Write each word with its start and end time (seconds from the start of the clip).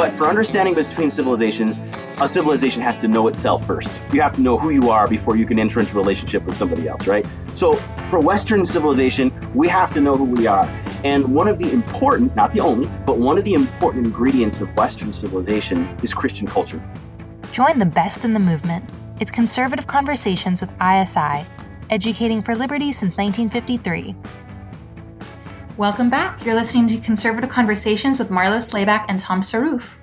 But 0.00 0.14
for 0.14 0.30
understanding 0.30 0.74
between 0.74 1.10
civilizations, 1.10 1.78
a 2.22 2.26
civilization 2.26 2.82
has 2.82 2.96
to 2.96 3.06
know 3.06 3.28
itself 3.28 3.66
first. 3.66 4.00
You 4.14 4.22
have 4.22 4.34
to 4.36 4.40
know 4.40 4.56
who 4.56 4.70
you 4.70 4.88
are 4.88 5.06
before 5.06 5.36
you 5.36 5.44
can 5.44 5.58
enter 5.58 5.78
into 5.78 5.94
relationship 5.94 6.42
with 6.44 6.56
somebody 6.56 6.88
else, 6.88 7.06
right? 7.06 7.26
So 7.52 7.74
for 8.08 8.18
Western 8.18 8.64
civilization, 8.64 9.30
we 9.54 9.68
have 9.68 9.92
to 9.92 10.00
know 10.00 10.16
who 10.16 10.24
we 10.24 10.46
are. 10.46 10.64
And 11.04 11.34
one 11.34 11.48
of 11.48 11.58
the 11.58 11.70
important, 11.70 12.34
not 12.34 12.50
the 12.54 12.60
only, 12.60 12.88
but 13.04 13.18
one 13.18 13.36
of 13.36 13.44
the 13.44 13.52
important 13.52 14.06
ingredients 14.06 14.62
of 14.62 14.74
Western 14.74 15.12
civilization 15.12 15.94
is 16.02 16.14
Christian 16.14 16.48
culture. 16.48 16.82
Join 17.52 17.78
the 17.78 17.84
best 17.84 18.24
in 18.24 18.32
the 18.32 18.40
movement. 18.40 18.88
It's 19.20 19.30
conservative 19.30 19.86
conversations 19.86 20.62
with 20.62 20.70
ISI, 20.80 21.44
educating 21.90 22.40
for 22.42 22.54
liberty 22.54 22.90
since 22.90 23.18
1953. 23.18 24.16
Welcome 25.76 26.10
back. 26.10 26.44
You're 26.44 26.54
listening 26.54 26.88
to 26.88 26.98
Conservative 26.98 27.48
Conversations 27.48 28.18
with 28.18 28.28
Marlo 28.28 28.58
Slayback 28.58 29.06
and 29.08 29.18
Tom 29.18 29.40
Saruf. 29.40 29.94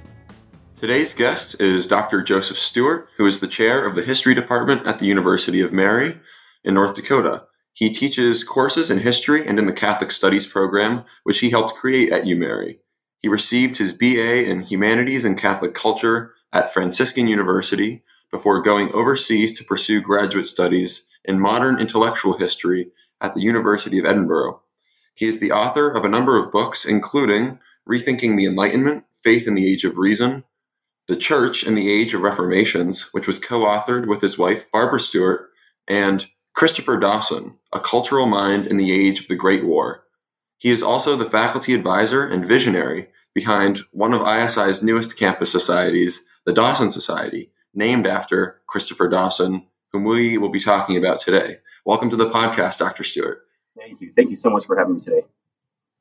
Today's 0.75 1.13
guest 1.13 1.59
is 1.59 1.85
Dr. 1.85 2.23
Joseph 2.23 2.57
Stuart, 2.57 3.09
who 3.17 3.25
is 3.25 3.39
the 3.39 3.47
chair 3.47 3.85
of 3.85 3.95
the 3.95 4.01
History 4.01 4.33
Department 4.33 4.87
at 4.87 4.99
the 4.99 5.05
University 5.05 5.61
of 5.61 5.73
Mary 5.73 6.19
in 6.63 6.73
North 6.73 6.95
Dakota. 6.95 7.45
He 7.73 7.91
teaches 7.91 8.43
courses 8.43 8.89
in 8.89 8.99
history 8.99 9.45
and 9.45 9.59
in 9.59 9.67
the 9.67 9.73
Catholic 9.73 10.11
Studies 10.11 10.47
program, 10.47 11.03
which 11.23 11.39
he 11.39 11.51
helped 11.51 11.75
create 11.75 12.11
at 12.11 12.23
UMary. 12.23 12.79
He 13.19 13.27
received 13.27 13.77
his 13.77 13.93
BA 13.93 14.49
in 14.49 14.61
Humanities 14.61 15.25
and 15.25 15.37
Catholic 15.37 15.75
Culture 15.75 16.33
at 16.51 16.73
Franciscan 16.73 17.27
University 17.27 18.03
before 18.31 18.61
going 18.61 18.91
overseas 18.93 19.57
to 19.57 19.65
pursue 19.65 20.01
graduate 20.01 20.47
studies 20.47 21.05
in 21.23 21.39
modern 21.39 21.79
intellectual 21.79 22.37
history 22.37 22.91
at 23.21 23.33
the 23.33 23.41
University 23.41 23.99
of 23.99 24.05
Edinburgh. 24.05 24.61
He 25.17 25.27
is 25.27 25.39
the 25.39 25.51
author 25.51 25.89
of 25.89 26.05
a 26.05 26.09
number 26.09 26.37
of 26.37 26.51
books, 26.51 26.85
including 26.85 27.57
Rethinking 27.89 28.37
the 28.37 28.45
Enlightenment, 28.45 29.05
Faith 29.15 29.47
in 29.47 29.55
the 29.55 29.67
Age 29.67 29.83
of 29.83 29.97
Reason, 29.97 30.43
The 31.07 31.15
Church 31.15 31.63
in 31.63 31.73
the 31.73 31.91
Age 31.91 32.13
of 32.13 32.21
Reformations, 32.21 33.09
which 33.13 33.25
was 33.25 33.39
co 33.39 33.61
authored 33.61 34.07
with 34.07 34.21
his 34.21 34.37
wife, 34.37 34.71
Barbara 34.71 34.99
Stuart, 34.99 35.49
and 35.87 36.27
Christopher 36.53 36.99
Dawson, 36.99 37.55
A 37.73 37.79
Cultural 37.79 38.27
Mind 38.27 38.67
in 38.67 38.77
the 38.77 38.91
Age 38.91 39.21
of 39.21 39.27
the 39.27 39.35
Great 39.35 39.65
War. 39.65 40.03
He 40.59 40.69
is 40.69 40.83
also 40.83 41.15
the 41.15 41.25
faculty 41.25 41.73
advisor 41.73 42.23
and 42.23 42.45
visionary 42.45 43.07
behind 43.33 43.79
one 43.91 44.13
of 44.13 44.21
ISI's 44.21 44.83
newest 44.83 45.17
campus 45.17 45.51
societies, 45.51 46.25
the 46.45 46.53
Dawson 46.53 46.91
Society, 46.91 47.51
named 47.73 48.05
after 48.05 48.61
Christopher 48.67 49.09
Dawson, 49.09 49.65
whom 49.91 50.03
we 50.03 50.37
will 50.37 50.49
be 50.49 50.59
talking 50.59 50.95
about 50.95 51.19
today. 51.19 51.57
Welcome 51.85 52.11
to 52.11 52.15
the 52.15 52.29
podcast, 52.29 52.77
Dr. 52.77 53.03
Stuart. 53.03 53.46
Thank 53.77 54.01
you. 54.01 54.11
Thank 54.15 54.29
you 54.29 54.35
so 54.35 54.49
much 54.49 54.65
for 54.65 54.77
having 54.77 54.95
me 54.95 55.01
today. 55.01 55.23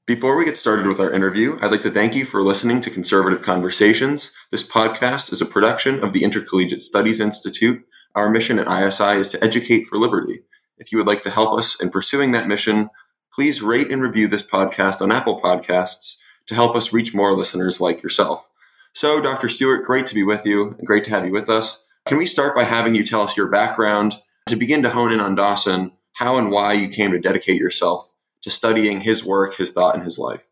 Before 0.07 0.37
we 0.37 0.45
get 0.45 0.57
started 0.57 0.87
with 0.87 1.01
our 1.01 1.11
interview, 1.11 1.59
I'd 1.61 1.73
like 1.73 1.81
to 1.81 1.91
thank 1.91 2.15
you 2.15 2.25
for 2.25 2.41
listening 2.41 2.81
to 2.83 2.91
Conservative 2.91 3.43
Conversations. 3.43 4.33
This 4.53 4.67
podcast 4.67 5.33
is 5.33 5.43
a 5.43 5.47
production 5.47 6.03
of 6.03 6.13
the 6.13 6.23
Intercollegiate 6.23 6.81
Studies 6.83 7.19
Institute. 7.19 7.85
Our 8.15 8.31
mission 8.31 8.61
at 8.61 8.71
ISI 8.71 9.19
is 9.19 9.29
to 9.31 9.45
educate 9.45 9.83
for 9.83 9.99
liberty. 9.99 10.43
If 10.79 10.93
you 10.93 10.99
would 10.99 11.09
like 11.09 11.23
to 11.23 11.31
help 11.31 11.59
us 11.59 11.81
in 11.81 11.91
pursuing 11.91 12.33
that 12.33 12.47
mission, 12.47 12.89
please 13.35 13.63
rate 13.63 13.91
and 13.91 14.01
review 14.01 14.29
this 14.29 14.45
podcast 14.45 15.03
on 15.03 15.11
Apple 15.11 15.41
Podcasts 15.41 16.17
to 16.47 16.55
help 16.55 16.77
us 16.77 16.93
reach 16.93 17.15
more 17.15 17.35
listeners 17.35 17.81
like 17.81 18.03
yourself. 18.03 18.49
So, 18.93 19.21
Dr. 19.21 19.49
Stuart, 19.49 19.85
great 19.85 20.07
to 20.07 20.15
be 20.15 20.23
with 20.23 20.47
you. 20.47 20.77
And 20.79 20.87
great 20.87 21.05
to 21.05 21.11
have 21.11 21.27
you 21.27 21.33
with 21.33 21.51
us. 21.51 21.85
Can 22.07 22.17
we 22.17 22.27
start 22.27 22.55
by 22.55 22.63
having 22.63 22.95
you 22.95 23.05
tell 23.05 23.23
us 23.23 23.37
your 23.37 23.49
background 23.49 24.21
to 24.47 24.55
begin 24.55 24.85
to 24.85 24.91
hone 24.91 25.13
in 25.13 25.21
on 25.21 25.35
Dawson? 25.35 25.91
How 26.17 26.39
and 26.39 26.51
why 26.51 26.73
you 26.73 26.89
came 26.89 27.13
to 27.13 27.19
dedicate 27.19 27.61
yourself 27.61 28.11
to 28.41 28.51
studying 28.51 29.03
his 29.03 29.23
work, 29.23 29.55
his 29.55 29.71
thought, 29.71 29.95
and 29.95 30.03
his 30.03 30.19
life. 30.19 30.49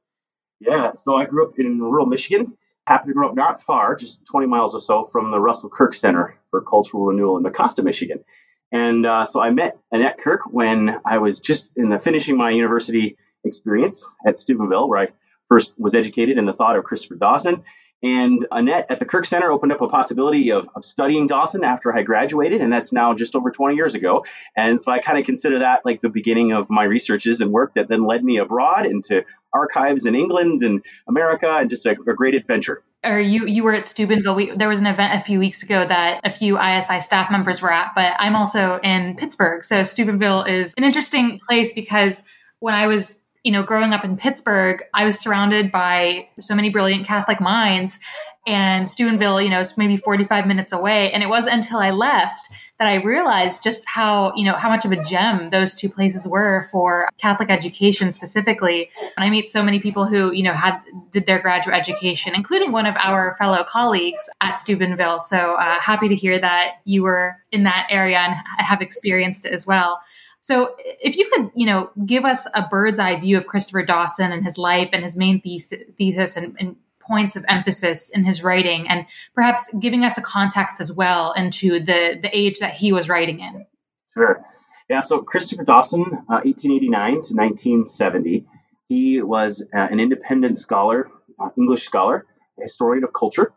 Yeah, 0.60 0.92
so 0.92 1.16
I 1.16 1.24
grew 1.24 1.46
up 1.46 1.58
in 1.58 1.80
rural 1.80 2.04
Michigan. 2.04 2.58
Happened 2.86 3.08
to 3.08 3.14
grow 3.14 3.30
up 3.30 3.34
not 3.34 3.60
far, 3.60 3.96
just 3.96 4.26
20 4.26 4.46
miles 4.46 4.74
or 4.74 4.80
so 4.80 5.04
from 5.04 5.30
the 5.30 5.40
Russell 5.40 5.70
Kirk 5.70 5.94
Center 5.94 6.36
for 6.50 6.60
Cultural 6.60 7.06
Renewal 7.06 7.38
in 7.38 7.44
Mecosta, 7.44 7.82
Michigan. 7.82 8.24
And 8.72 9.06
uh, 9.06 9.24
so 9.24 9.40
I 9.40 9.50
met 9.50 9.78
Annette 9.90 10.18
Kirk 10.18 10.40
when 10.50 11.00
I 11.02 11.16
was 11.16 11.40
just 11.40 11.70
in 11.76 11.88
the 11.88 11.98
finishing 11.98 12.36
my 12.36 12.50
university 12.50 13.16
experience 13.42 14.14
at 14.26 14.36
Steubenville, 14.36 14.86
where 14.86 14.98
I 14.98 15.08
first 15.50 15.72
was 15.78 15.94
educated 15.94 16.36
in 16.36 16.44
the 16.44 16.52
thought 16.52 16.76
of 16.76 16.84
Christopher 16.84 17.14
Dawson. 17.14 17.64
And 18.02 18.46
Annette 18.50 18.90
at 18.90 18.98
the 18.98 19.06
Kirk 19.06 19.24
Center 19.24 19.50
opened 19.50 19.72
up 19.72 19.80
a 19.80 19.88
possibility 19.88 20.52
of, 20.52 20.68
of 20.76 20.84
studying 20.84 21.26
Dawson 21.26 21.64
after 21.64 21.94
I 21.94 22.02
graduated, 22.02 22.60
and 22.60 22.70
that's 22.70 22.92
now 22.92 23.14
just 23.14 23.34
over 23.34 23.50
20 23.50 23.76
years 23.76 23.94
ago. 23.94 24.24
And 24.54 24.78
so 24.78 24.92
I 24.92 24.98
kind 24.98 25.18
of 25.18 25.24
consider 25.24 25.60
that 25.60 25.86
like 25.86 26.02
the 26.02 26.10
beginning 26.10 26.52
of 26.52 26.68
my 26.68 26.84
researches 26.84 27.40
and 27.40 27.50
work 27.50 27.72
that 27.74 27.88
then 27.88 28.06
led 28.06 28.22
me 28.22 28.36
abroad 28.36 28.84
into 28.84 29.22
archives 29.54 30.04
in 30.04 30.14
England 30.14 30.62
and 30.62 30.82
America, 31.08 31.48
and 31.48 31.70
just 31.70 31.86
a, 31.86 31.92
a 31.92 32.14
great 32.14 32.34
adventure. 32.34 32.82
Or 33.04 33.18
you 33.18 33.46
you 33.46 33.62
were 33.62 33.74
at 33.74 33.86
Steubenville. 33.86 34.34
We, 34.34 34.50
there 34.50 34.68
was 34.68 34.80
an 34.80 34.86
event 34.86 35.14
a 35.14 35.20
few 35.20 35.38
weeks 35.38 35.62
ago 35.62 35.86
that 35.86 36.20
a 36.24 36.30
few 36.30 36.60
ISI 36.60 37.00
staff 37.00 37.30
members 37.30 37.62
were 37.62 37.72
at, 37.72 37.94
but 37.94 38.16
I'm 38.18 38.36
also 38.36 38.80
in 38.82 39.16
Pittsburgh, 39.16 39.64
so 39.64 39.82
Steubenville 39.82 40.42
is 40.42 40.74
an 40.76 40.84
interesting 40.84 41.38
place 41.48 41.72
because 41.72 42.26
when 42.58 42.74
I 42.74 42.86
was 42.86 43.23
you 43.44 43.52
know, 43.52 43.62
growing 43.62 43.92
up 43.92 44.04
in 44.04 44.16
Pittsburgh, 44.16 44.82
I 44.94 45.04
was 45.04 45.20
surrounded 45.20 45.70
by 45.70 46.28
so 46.40 46.54
many 46.54 46.70
brilliant 46.70 47.06
Catholic 47.06 47.40
minds. 47.40 47.98
And 48.46 48.88
Steubenville, 48.88 49.40
you 49.40 49.50
know, 49.50 49.60
is 49.60 49.78
maybe 49.78 49.96
45 49.96 50.46
minutes 50.46 50.72
away. 50.72 51.12
And 51.12 51.22
it 51.22 51.28
wasn't 51.28 51.56
until 51.56 51.78
I 51.78 51.90
left 51.90 52.48
that 52.78 52.88
I 52.88 52.96
realized 52.96 53.62
just 53.62 53.84
how, 53.86 54.34
you 54.34 54.44
know, 54.44 54.54
how 54.54 54.68
much 54.68 54.84
of 54.84 54.90
a 54.90 55.02
gem 55.04 55.50
those 55.50 55.74
two 55.74 55.88
places 55.88 56.26
were 56.26 56.66
for 56.72 57.08
Catholic 57.18 57.48
education 57.48 58.10
specifically. 58.10 58.90
And 59.16 59.24
I 59.24 59.30
meet 59.30 59.48
so 59.48 59.62
many 59.62 59.78
people 59.78 60.06
who, 60.06 60.32
you 60.32 60.42
know, 60.42 60.54
had 60.54 60.80
did 61.10 61.26
their 61.26 61.38
graduate 61.38 61.76
education, 61.76 62.34
including 62.34 62.72
one 62.72 62.86
of 62.86 62.96
our 62.96 63.36
fellow 63.38 63.62
colleagues 63.62 64.28
at 64.40 64.58
Steubenville. 64.58 65.20
So 65.20 65.54
uh, 65.54 65.80
happy 65.80 66.08
to 66.08 66.16
hear 66.16 66.38
that 66.38 66.78
you 66.84 67.04
were 67.04 67.36
in 67.52 67.62
that 67.62 67.86
area 67.90 68.18
and 68.18 68.34
have 68.58 68.82
experienced 68.82 69.46
it 69.46 69.52
as 69.52 69.66
well. 69.66 70.00
So 70.44 70.76
if 70.78 71.16
you 71.16 71.26
could, 71.32 71.52
you 71.54 71.64
know, 71.64 71.88
give 72.04 72.26
us 72.26 72.46
a 72.54 72.68
bird's 72.68 72.98
eye 72.98 73.18
view 73.18 73.38
of 73.38 73.46
Christopher 73.46 73.82
Dawson 73.82 74.30
and 74.30 74.44
his 74.44 74.58
life 74.58 74.90
and 74.92 75.02
his 75.02 75.16
main 75.16 75.40
thesis, 75.40 76.36
and, 76.36 76.54
and 76.60 76.76
points 77.00 77.34
of 77.34 77.46
emphasis 77.48 78.10
in 78.10 78.24
his 78.24 78.44
writing, 78.44 78.86
and 78.86 79.06
perhaps 79.34 79.74
giving 79.80 80.04
us 80.04 80.18
a 80.18 80.22
context 80.22 80.82
as 80.82 80.92
well 80.92 81.32
into 81.32 81.80
the 81.80 82.18
the 82.20 82.28
age 82.30 82.58
that 82.58 82.74
he 82.74 82.92
was 82.92 83.08
writing 83.08 83.40
in. 83.40 83.64
Sure. 84.12 84.44
Yeah. 84.90 85.00
So 85.00 85.22
Christopher 85.22 85.64
Dawson, 85.64 86.02
uh, 86.02 86.44
1889 86.44 87.08
to 87.08 87.16
1970, 87.16 88.44
he 88.90 89.22
was 89.22 89.62
uh, 89.62 89.78
an 89.78 89.98
independent 89.98 90.58
scholar, 90.58 91.08
uh, 91.40 91.48
English 91.56 91.84
scholar, 91.84 92.26
historian 92.60 93.02
of 93.02 93.14
culture, 93.14 93.50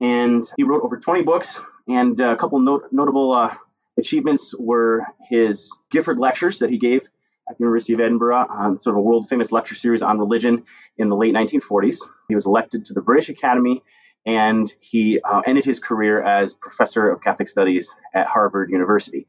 and 0.00 0.42
he 0.56 0.62
wrote 0.62 0.82
over 0.82 0.96
20 0.96 1.24
books 1.24 1.62
and 1.86 2.18
a 2.20 2.36
couple 2.36 2.58
not- 2.58 2.90
notable 2.90 3.32
uh, 3.32 3.54
achievements 3.98 4.54
were 4.58 5.06
his 5.28 5.80
Gifford 5.90 6.18
lectures 6.18 6.60
that 6.60 6.70
he 6.70 6.78
gave 6.78 7.02
at 7.48 7.58
the 7.58 7.64
University 7.64 7.92
of 7.94 8.00
Edinburgh 8.00 8.46
on 8.48 8.78
sort 8.78 8.94
of 8.94 8.98
a 8.98 9.02
world 9.02 9.28
famous 9.28 9.52
lecture 9.52 9.74
series 9.74 10.02
on 10.02 10.18
religion 10.18 10.64
in 10.96 11.08
the 11.08 11.16
late 11.16 11.34
1940s. 11.34 12.08
He 12.28 12.34
was 12.34 12.46
elected 12.46 12.86
to 12.86 12.94
the 12.94 13.02
British 13.02 13.28
Academy 13.28 13.82
and 14.24 14.72
he 14.80 15.20
uh, 15.20 15.42
ended 15.46 15.64
his 15.64 15.80
career 15.80 16.22
as 16.22 16.54
professor 16.54 17.10
of 17.10 17.22
Catholic 17.22 17.48
Studies 17.48 17.94
at 18.14 18.26
Harvard 18.26 18.70
University. 18.70 19.26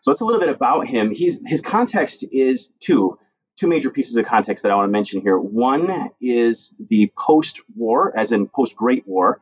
So 0.00 0.10
it's 0.10 0.20
a 0.20 0.24
little 0.24 0.40
bit 0.40 0.48
about 0.48 0.88
him. 0.88 1.10
He's, 1.10 1.42
his 1.46 1.60
context 1.60 2.24
is 2.32 2.72
two, 2.80 3.18
two 3.56 3.68
major 3.68 3.90
pieces 3.90 4.16
of 4.16 4.24
context 4.24 4.62
that 4.62 4.72
I 4.72 4.74
want 4.74 4.88
to 4.88 4.92
mention 4.92 5.20
here. 5.20 5.38
One 5.38 6.10
is 6.20 6.74
the 6.88 7.12
post-war, 7.16 8.16
as 8.16 8.32
in 8.32 8.48
post-Great 8.48 9.06
War 9.06 9.40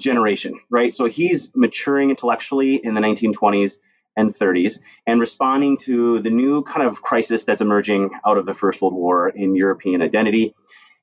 generation, 0.00 0.58
right? 0.70 0.92
So 0.92 1.04
he's 1.04 1.54
maturing 1.54 2.10
intellectually 2.10 2.76
in 2.76 2.94
the 2.94 3.00
1920s 3.02 3.80
and 4.20 4.30
30s 4.34 4.80
and 5.06 5.20
responding 5.20 5.78
to 5.78 6.20
the 6.20 6.30
new 6.30 6.62
kind 6.62 6.86
of 6.86 7.02
crisis 7.02 7.44
that's 7.44 7.62
emerging 7.62 8.10
out 8.26 8.38
of 8.38 8.46
the 8.46 8.54
First 8.54 8.80
World 8.82 8.94
War 8.94 9.28
in 9.28 9.56
European 9.56 10.02
identity. 10.02 10.54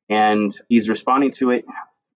And 0.10 0.52
he's 0.70 0.88
responding 0.88 1.32
to 1.32 1.52
it 1.52 1.66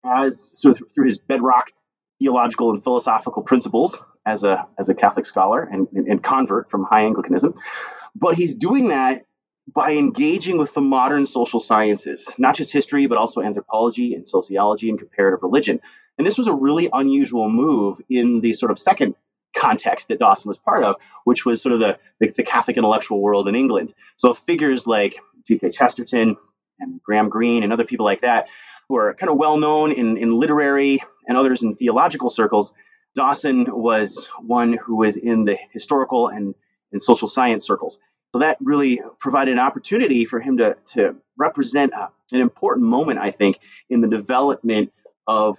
as 0.04 0.60
through 0.62 1.06
his 1.06 1.20
bedrock 1.20 1.72
theological 2.20 2.72
and 2.72 2.84
philosophical 2.84 3.44
principles 3.44 4.02
as 4.26 4.44
a 4.44 4.68
as 4.78 4.90
a 4.90 4.96
Catholic 4.96 5.26
scholar 5.26 5.62
and, 5.62 5.88
and 5.92 6.24
convert 6.24 6.70
from 6.70 6.84
high 6.84 7.04
Anglicanism. 7.04 7.54
But 8.16 8.36
he's 8.36 8.56
doing 8.56 8.90
that 8.90 9.24
by 9.74 9.92
engaging 9.92 10.58
with 10.58 10.74
the 10.74 10.82
modern 10.82 11.26
social 11.26 11.60
sciences, 11.60 12.34
not 12.38 12.56
just 12.56 12.72
history, 12.72 13.08
but 13.08 13.18
also 13.18 13.42
anthropology 13.42 14.14
and 14.16 14.28
sociology 14.28 14.90
and 14.90 14.98
comparative 14.98 15.44
religion. 15.44 15.82
And 16.18 16.26
this 16.26 16.38
was 16.38 16.48
a 16.48 16.54
really 16.54 16.90
unusual 16.92 17.50
move 17.50 18.00
in 18.10 18.40
the 18.40 18.54
sort 18.54 18.72
of 18.72 18.80
second 18.80 19.16
context 19.58 20.08
that 20.08 20.20
Dawson 20.20 20.50
was 20.50 20.58
part 20.58 20.84
of, 20.84 20.96
which 21.24 21.46
was 21.46 21.62
sort 21.62 21.74
of 21.74 21.80
the, 21.80 21.98
the, 22.20 22.28
the 22.30 22.44
Catholic 22.44 22.78
intellectual 22.78 23.22
world 23.22 23.48
in 23.48 23.56
England. 23.56 23.94
So 24.16 24.34
figures 24.34 24.88
like 24.88 25.20
G.K. 25.48 25.72
Chesterton 25.72 26.38
and 26.80 27.02
Graham 27.02 27.30
Greene 27.30 27.64
and 27.64 27.74
other 27.74 27.86
people 27.86 28.06
like 28.06 28.22
that, 28.22 28.48
who 28.88 28.98
are 28.98 29.14
kind 29.14 29.30
of 29.30 29.38
well 29.38 29.58
known 29.58 29.92
in, 29.92 30.18
in 30.18 30.32
literary 30.40 31.02
and 31.28 31.38
others 31.38 31.64
in 31.64 31.76
theological 31.76 32.30
circles, 32.30 32.74
Dawson 33.16 33.66
was 33.70 34.30
one 34.40 34.74
who 34.74 34.96
was 34.96 35.18
in 35.18 35.46
the 35.46 35.58
historical 35.72 36.28
and, 36.28 36.54
and 36.92 37.02
social 37.02 37.28
science 37.28 37.66
circles. 37.66 38.00
So 38.34 38.40
that 38.40 38.58
really 38.62 39.02
provided 39.20 39.54
an 39.54 39.60
opportunity 39.60 40.26
for 40.26 40.40
him 40.40 40.58
to, 40.58 40.78
to 40.94 41.16
represent 41.38 41.94
a, 41.94 42.10
an 42.32 42.42
important 42.42 42.86
moment, 42.86 43.20
I 43.20 43.32
think, 43.32 43.60
in 43.90 44.02
the 44.02 44.08
development 44.08 44.94
of 45.26 45.58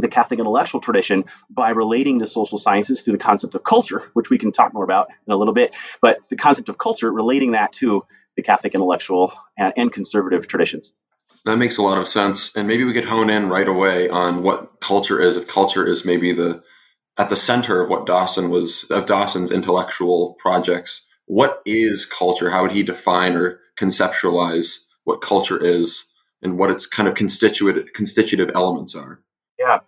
the 0.00 0.08
Catholic 0.08 0.40
intellectual 0.40 0.80
tradition 0.80 1.24
by 1.48 1.70
relating 1.70 2.18
the 2.18 2.26
social 2.26 2.58
sciences 2.58 3.02
through 3.02 3.12
the 3.12 3.18
concept 3.18 3.54
of 3.54 3.64
culture, 3.64 4.10
which 4.14 4.30
we 4.30 4.38
can 4.38 4.52
talk 4.52 4.74
more 4.74 4.84
about 4.84 5.08
in 5.26 5.32
a 5.32 5.36
little 5.36 5.54
bit. 5.54 5.74
But 6.02 6.28
the 6.28 6.36
concept 6.36 6.68
of 6.68 6.78
culture, 6.78 7.12
relating 7.12 7.52
that 7.52 7.72
to 7.74 8.04
the 8.36 8.42
Catholic 8.42 8.74
intellectual 8.74 9.32
and, 9.56 9.72
and 9.76 9.92
conservative 9.92 10.46
traditions. 10.46 10.92
That 11.44 11.56
makes 11.56 11.78
a 11.78 11.82
lot 11.82 11.98
of 11.98 12.06
sense. 12.06 12.54
And 12.54 12.68
maybe 12.68 12.84
we 12.84 12.92
could 12.92 13.06
hone 13.06 13.30
in 13.30 13.48
right 13.48 13.68
away 13.68 14.08
on 14.08 14.42
what 14.42 14.80
culture 14.80 15.20
is. 15.20 15.36
If 15.36 15.46
culture 15.46 15.86
is 15.86 16.04
maybe 16.04 16.32
the 16.32 16.62
at 17.16 17.28
the 17.28 17.36
center 17.36 17.82
of 17.82 17.90
what 17.90 18.06
Dawson 18.06 18.50
was 18.50 18.84
of 18.90 19.06
Dawson's 19.06 19.50
intellectual 19.50 20.34
projects, 20.38 21.06
what 21.26 21.62
is 21.64 22.06
culture? 22.06 22.50
How 22.50 22.62
would 22.62 22.72
he 22.72 22.82
define 22.82 23.36
or 23.36 23.60
conceptualize 23.78 24.78
what 25.04 25.22
culture 25.22 25.62
is 25.62 26.06
and 26.42 26.58
what 26.58 26.70
its 26.70 26.86
kind 26.86 27.08
of 27.08 27.14
constituent 27.14 27.94
constitutive 27.94 28.50
elements 28.54 28.94
are? 28.94 29.20
Yeah. 29.58 29.80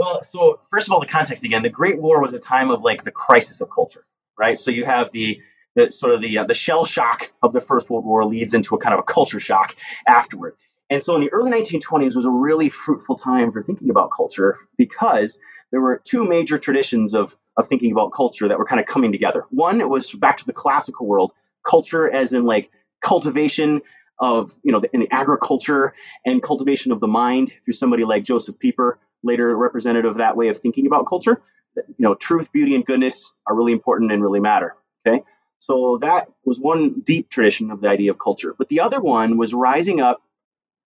Well, 0.00 0.22
so 0.22 0.60
first 0.70 0.88
of 0.88 0.94
all, 0.94 1.00
the 1.00 1.06
context 1.06 1.44
again. 1.44 1.62
The 1.62 1.68
Great 1.68 2.00
War 2.00 2.22
was 2.22 2.32
a 2.32 2.38
time 2.38 2.70
of 2.70 2.82
like 2.82 3.04
the 3.04 3.10
crisis 3.10 3.60
of 3.60 3.68
culture, 3.68 4.02
right? 4.38 4.58
So 4.58 4.70
you 4.70 4.86
have 4.86 5.12
the 5.12 5.42
the 5.76 5.90
sort 5.90 6.14
of 6.14 6.22
the 6.22 6.38
uh, 6.38 6.44
the 6.44 6.54
shell 6.54 6.86
shock 6.86 7.30
of 7.42 7.52
the 7.52 7.60
First 7.60 7.90
World 7.90 8.06
War 8.06 8.24
leads 8.24 8.54
into 8.54 8.74
a 8.74 8.78
kind 8.78 8.94
of 8.94 9.00
a 9.00 9.02
culture 9.02 9.40
shock 9.40 9.76
afterward. 10.08 10.54
And 10.88 11.02
so 11.02 11.16
in 11.16 11.20
the 11.20 11.30
early 11.30 11.52
1920s 11.52 12.16
was 12.16 12.24
a 12.24 12.30
really 12.30 12.70
fruitful 12.70 13.16
time 13.16 13.52
for 13.52 13.62
thinking 13.62 13.90
about 13.90 14.10
culture 14.10 14.56
because 14.78 15.38
there 15.70 15.82
were 15.82 16.00
two 16.02 16.24
major 16.24 16.56
traditions 16.56 17.12
of, 17.12 17.36
of 17.58 17.66
thinking 17.66 17.92
about 17.92 18.14
culture 18.14 18.48
that 18.48 18.58
were 18.58 18.64
kind 18.64 18.80
of 18.80 18.86
coming 18.86 19.12
together. 19.12 19.44
One 19.50 19.86
was 19.86 20.10
back 20.14 20.38
to 20.38 20.46
the 20.46 20.54
classical 20.54 21.06
world, 21.06 21.32
culture 21.62 22.10
as 22.10 22.32
in 22.32 22.44
like 22.44 22.70
cultivation 23.02 23.82
of, 24.18 24.50
you 24.64 24.72
know, 24.72 24.82
in 24.94 25.00
the 25.00 25.08
agriculture 25.12 25.92
and 26.24 26.42
cultivation 26.42 26.90
of 26.90 27.00
the 27.00 27.06
mind 27.06 27.52
through 27.62 27.74
somebody 27.74 28.04
like 28.04 28.24
Joseph 28.24 28.58
Pieper, 28.58 28.98
later 29.22 29.56
representative 29.56 30.10
of 30.12 30.16
that 30.18 30.36
way 30.36 30.48
of 30.48 30.58
thinking 30.58 30.86
about 30.86 31.06
culture. 31.06 31.40
You 31.76 31.94
know, 31.98 32.14
truth, 32.14 32.52
beauty, 32.52 32.74
and 32.74 32.84
goodness 32.84 33.32
are 33.46 33.54
really 33.54 33.72
important 33.72 34.12
and 34.12 34.22
really 34.22 34.40
matter. 34.40 34.74
Okay. 35.06 35.22
So 35.58 35.98
that 36.00 36.28
was 36.44 36.58
one 36.58 37.00
deep 37.00 37.28
tradition 37.28 37.70
of 37.70 37.80
the 37.80 37.88
idea 37.88 38.10
of 38.10 38.18
culture. 38.18 38.54
But 38.56 38.68
the 38.68 38.80
other 38.80 39.00
one 39.00 39.36
was 39.36 39.52
rising 39.52 40.00
up 40.00 40.22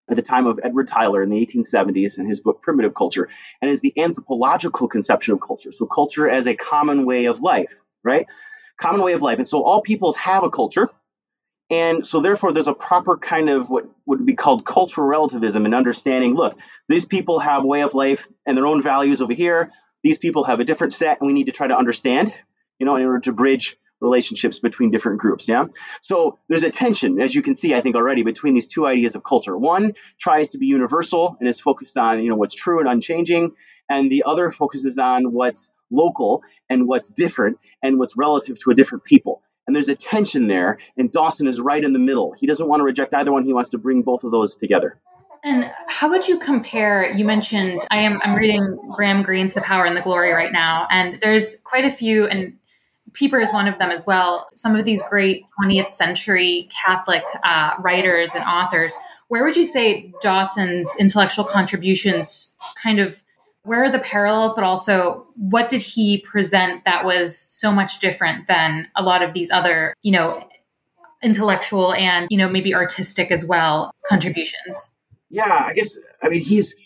at 0.09 0.17
the 0.17 0.23
time 0.23 0.47
of 0.47 0.61
Edward 0.63 0.89
Tylor 0.89 1.23
in 1.23 1.31
the 1.31 1.47
1870s 1.47 2.19
in 2.19 2.27
his 2.27 2.41
book 2.41 2.61
Primitive 2.61 2.95
Culture, 2.95 3.29
and 3.63 3.71
is 3.71 3.81
the 3.81 3.95
anthropological 3.97 4.89
conception 4.89 5.35
of 5.35 5.41
culture. 5.41 5.73
So, 5.73 5.87
culture 5.87 6.29
as 6.29 6.47
a 6.47 6.55
common 6.55 7.07
way 7.07 7.27
of 7.27 7.41
life, 7.41 7.81
right? 8.03 8.27
Common 8.79 9.03
way 9.03 9.15
of 9.15 9.23
life. 9.23 9.39
And 9.39 9.49
so, 9.49 9.63
all 9.63 9.81
peoples 9.81 10.17
have 10.17 10.45
a 10.45 10.51
culture. 10.51 10.91
And 11.75 12.07
so, 12.07 12.21
therefore, 12.21 12.53
there's 12.53 12.69
a 12.69 12.73
proper 12.73 13.17
kind 13.17 13.51
of 13.51 13.69
what 13.69 13.87
would 14.07 14.25
be 14.25 14.37
called 14.37 14.65
cultural 14.65 15.09
relativism 15.09 15.65
and 15.65 15.75
understanding 15.75 16.35
look, 16.35 16.57
these 16.89 17.05
people 17.05 17.41
have 17.41 17.65
way 17.65 17.83
of 17.83 17.95
life 17.95 18.29
and 18.47 18.57
their 18.57 18.69
own 18.69 18.81
values 18.81 19.21
over 19.21 19.33
here. 19.33 19.73
These 20.05 20.19
people 20.19 20.45
have 20.45 20.61
a 20.61 20.65
different 20.65 20.93
set, 20.93 21.19
and 21.21 21.27
we 21.27 21.33
need 21.33 21.47
to 21.47 21.53
try 21.53 21.67
to 21.67 21.77
understand, 21.77 22.33
you 22.79 22.87
know, 22.87 22.95
in 22.95 23.05
order 23.05 23.19
to 23.21 23.33
bridge 23.33 23.77
relationships 24.01 24.61
between 24.61 24.93
different 24.93 25.19
groups. 25.19 25.49
Yeah. 25.49 25.65
So 26.01 26.39
there's 26.49 26.63
a 26.63 26.71
tension, 26.71 27.21
as 27.21 27.35
you 27.35 27.43
can 27.43 27.57
see, 27.57 27.75
I 27.75 27.81
think 27.81 27.97
already 27.97 28.23
between 28.23 28.55
these 28.55 28.69
two 28.69 28.87
ideas 28.87 29.17
of 29.17 29.25
culture. 29.25 29.59
One 29.59 29.95
tries 30.21 30.51
to 30.51 30.59
be 30.59 30.67
universal 30.67 31.37
and 31.41 31.49
is 31.49 31.59
focused 31.59 31.99
on, 31.99 32.23
you 32.23 32.31
know, 32.31 32.37
what's 32.37 32.55
true 32.55 32.79
and 32.79 32.89
unchanging. 32.89 33.51
And 33.91 34.13
the 34.13 34.25
other 34.27 34.49
focuses 34.51 34.99
on 34.99 35.33
what's 35.33 35.75
local 35.91 36.43
and 36.71 36.87
what's 36.87 37.09
different 37.09 37.59
and 37.83 37.99
what's 37.99 38.17
relative 38.17 38.61
to 38.61 38.71
a 38.71 38.75
different 38.75 39.03
people. 39.03 39.43
And 39.67 39.75
there's 39.75 39.89
a 39.89 39.95
tension 39.95 40.47
there. 40.49 40.79
And 40.97 41.11
Dawson 41.11 41.47
is 41.47 41.61
right 41.61 41.83
in 41.83 41.93
the 41.93 41.99
middle. 41.99 42.33
He 42.33 42.47
doesn't 42.47 42.67
want 42.67 42.81
to 42.81 42.85
reject 42.85 43.15
either 43.15 43.33
one. 43.33 43.45
He 43.45 43.53
wants 43.53 43.71
to 43.71 43.79
bring 43.79 44.03
both 44.03 44.25
of 44.25 44.31
those 44.31 44.57
together. 44.57 44.99
And 45.45 45.71
how 45.89 46.09
would 46.09 46.27
you 46.27 46.39
compare? 46.39 47.13
You 47.13 47.27
mentioned 47.27 47.83
I 47.91 47.99
am 47.99 48.19
I'm 48.25 48.35
reading 48.35 48.79
Graham 48.97 49.23
Greene's 49.23 49.53
The 49.53 49.61
Power 49.61 49.85
and 49.85 49.95
the 49.95 50.01
Glory 50.01 50.33
right 50.33 50.51
now, 50.51 50.87
and 50.91 51.21
there's 51.21 51.61
quite 51.61 51.85
a 51.85 51.91
few, 51.91 52.27
and 52.27 52.57
Pieper 53.13 53.41
is 53.41 53.53
one 53.53 53.69
of 53.69 53.79
them 53.79 53.91
as 53.91 54.07
well. 54.07 54.49
Some 54.55 54.75
of 54.75 54.87
these 54.87 55.03
great 55.09 55.45
20th 55.61 55.89
century 55.89 56.69
Catholic 56.85 57.23
uh, 57.43 57.75
writers 57.79 58.35
and 58.35 58.45
authors. 58.45 58.97
Where 59.29 59.45
would 59.45 59.57
you 59.57 59.67
say 59.67 60.13
Dawson's 60.23 60.91
intellectual 60.99 61.45
contributions 61.45 62.57
kind 62.83 62.99
of 62.99 63.23
where 63.65 63.85
are 63.85 63.91
the 63.91 63.99
parallels, 63.99 64.55
but 64.55 64.63
also 64.63 65.27
what 65.37 65.69
did 65.69 65.81
he 65.81 66.19
present 66.19 66.85
that 66.85 67.05
was 67.05 67.37
so 67.39 67.73
much 67.73 67.99
different 67.99 68.47
than 68.47 68.89
a 68.95 69.03
lot 69.03 69.23
of 69.23 69.33
these 69.33 69.51
other, 69.51 69.95
you 70.03 70.13
know, 70.13 70.47
intellectual 71.23 71.93
and, 71.95 72.29
you 72.31 72.37
know, 72.37 72.49
maybe 72.49 72.75
artistic 72.75 73.31
as 73.31 73.45
well 73.45 73.91
contributions? 74.09 74.95
Yeah, 75.31 75.51
I 75.51 75.73
guess, 75.73 75.99
I 76.23 76.29
mean, 76.29 76.43
he's, 76.43 76.77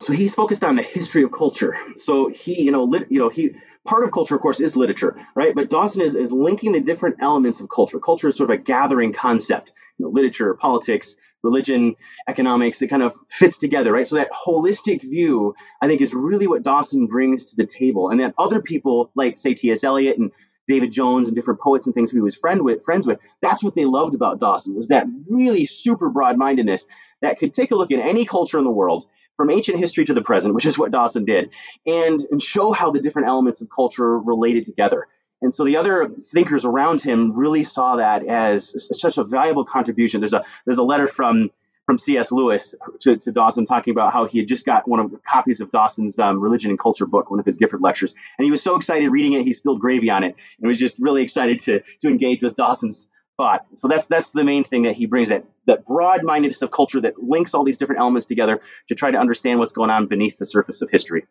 so 0.00 0.12
he's 0.12 0.34
focused 0.34 0.64
on 0.64 0.76
the 0.76 0.82
history 0.82 1.22
of 1.22 1.32
culture. 1.32 1.76
So 1.96 2.28
he, 2.28 2.62
you 2.62 2.72
know, 2.72 2.84
lit, 2.84 3.06
you 3.10 3.18
know, 3.18 3.28
he, 3.28 3.56
part 3.84 4.04
of 4.04 4.12
culture, 4.12 4.34
of 4.34 4.40
course, 4.40 4.60
is 4.60 4.76
literature, 4.76 5.16
right? 5.34 5.54
But 5.54 5.70
Dawson 5.70 6.02
is, 6.02 6.14
is 6.14 6.32
linking 6.32 6.72
the 6.72 6.80
different 6.80 7.16
elements 7.20 7.60
of 7.60 7.68
culture. 7.68 7.98
Culture 7.98 8.28
is 8.28 8.36
sort 8.36 8.50
of 8.50 8.58
a 8.58 8.62
gathering 8.62 9.12
concept, 9.12 9.72
you 9.98 10.06
know, 10.06 10.10
literature, 10.10 10.54
politics, 10.54 11.16
religion, 11.42 11.96
economics, 12.28 12.82
it 12.82 12.88
kind 12.88 13.02
of 13.02 13.16
fits 13.28 13.58
together, 13.58 13.92
right? 13.92 14.06
So 14.06 14.16
that 14.16 14.30
holistic 14.32 15.02
view, 15.02 15.54
I 15.80 15.88
think, 15.88 16.00
is 16.00 16.14
really 16.14 16.46
what 16.46 16.62
Dawson 16.62 17.06
brings 17.06 17.50
to 17.50 17.56
the 17.56 17.66
table. 17.66 18.10
And 18.10 18.20
that 18.20 18.34
other 18.38 18.60
people, 18.60 19.10
like, 19.14 19.38
say, 19.38 19.54
T.S. 19.54 19.82
Eliot 19.82 20.18
and 20.18 20.30
David 20.68 20.92
Jones 20.92 21.26
and 21.26 21.34
different 21.34 21.60
poets 21.60 21.86
and 21.86 21.94
things 21.94 22.12
who 22.12 22.18
he 22.18 22.22
was 22.22 22.36
friend 22.36 22.62
with, 22.62 22.84
friends 22.84 23.06
with, 23.06 23.18
that's 23.40 23.64
what 23.64 23.74
they 23.74 23.84
loved 23.84 24.14
about 24.14 24.38
Dawson, 24.38 24.76
was 24.76 24.88
that 24.88 25.06
really 25.28 25.64
super 25.64 26.08
broad-mindedness 26.08 26.86
that 27.20 27.38
could 27.38 27.52
take 27.52 27.72
a 27.72 27.76
look 27.76 27.90
at 27.90 27.98
any 27.98 28.24
culture 28.24 28.58
in 28.58 28.64
the 28.64 28.70
world 28.70 29.06
from 29.42 29.50
ancient 29.50 29.76
history 29.76 30.04
to 30.04 30.14
the 30.14 30.22
present, 30.22 30.54
which 30.54 30.66
is 30.66 30.78
what 30.78 30.92
Dawson 30.92 31.24
did, 31.24 31.50
and, 31.84 32.24
and 32.30 32.40
show 32.40 32.70
how 32.70 32.92
the 32.92 33.00
different 33.00 33.26
elements 33.26 33.60
of 33.60 33.68
culture 33.68 34.16
related 34.16 34.64
together. 34.64 35.08
And 35.40 35.52
so 35.52 35.64
the 35.64 35.78
other 35.78 36.08
thinkers 36.08 36.64
around 36.64 37.00
him 37.00 37.32
really 37.32 37.64
saw 37.64 37.96
that 37.96 38.24
as 38.24 38.88
such 38.96 39.18
a 39.18 39.24
valuable 39.24 39.64
contribution. 39.64 40.20
There's 40.20 40.32
a 40.32 40.44
there's 40.64 40.78
a 40.78 40.84
letter 40.84 41.08
from 41.08 41.50
from 41.86 41.98
C.S. 41.98 42.30
Lewis 42.30 42.76
to, 43.00 43.16
to 43.16 43.32
Dawson 43.32 43.64
talking 43.64 43.90
about 43.90 44.12
how 44.12 44.26
he 44.26 44.38
had 44.38 44.46
just 44.46 44.64
got 44.64 44.86
one 44.86 45.00
of 45.00 45.10
the 45.10 45.18
copies 45.18 45.60
of 45.60 45.72
Dawson's 45.72 46.20
um, 46.20 46.38
Religion 46.38 46.70
and 46.70 46.78
Culture 46.78 47.06
book, 47.06 47.28
one 47.28 47.40
of 47.40 47.44
his 47.44 47.56
Gifford 47.56 47.82
lectures, 47.82 48.14
and 48.38 48.44
he 48.44 48.52
was 48.52 48.62
so 48.62 48.76
excited 48.76 49.10
reading 49.10 49.32
it 49.32 49.44
he 49.44 49.52
spilled 49.52 49.80
gravy 49.80 50.08
on 50.08 50.22
it, 50.22 50.36
and 50.60 50.68
was 50.68 50.78
just 50.78 51.00
really 51.00 51.24
excited 51.24 51.58
to 51.60 51.80
to 52.02 52.08
engage 52.08 52.44
with 52.44 52.54
Dawson's 52.54 53.08
thought. 53.42 53.66
So 53.74 53.88
that's 53.88 54.06
that's 54.06 54.30
the 54.30 54.44
main 54.44 54.62
thing 54.62 54.82
that 54.84 54.94
he 54.94 55.06
brings 55.06 55.30
that 55.30 55.44
that 55.66 55.84
broad-mindedness 55.84 56.62
of 56.62 56.70
culture 56.70 57.00
that 57.00 57.20
links 57.20 57.54
all 57.54 57.64
these 57.64 57.76
different 57.76 58.00
elements 58.00 58.26
together 58.26 58.60
to 58.88 58.94
try 58.94 59.10
to 59.10 59.18
understand 59.18 59.58
what's 59.58 59.74
going 59.74 59.90
on 59.90 60.06
beneath 60.06 60.38
the 60.38 60.46
surface 60.46 60.80
of 60.80 60.90
history. 60.90 61.26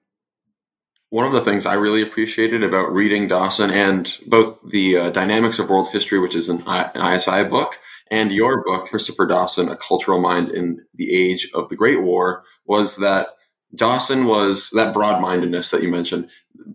One 1.09 1.25
of 1.25 1.31
the 1.31 1.41
things 1.41 1.65
I 1.65 1.75
really 1.75 2.01
appreciated 2.01 2.63
about 2.63 2.91
reading 2.91 3.27
Dawson 3.29 3.71
and 3.71 4.17
both 4.27 4.61
the 4.69 4.97
uh, 4.97 5.09
Dynamics 5.09 5.59
of 5.59 5.69
World 5.69 5.89
History, 5.89 6.19
which 6.19 6.35
is 6.35 6.49
an, 6.49 6.63
I- 6.65 6.91
an 6.95 7.15
ISI 7.15 7.43
book, 7.45 7.79
and 8.09 8.31
your 8.31 8.63
book, 8.63 8.87
Christopher 8.87 9.25
Dawson, 9.25 9.69
A 9.69 9.77
Cultural 9.77 10.19
Mind 10.19 10.49
in 10.49 10.79
the 10.95 11.13
Age 11.13 11.49
of 11.53 11.69
the 11.69 11.75
Great 11.77 12.01
War, 12.01 12.43
was 12.65 12.97
that 12.97 13.29
Dawson 13.75 14.25
was 14.25 14.69
that 14.71 14.93
broad 14.93 15.21
mindedness 15.21 15.69
that 15.71 15.83
you 15.83 15.89
mentioned. 15.89 16.29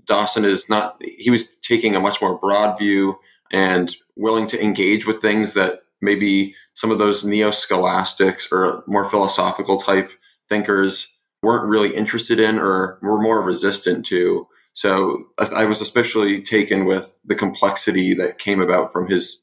Dawson 0.05 0.45
is 0.45 0.69
not, 0.69 1.03
he 1.03 1.31
was 1.31 1.57
taking 1.57 1.95
a 1.95 2.01
much 2.01 2.21
more 2.23 2.39
broad 2.39 2.79
view 2.79 3.19
and 3.53 3.95
willing 4.17 4.47
to 4.49 4.63
engage 4.63 5.07
with 5.07 5.23
things 5.23 5.55
that 5.55 5.81
maybe 6.01 6.55
some 6.75 6.91
of 6.91 6.99
those 6.99 7.25
neo 7.25 7.51
scholastics 7.51 8.51
or 8.53 8.83
more 8.87 9.09
philosophical 9.09 9.79
type 9.79 10.11
thinkers 10.49 11.13
weren't 11.43 11.69
really 11.69 11.95
interested 11.95 12.41
in 12.41 12.59
or 12.59 12.99
were 13.03 13.21
more 13.21 13.43
resistant 13.43 14.05
to. 14.07 14.47
So 14.73 15.25
I 15.39 15.65
was 15.65 15.81
especially 15.81 16.43
taken 16.43 16.85
with 16.85 17.19
the 17.25 17.35
complexity 17.35 18.15
that 18.15 18.39
came 18.39 18.61
about 18.61 18.93
from 18.93 19.09
his 19.09 19.43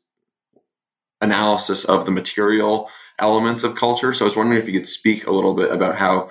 analysis 1.22 1.86
of 1.86 2.05
the 2.05 2.12
material 2.12 2.89
elements 3.19 3.63
of 3.63 3.75
culture. 3.75 4.13
So 4.13 4.25
I 4.25 4.27
was 4.27 4.36
wondering 4.36 4.62
if 4.62 4.67
you 4.67 4.74
could 4.74 4.88
speak 4.88 5.25
a 5.25 5.31
little 5.31 5.55
bit 5.55 5.72
about 5.72 5.98
how 5.98 6.29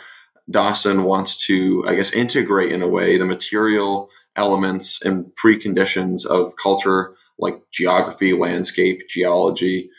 Dawson 0.50 1.04
wants 1.04 1.46
to, 1.46 1.84
I 1.86 1.94
guess, 1.94 2.12
integrate 2.12 2.72
in 2.72 2.82
a 2.82 2.88
way 2.88 3.16
the 3.16 3.24
material 3.24 4.10
elements 4.36 5.04
and 5.04 5.32
preconditions 5.42 6.26
of 6.26 6.54
culture 6.56 7.14
like 7.42 7.60
geography, 7.72 8.32
landscape, 8.32 9.08
geology, 9.08 9.90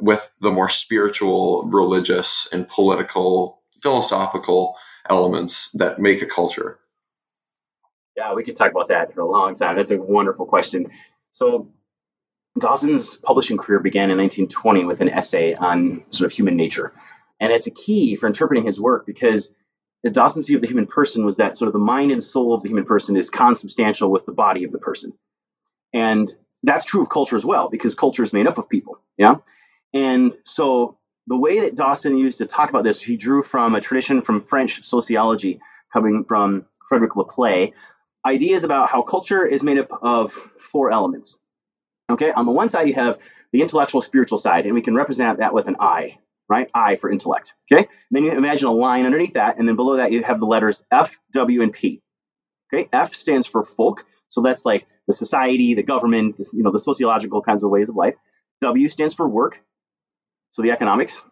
with 0.00 0.36
the 0.40 0.52
more 0.52 0.68
spiritual, 0.68 1.64
religious, 1.64 2.46
and 2.52 2.68
political, 2.68 3.62
philosophical 3.80 4.76
elements 5.08 5.70
that 5.72 5.98
make 5.98 6.22
a 6.22 6.26
culture? 6.26 6.78
Yeah, 8.16 8.34
we 8.34 8.44
could 8.44 8.54
talk 8.54 8.70
about 8.70 8.88
that 8.88 9.14
for 9.14 9.22
a 9.22 9.28
long 9.28 9.54
time. 9.54 9.76
That's 9.76 9.90
a 9.90 10.00
wonderful 10.00 10.46
question. 10.46 10.92
So, 11.30 11.72
Dawson's 12.56 13.16
publishing 13.16 13.56
career 13.56 13.80
began 13.80 14.10
in 14.10 14.18
1920 14.18 14.84
with 14.84 15.00
an 15.00 15.08
essay 15.08 15.54
on 15.54 16.04
sort 16.10 16.30
of 16.30 16.36
human 16.36 16.56
nature. 16.56 16.92
And 17.40 17.52
it's 17.52 17.66
a 17.66 17.72
key 17.72 18.14
for 18.14 18.28
interpreting 18.28 18.64
his 18.64 18.80
work 18.80 19.06
because 19.06 19.56
Dawson's 20.08 20.46
view 20.46 20.58
of 20.58 20.62
the 20.62 20.68
human 20.68 20.86
person 20.86 21.24
was 21.24 21.36
that 21.36 21.56
sort 21.56 21.66
of 21.66 21.72
the 21.72 21.80
mind 21.80 22.12
and 22.12 22.22
soul 22.22 22.54
of 22.54 22.62
the 22.62 22.68
human 22.68 22.84
person 22.84 23.16
is 23.16 23.30
consubstantial 23.30 24.10
with 24.12 24.24
the 24.26 24.32
body 24.32 24.62
of 24.62 24.70
the 24.70 24.78
person. 24.78 25.14
And 25.94 26.30
that's 26.62 26.84
true 26.84 27.00
of 27.00 27.08
culture 27.08 27.36
as 27.36 27.46
well, 27.46 27.70
because 27.70 27.94
culture 27.94 28.22
is 28.22 28.32
made 28.32 28.46
up 28.46 28.58
of 28.58 28.68
people. 28.68 28.98
Yeah. 29.16 29.36
And 29.94 30.34
so 30.44 30.98
the 31.26 31.36
way 31.36 31.60
that 31.60 31.76
Dawson 31.76 32.18
used 32.18 32.38
to 32.38 32.46
talk 32.46 32.68
about 32.68 32.84
this, 32.84 33.00
he 33.00 33.16
drew 33.16 33.42
from 33.42 33.74
a 33.74 33.80
tradition 33.80 34.20
from 34.20 34.40
French 34.40 34.82
sociology 34.82 35.60
coming 35.92 36.24
from 36.24 36.66
Frederick 36.86 37.16
Le 37.16 37.24
Play, 37.24 37.72
ideas 38.26 38.64
about 38.64 38.90
how 38.90 39.02
culture 39.02 39.46
is 39.46 39.62
made 39.62 39.78
up 39.78 39.88
of 40.02 40.32
four 40.32 40.90
elements. 40.90 41.38
Okay, 42.10 42.32
on 42.32 42.44
the 42.44 42.52
one 42.52 42.68
side, 42.68 42.88
you 42.88 42.94
have 42.94 43.18
the 43.52 43.62
intellectual 43.62 44.00
spiritual 44.00 44.38
side, 44.38 44.66
and 44.66 44.74
we 44.74 44.82
can 44.82 44.94
represent 44.94 45.38
that 45.38 45.54
with 45.54 45.68
an 45.68 45.76
I, 45.78 46.18
right? 46.48 46.68
I 46.74 46.96
for 46.96 47.10
intellect. 47.10 47.54
Okay, 47.70 47.82
and 47.82 47.88
then 48.10 48.24
you 48.24 48.32
imagine 48.32 48.68
a 48.68 48.72
line 48.72 49.06
underneath 49.06 49.34
that, 49.34 49.58
and 49.58 49.68
then 49.68 49.76
below 49.76 49.96
that, 49.96 50.12
you 50.12 50.22
have 50.24 50.40
the 50.40 50.46
letters 50.46 50.84
F, 50.90 51.20
W, 51.32 51.62
and 51.62 51.72
P. 51.72 52.02
Okay, 52.72 52.88
F 52.92 53.14
stands 53.14 53.46
for 53.46 53.62
folk, 53.62 54.04
so 54.34 54.42
that's 54.42 54.64
like 54.64 54.86
the 55.06 55.12
society, 55.12 55.74
the 55.74 55.82
government, 55.82 56.36
you 56.52 56.62
know, 56.62 56.72
the 56.72 56.78
sociological 56.78 57.40
kinds 57.40 57.62
of 57.62 57.70
ways 57.70 57.88
of 57.88 57.94
life. 57.94 58.14
W 58.60 58.88
stands 58.88 59.14
for 59.14 59.28
work, 59.28 59.62
so 60.50 60.62
the 60.62 60.72
economics, 60.72 61.24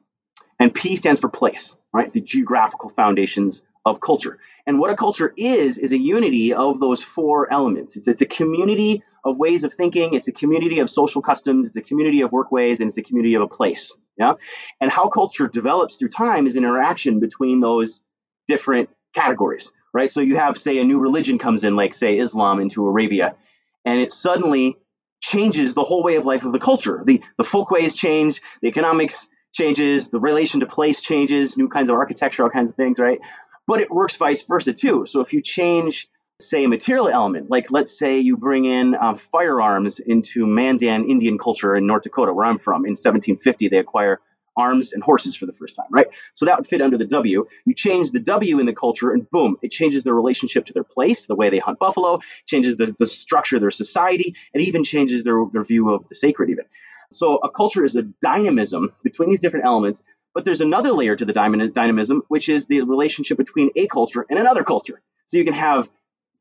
and 0.61 0.73
P 0.73 0.97
stands 0.97 1.19
for 1.19 1.29
place, 1.29 1.77
right? 1.93 2.13
The 2.13 2.21
geographical 2.21 2.89
foundations 2.89 3.65
of 3.85 4.01
culture. 4.01 4.39
And 4.67 4.79
what 4.79 4.91
a 4.91 4.97
culture 4.97 5.33
is, 5.37 5.79
is 5.79 5.91
a 5.91 5.99
unity 5.99 6.55
of 6.55 6.79
those 6.79 7.03
four 7.03 7.53
elements. 7.53 7.97
It's, 7.97 8.07
it's 8.07 8.23
a 8.23 8.27
community 8.27 9.03
of 9.25 9.39
ways 9.39 9.65
of 9.65 9.75
thinking, 9.75 10.15
it's 10.15 10.29
a 10.29 10.33
community 10.33 10.79
of 10.79 10.89
social 10.89 11.23
customs, 11.23 11.67
it's 11.67 11.77
a 11.77 11.83
community 11.83 12.21
of 12.21 12.31
workways, 12.31 12.81
and 12.81 12.89
it's 12.89 12.99
a 12.99 13.03
community 13.03 13.35
of 13.35 13.43
a 13.43 13.49
place. 13.49 13.99
Yeah. 14.17 14.35
And 14.81 14.91
how 14.91 15.09
culture 15.09 15.49
develops 15.49 15.97
through 15.97 16.11
time 16.11 16.47
is 16.47 16.55
an 16.55 16.63
interaction 16.65 17.19
between 17.19 17.61
those 17.61 18.05
different 18.47 18.91
categories, 19.13 19.73
right? 19.93 20.11
So 20.11 20.21
you 20.21 20.37
have, 20.37 20.57
say, 20.57 20.79
a 20.79 20.85
new 20.85 20.99
religion 20.99 21.39
comes 21.39 21.65
in, 21.65 21.77
like, 21.77 21.95
say, 21.95 22.19
Islam 22.19 22.61
into 22.61 22.87
Arabia, 22.87 23.37
and 23.85 24.01
it 24.01 24.13
suddenly 24.13 24.77
changes 25.21 25.75
the 25.75 25.85
whole 25.85 26.03
way 26.03 26.17
of 26.17 26.25
life 26.25 26.45
of 26.45 26.53
the 26.53 26.59
culture. 26.59 27.03
The, 27.05 27.23
the 27.39 27.45
folkways 27.45 27.95
change, 27.95 28.41
the 28.61 28.69
economics 28.69 29.29
changes, 29.53 30.09
the 30.09 30.21
relation 30.21 30.61
to 30.61 30.67
place 30.67 31.01
changes, 31.01 31.57
new 31.57 31.69
kinds 31.69 31.91
of 31.91 31.97
architecture, 31.97 32.43
all 32.43 32.51
kinds 32.51 32.71
of 32.71 32.77
things, 32.77 32.99
right? 32.99 33.21
But 33.67 33.81
it 33.81 33.91
works 33.91 34.17
vice 34.17 34.43
versa 34.43 34.73
too. 34.73 35.07
So 35.07 35.21
if 35.21 35.33
you 35.33 35.41
change, 35.41 36.09
say, 36.41 36.65
a 36.65 36.69
material 36.69 37.09
element, 37.09 37.51
like 37.51 37.71
let's 37.71 37.97
say 37.97 38.19
you 38.21 38.37
bring 38.37 38.65
in 38.65 38.95
um, 38.95 39.17
firearms 39.17 40.01
into 40.01 40.47
Mandan 40.47 41.09
Indian 41.09 41.39
culture 41.39 41.77
in 41.77 41.87
North 41.87 42.03
Dakota, 42.03 42.33
where 42.33 42.47
I'm 42.47 42.59
from, 42.59 42.85
in 42.85 42.93
1750, 42.93 43.69
they 43.69 43.79
acquire 43.79 44.21
arms 44.57 44.93
and 44.93 45.03
horses 45.03 45.37
for 45.37 45.47
the 45.47 45.53
first 45.53 45.77
time, 45.77 45.87
right? 45.91 46.09
So 46.35 46.47
that 46.47 46.59
would 46.59 46.67
fit 46.67 46.81
under 46.81 46.99
the 46.99 47.07
W. 47.07 47.47
You 47.65 47.75
change 47.75 48.11
the 48.11 48.21
W 48.21 48.59
in 48.59 48.67
the 48.67 48.73
culture, 48.73 49.11
and 49.11 49.29
boom, 49.31 49.57
it 49.63 49.71
changes 49.71 50.05
their 50.05 50.15
relationship 50.15 50.67
to 50.67 50.73
their 50.73 50.85
place, 50.85 51.27
the 51.27 51.35
way 51.35 51.51
they 51.51 51.59
hunt 51.59 51.79
buffalo, 51.79 52.21
changes 52.47 52.77
the, 52.77 52.95
the 52.99 53.07
structure 53.07 53.57
of 53.57 53.63
their 53.63 53.71
society, 53.71 54.35
and 54.53 54.63
even 54.63 54.85
changes 54.85 55.25
their, 55.25 55.43
their 55.53 55.63
view 55.63 55.91
of 55.91 56.09
the 56.09 56.15
sacred, 56.15 56.51
even. 56.51 56.65
So 57.11 57.37
a 57.37 57.51
culture 57.51 57.85
is 57.85 57.97
a 57.97 58.03
dynamism 58.03 58.93
between 59.03 59.31
these 59.31 59.41
different 59.41 59.67
elements, 59.67 60.05
but 60.35 60.45
there's 60.45 60.63
another 60.63 60.93
layer 60.93 61.15
to 61.15 61.25
the 61.25 61.33
dynamism, 61.33 62.23
which 62.29 62.49
is 62.49 62.67
the 62.67 62.83
relationship 62.83 63.37
between 63.37 63.71
a 63.77 63.87
culture 63.87 64.25
and 64.29 64.39
another 64.39 64.65
culture. 64.65 65.01
So 65.27 65.39
you 65.39 65.45
can 65.45 65.55
have 65.55 65.89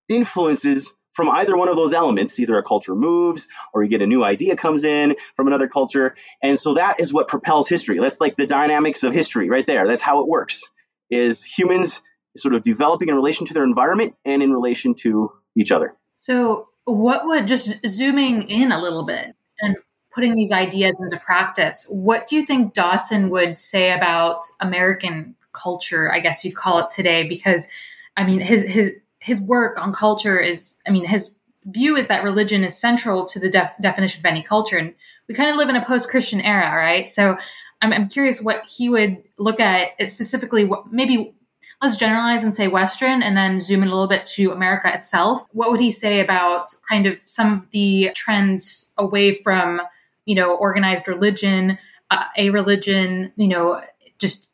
influences 0.08 0.96
from 1.12 1.30
either 1.30 1.56
one 1.56 1.70
of 1.70 1.75
those 1.75 1.94
elements. 1.94 2.39
Either 2.39 2.58
a 2.58 2.63
culture 2.63 2.96
moves 2.96 3.48
or 3.74 3.84
you 3.84 3.89
get 3.89 4.01
a 4.01 4.08
new 4.08 4.24
idea 4.24 4.56
comes 4.56 4.84
in 4.84 5.15
from 5.36 5.48
another 5.48 5.68
culture. 5.68 6.15
And 6.41 6.60
so 6.60 6.75
that 6.75 7.00
is 7.00 7.13
what 7.13 7.27
propels 7.27 7.70
history. 7.70 8.00
That's 8.00 8.20
like 8.20 8.36
the 8.36 8.48
dynamics 8.48 9.03
of 9.03 9.13
history 9.13 9.50
right 9.50 9.65
there. 9.65 9.88
That's 9.88 10.01
how 10.01 10.22
it 10.22 10.27
works 10.27 10.70
is 11.10 11.44
humans 11.44 12.01
sort 12.38 12.56
of 12.56 12.63
developing 12.63 13.10
in 13.10 13.15
relation 13.15 13.46
to 13.48 13.53
their 13.53 13.63
environment 13.63 14.15
and 14.25 14.41
in 14.41 14.51
relation 14.51 14.96
to 14.96 15.32
each 15.56 15.72
other. 15.72 15.94
So 16.15 16.70
what 16.86 17.25
would 17.25 17.48
just 17.48 17.86
zooming 17.86 18.50
in 18.50 18.72
a 18.72 18.82
little 18.82 19.06
bit 19.06 19.36
and 19.60 19.75
putting 20.13 20.36
these 20.36 20.51
ideas 20.51 21.01
into 21.01 21.24
practice, 21.24 21.88
what 21.91 22.27
do 22.27 22.36
you 22.36 22.46
think 22.46 22.74
Dawson 22.74 23.30
would 23.30 23.60
say 23.60 23.91
about 23.91 24.44
American 24.60 25.36
culture, 25.53 26.12
I 26.12 26.20
guess 26.20 26.46
you'd 26.46 26.56
call 26.56 26.80
it 26.80 26.91
today? 26.91 27.27
Because 27.27 27.68
I 28.15 28.25
mean 28.25 28.39
his 28.39 28.70
his 28.70 28.98
his 29.22 29.42
work 29.42 29.82
on 29.82 29.94
culture 29.94 30.40
is, 30.40 30.80
I 30.88 30.92
mean, 30.92 31.06
his 31.06 31.36
view 31.66 31.96
is 31.96 32.08
that 32.08 32.24
religion 32.24 32.63
is 32.63 32.78
central 32.78 33.25
to 33.28 33.40
the 33.40 33.50
def- 33.50 33.75
definition 33.80 34.20
of 34.20 34.25
any 34.25 34.42
culture. 34.42 34.78
And 34.78 34.96
we 35.28 35.36
kind 35.36 35.50
of 35.50 35.56
live 35.56 35.70
in 35.70 35.75
a 35.75 35.86
post 35.86 36.10
Christian 36.10 36.42
era, 36.42 36.75
right? 36.75 37.08
So 37.08 37.38
I'm, 37.82 37.94
I'm, 37.94 38.10
curious 38.10 38.42
what 38.42 38.63
he 38.68 38.90
would 38.90 39.24
look 39.38 39.60
at 39.60 39.90
specifically, 40.10 40.66
what, 40.66 40.92
maybe 40.92 41.36
let's 41.82 41.98
generalize 41.98 42.44
and 42.44 42.54
say 42.54 42.68
Western 42.68 43.22
and 43.22 43.38
then 43.38 43.60
zoom 43.60 43.84
in 43.84 43.90
a 43.90 43.92
little 43.92 44.08
bit 44.08 44.25
to 44.25 44.51
America 44.51 44.92
itself. 44.94 45.48
What 45.51 45.70
would 45.72 45.80
he 45.80 45.92
say 45.92 46.20
about 46.20 46.68
kind 46.90 47.06
of 47.06 47.20
some 47.25 47.54
of 47.54 47.70
the 47.70 48.12
trends 48.16 48.92
away 48.98 49.34
from, 49.34 49.82
you 50.25 50.36
know, 50.36 50.56
organized 50.56 51.08
religion, 51.08 51.78
uh, 52.10 52.25
a 52.38 52.50
religion, 52.50 53.34
you 53.36 53.48
know, 53.48 53.82
just 54.18 54.51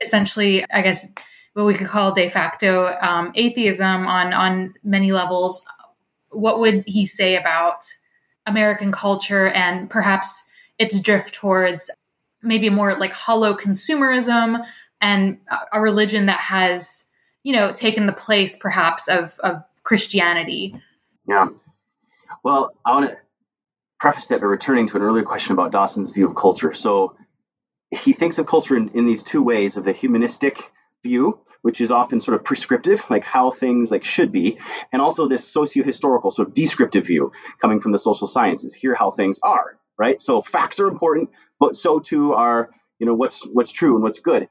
essentially, 0.00 0.64
I 0.70 0.82
guess, 0.82 1.12
what 1.58 1.66
we 1.66 1.74
could 1.74 1.88
call 1.88 2.12
de 2.12 2.28
facto 2.28 2.96
um, 3.00 3.32
atheism 3.34 4.06
on 4.06 4.32
on 4.32 4.74
many 4.84 5.10
levels. 5.10 5.66
What 6.30 6.60
would 6.60 6.84
he 6.86 7.04
say 7.04 7.34
about 7.34 7.84
American 8.46 8.92
culture 8.92 9.48
and 9.48 9.90
perhaps 9.90 10.48
its 10.78 11.00
drift 11.00 11.34
towards 11.34 11.90
maybe 12.44 12.70
more 12.70 12.94
like 12.94 13.12
hollow 13.12 13.54
consumerism 13.54 14.64
and 15.00 15.38
a 15.72 15.80
religion 15.80 16.26
that 16.26 16.38
has 16.38 17.08
you 17.42 17.52
know 17.52 17.72
taken 17.72 18.06
the 18.06 18.12
place 18.12 18.56
perhaps 18.56 19.08
of, 19.08 19.36
of 19.40 19.64
Christianity? 19.82 20.80
Yeah. 21.26 21.48
Well, 22.44 22.70
I 22.86 22.92
want 22.92 23.10
to 23.10 23.16
preface 23.98 24.28
that 24.28 24.40
by 24.40 24.46
returning 24.46 24.86
to 24.86 24.96
an 24.96 25.02
earlier 25.02 25.24
question 25.24 25.54
about 25.54 25.72
Dawson's 25.72 26.12
view 26.12 26.26
of 26.26 26.36
culture. 26.36 26.72
So 26.72 27.16
he 27.90 28.12
thinks 28.12 28.38
of 28.38 28.46
culture 28.46 28.76
in, 28.76 28.90
in 28.90 29.06
these 29.06 29.24
two 29.24 29.42
ways 29.42 29.76
of 29.76 29.82
the 29.82 29.92
humanistic 29.92 30.70
view, 31.02 31.40
which 31.62 31.80
is 31.80 31.90
often 31.90 32.20
sort 32.20 32.36
of 32.36 32.44
prescriptive, 32.44 33.02
like 33.10 33.24
how 33.24 33.50
things 33.50 33.90
like 33.90 34.04
should 34.04 34.32
be, 34.32 34.58
and 34.92 35.02
also 35.02 35.28
this 35.28 35.46
socio-historical, 35.46 36.30
sort 36.30 36.48
of 36.48 36.54
descriptive 36.54 37.06
view 37.06 37.32
coming 37.60 37.80
from 37.80 37.92
the 37.92 37.98
social 37.98 38.26
sciences. 38.26 38.74
Here, 38.74 38.94
how 38.94 39.10
things 39.10 39.40
are, 39.42 39.78
right? 39.96 40.20
So 40.20 40.42
facts 40.42 40.80
are 40.80 40.88
important, 40.88 41.30
but 41.58 41.76
so 41.76 41.98
too 41.98 42.32
are 42.34 42.70
you 42.98 43.06
know 43.06 43.14
what's 43.14 43.46
what's 43.46 43.72
true 43.72 43.94
and 43.94 44.02
what's 44.02 44.20
good. 44.20 44.48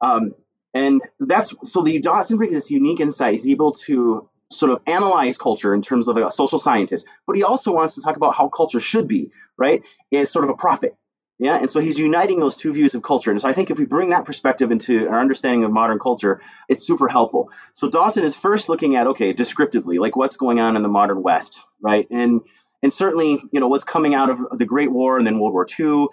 Um, 0.00 0.34
and 0.74 1.00
that's 1.18 1.54
so 1.64 1.82
the 1.82 1.98
Dawson 2.00 2.36
brings 2.36 2.52
this 2.52 2.70
unique 2.70 3.00
insight. 3.00 3.32
He's 3.32 3.48
able 3.48 3.72
to 3.86 4.28
sort 4.50 4.70
of 4.70 4.80
analyze 4.86 5.38
culture 5.38 5.74
in 5.74 5.82
terms 5.82 6.06
of 6.06 6.16
a 6.16 6.30
social 6.30 6.58
scientist, 6.58 7.06
but 7.26 7.36
he 7.36 7.42
also 7.42 7.72
wants 7.72 7.96
to 7.96 8.02
talk 8.02 8.16
about 8.16 8.36
how 8.36 8.48
culture 8.48 8.80
should 8.80 9.08
be, 9.08 9.30
right? 9.56 9.82
Is 10.10 10.30
sort 10.30 10.44
of 10.44 10.50
a 10.50 10.54
prophet 10.54 10.96
yeah, 11.38 11.56
and 11.56 11.70
so 11.70 11.80
he's 11.80 11.98
uniting 11.98 12.40
those 12.40 12.56
two 12.56 12.72
views 12.72 12.94
of 12.94 13.02
culture. 13.02 13.30
And 13.30 13.40
so 13.40 13.48
I 13.48 13.52
think 13.52 13.70
if 13.70 13.78
we 13.78 13.84
bring 13.84 14.10
that 14.10 14.24
perspective 14.24 14.70
into 14.70 15.06
our 15.08 15.20
understanding 15.20 15.64
of 15.64 15.70
modern 15.70 15.98
culture, 15.98 16.40
it's 16.66 16.86
super 16.86 17.08
helpful. 17.08 17.50
So 17.74 17.90
Dawson 17.90 18.24
is 18.24 18.34
first 18.34 18.70
looking 18.70 18.96
at 18.96 19.06
okay, 19.08 19.34
descriptively, 19.34 19.98
like 19.98 20.16
what's 20.16 20.36
going 20.36 20.60
on 20.60 20.76
in 20.76 20.82
the 20.82 20.88
modern 20.88 21.22
West, 21.22 21.66
right? 21.80 22.08
And 22.10 22.40
and 22.82 22.92
certainly, 22.92 23.42
you 23.52 23.60
know, 23.60 23.68
what's 23.68 23.84
coming 23.84 24.14
out 24.14 24.30
of 24.30 24.58
the 24.58 24.64
Great 24.64 24.90
War 24.90 25.18
and 25.18 25.26
then 25.26 25.38
World 25.38 25.52
War 25.52 25.66
II, 25.78 26.06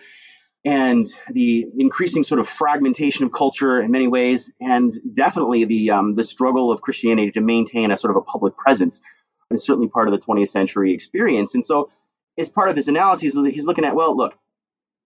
and 0.65 1.07
the 1.31 1.67
increasing 1.77 2.23
sort 2.23 2.41
of 2.41 2.47
fragmentation 2.47 3.25
of 3.25 3.31
culture 3.31 3.81
in 3.81 3.91
many 3.91 4.07
ways, 4.07 4.51
and 4.59 4.93
definitely 5.13 5.63
the 5.63 5.91
um, 5.91 6.15
the 6.15 6.23
struggle 6.23 6.69
of 6.69 6.81
Christianity 6.81 7.31
to 7.31 7.41
maintain 7.41 7.91
a 7.91 7.97
sort 7.97 8.11
of 8.11 8.17
a 8.17 8.21
public 8.21 8.57
presence 8.57 9.01
is 9.51 9.63
certainly 9.63 9.87
part 9.87 10.09
of 10.09 10.19
the 10.19 10.25
20th 10.25 10.49
century 10.49 10.93
experience. 10.93 11.55
And 11.55 11.65
so, 11.65 11.91
as 12.37 12.49
part 12.49 12.69
of 12.69 12.75
his 12.75 12.89
analysis, 12.89 13.35
he's 13.35 13.65
looking 13.65 13.85
at 13.85 13.95
well, 13.95 14.17
look 14.17 14.37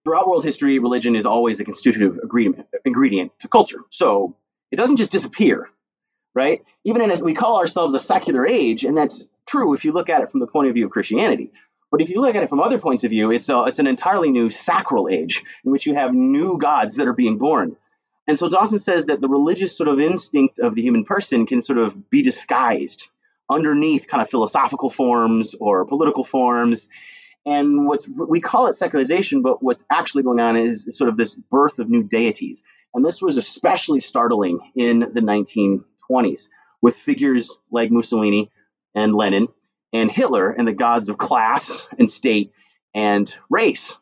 throughout 0.08 0.26
world 0.26 0.46
history, 0.46 0.80
religion 0.80 1.18
is 1.18 1.26
always 1.26 1.60
a 1.60 1.66
constitutive 1.66 2.18
ingredient 2.86 3.38
to 3.42 3.50
culture. 3.50 3.82
So 3.90 4.38
it 4.72 4.78
doesn't 4.78 4.96
just 4.96 5.12
disappear, 5.12 5.70
right? 6.34 6.64
Even 6.86 7.02
in 7.02 7.12
as 7.12 7.22
we 7.22 7.34
call 7.34 7.60
ourselves 7.60 7.94
a 7.94 8.00
secular 8.00 8.48
age, 8.48 8.86
and 8.86 8.96
that's 8.96 9.28
true 9.46 9.74
if 9.74 9.84
you 9.84 9.92
look 9.92 10.08
at 10.08 10.22
it 10.22 10.30
from 10.30 10.40
the 10.40 10.48
point 10.48 10.70
of 10.70 10.76
view 10.76 10.86
of 10.86 10.92
Christianity. 10.92 11.52
But 11.92 12.00
if 12.00 12.10
you 12.10 12.22
look 12.22 12.38
at 12.38 12.44
it 12.44 12.48
from 12.48 12.62
other 12.62 12.80
points 12.80 13.04
of 13.04 13.10
view, 13.10 13.32
it's 13.32 13.50
a, 13.50 13.66
it's 13.66 13.80
an 13.80 13.88
entirely 13.88 14.32
new 14.32 14.50
sacral 14.50 15.10
age 15.10 15.44
in 15.66 15.74
which 15.74 15.86
you 15.86 15.96
have 15.96 16.14
new 16.14 16.58
gods 16.58 16.96
that 16.96 17.08
are 17.10 17.14
being 17.14 17.38
born. 17.38 17.76
And 18.28 18.38
so 18.38 18.48
Dawson 18.48 18.80
says 18.80 19.08
that 19.08 19.20
the 19.20 19.28
religious 19.28 19.76
sort 19.76 19.90
of 19.90 20.00
instinct 20.00 20.60
of 20.60 20.74
the 20.74 20.84
human 20.84 21.04
person 21.04 21.46
can 21.48 21.62
sort 21.62 21.80
of 21.80 22.10
be 22.10 22.22
disguised 22.22 23.10
underneath 23.50 24.08
kind 24.08 24.22
of 24.22 24.30
philosophical 24.30 24.90
forms 24.90 25.54
or 25.54 25.84
political 25.84 26.24
forms 26.24 26.88
and 27.46 27.88
what's 27.88 28.08
we 28.08 28.42
call 28.42 28.68
it 28.68 28.74
secularization, 28.74 29.42
but 29.42 29.64
what's 29.64 29.86
actually 29.90 30.24
going 30.24 30.40
on 30.40 30.58
is 30.58 30.98
sort 30.98 31.10
of 31.10 31.18
this 31.18 31.36
birth 31.36 31.80
of 31.80 31.90
new 31.90 32.04
deities. 32.04 32.66
And 32.94 33.06
this 33.06 33.22
was 33.22 33.38
especially 33.38 34.00
startling 34.00 34.60
in 34.76 35.00
the 35.00 35.22
1920s 35.22 36.50
with 36.82 36.96
figures 36.96 37.60
like 37.72 37.92
Mussolini 37.92 38.52
and 38.96 39.16
Lenin 39.16 39.48
and 39.94 40.12
Hitler 40.12 40.52
and 40.52 40.68
the 40.68 40.74
gods 40.74 41.10
of 41.10 41.18
class 41.18 41.88
and 41.98 42.10
state 42.10 42.52
and 42.94 43.34
race, 43.50 43.98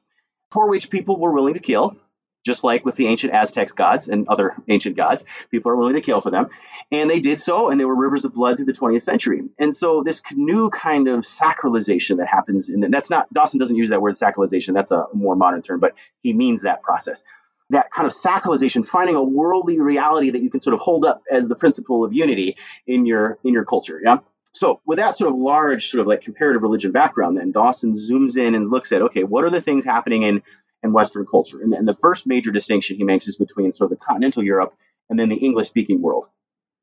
for 0.52 0.70
which 0.70 0.90
people 0.90 1.20
were 1.20 1.34
willing 1.34 1.56
to 1.56 1.62
kill 1.62 1.98
just 2.46 2.64
like 2.64 2.86
with 2.86 2.96
the 2.96 3.08
ancient 3.08 3.34
Aztecs 3.34 3.72
gods 3.72 4.08
and 4.08 4.28
other 4.28 4.54
ancient 4.68 4.96
gods, 4.96 5.26
people 5.50 5.72
are 5.72 5.76
willing 5.76 5.96
to 5.96 6.02
kill 6.02 6.22
for 6.22 6.30
them. 6.30 6.50
And 6.92 7.10
they 7.10 7.20
did 7.20 7.42
so, 7.42 7.70
and 7.70 7.80
they 7.80 7.86
were 7.86 7.96
rivers 7.96 8.24
of 8.24 8.34
blood 8.34 8.58
through 8.58 8.68
the 8.68 8.74
20th 8.74 9.02
century. 9.02 9.42
And 9.58 9.76
so 9.76 10.04
this 10.04 10.22
new 10.32 10.70
kind 10.70 11.08
of 11.08 11.22
sacralization 11.26 12.18
that 12.18 12.28
happens, 12.28 12.70
and 12.70 12.94
that's 12.94 13.10
not, 13.10 13.34
Dawson 13.34 13.60
doesn't 13.60 13.76
use 13.76 13.90
that 13.90 14.02
word 14.02 14.14
sacralization, 14.14 14.74
that's 14.76 14.92
a 14.92 15.08
more 15.14 15.36
modern 15.36 15.64
term, 15.64 15.80
but 15.80 15.94
he 16.22 16.34
means 16.34 16.62
that 16.62 16.84
process. 16.84 17.24
that 17.70 17.92
kind 17.92 18.06
of 18.06 18.14
sacralization, 18.14 18.86
finding 18.86 19.16
a 19.16 19.24
worldly 19.24 19.80
reality 19.80 20.32
that 20.32 20.42
you 20.42 20.50
can 20.50 20.62
sort 20.62 20.74
of 20.74 20.80
hold 20.80 21.06
up 21.06 21.24
as 21.30 21.48
the 21.48 21.56
principle 21.56 22.04
of 22.06 22.14
unity 22.14 22.58
in 22.86 23.06
your 23.06 23.40
in 23.44 23.54
your 23.54 23.66
culture. 23.66 24.00
Yeah. 24.04 24.18
So 24.54 24.82
with 24.86 25.00
that 25.00 25.18
sort 25.18 25.34
of 25.34 25.40
large 25.40 25.88
sort 25.88 26.02
of 26.02 26.08
like 26.08 26.22
comparative 26.22 26.62
religion 26.62 26.92
background, 26.92 27.38
then 27.38 27.52
Dawson 27.52 27.94
zooms 27.94 28.38
in 28.38 28.56
and 28.56 28.70
looks 28.70 28.92
at 28.92 29.02
okay, 29.02 29.24
what 29.24 29.44
are 29.44 29.50
the 29.50 29.62
things 29.62 29.84
happening 29.84 30.24
in 30.24 30.44
in 30.86 30.94
Western 30.94 31.26
culture? 31.26 31.62
And, 31.62 31.74
and 31.74 31.88
the 31.88 31.94
first 31.94 32.26
major 32.26 32.52
distinction 32.52 32.98
he 32.98 33.04
makes 33.04 33.28
is 33.28 33.36
between 33.36 33.74
sort 33.74 33.92
of 33.92 34.00
the 34.00 34.06
continental 34.06 34.44
Europe 34.44 34.74
and 35.10 35.20
then 35.20 35.30
the 35.30 35.36
English 35.36 35.68
speaking 35.68 36.02
world, 36.02 36.30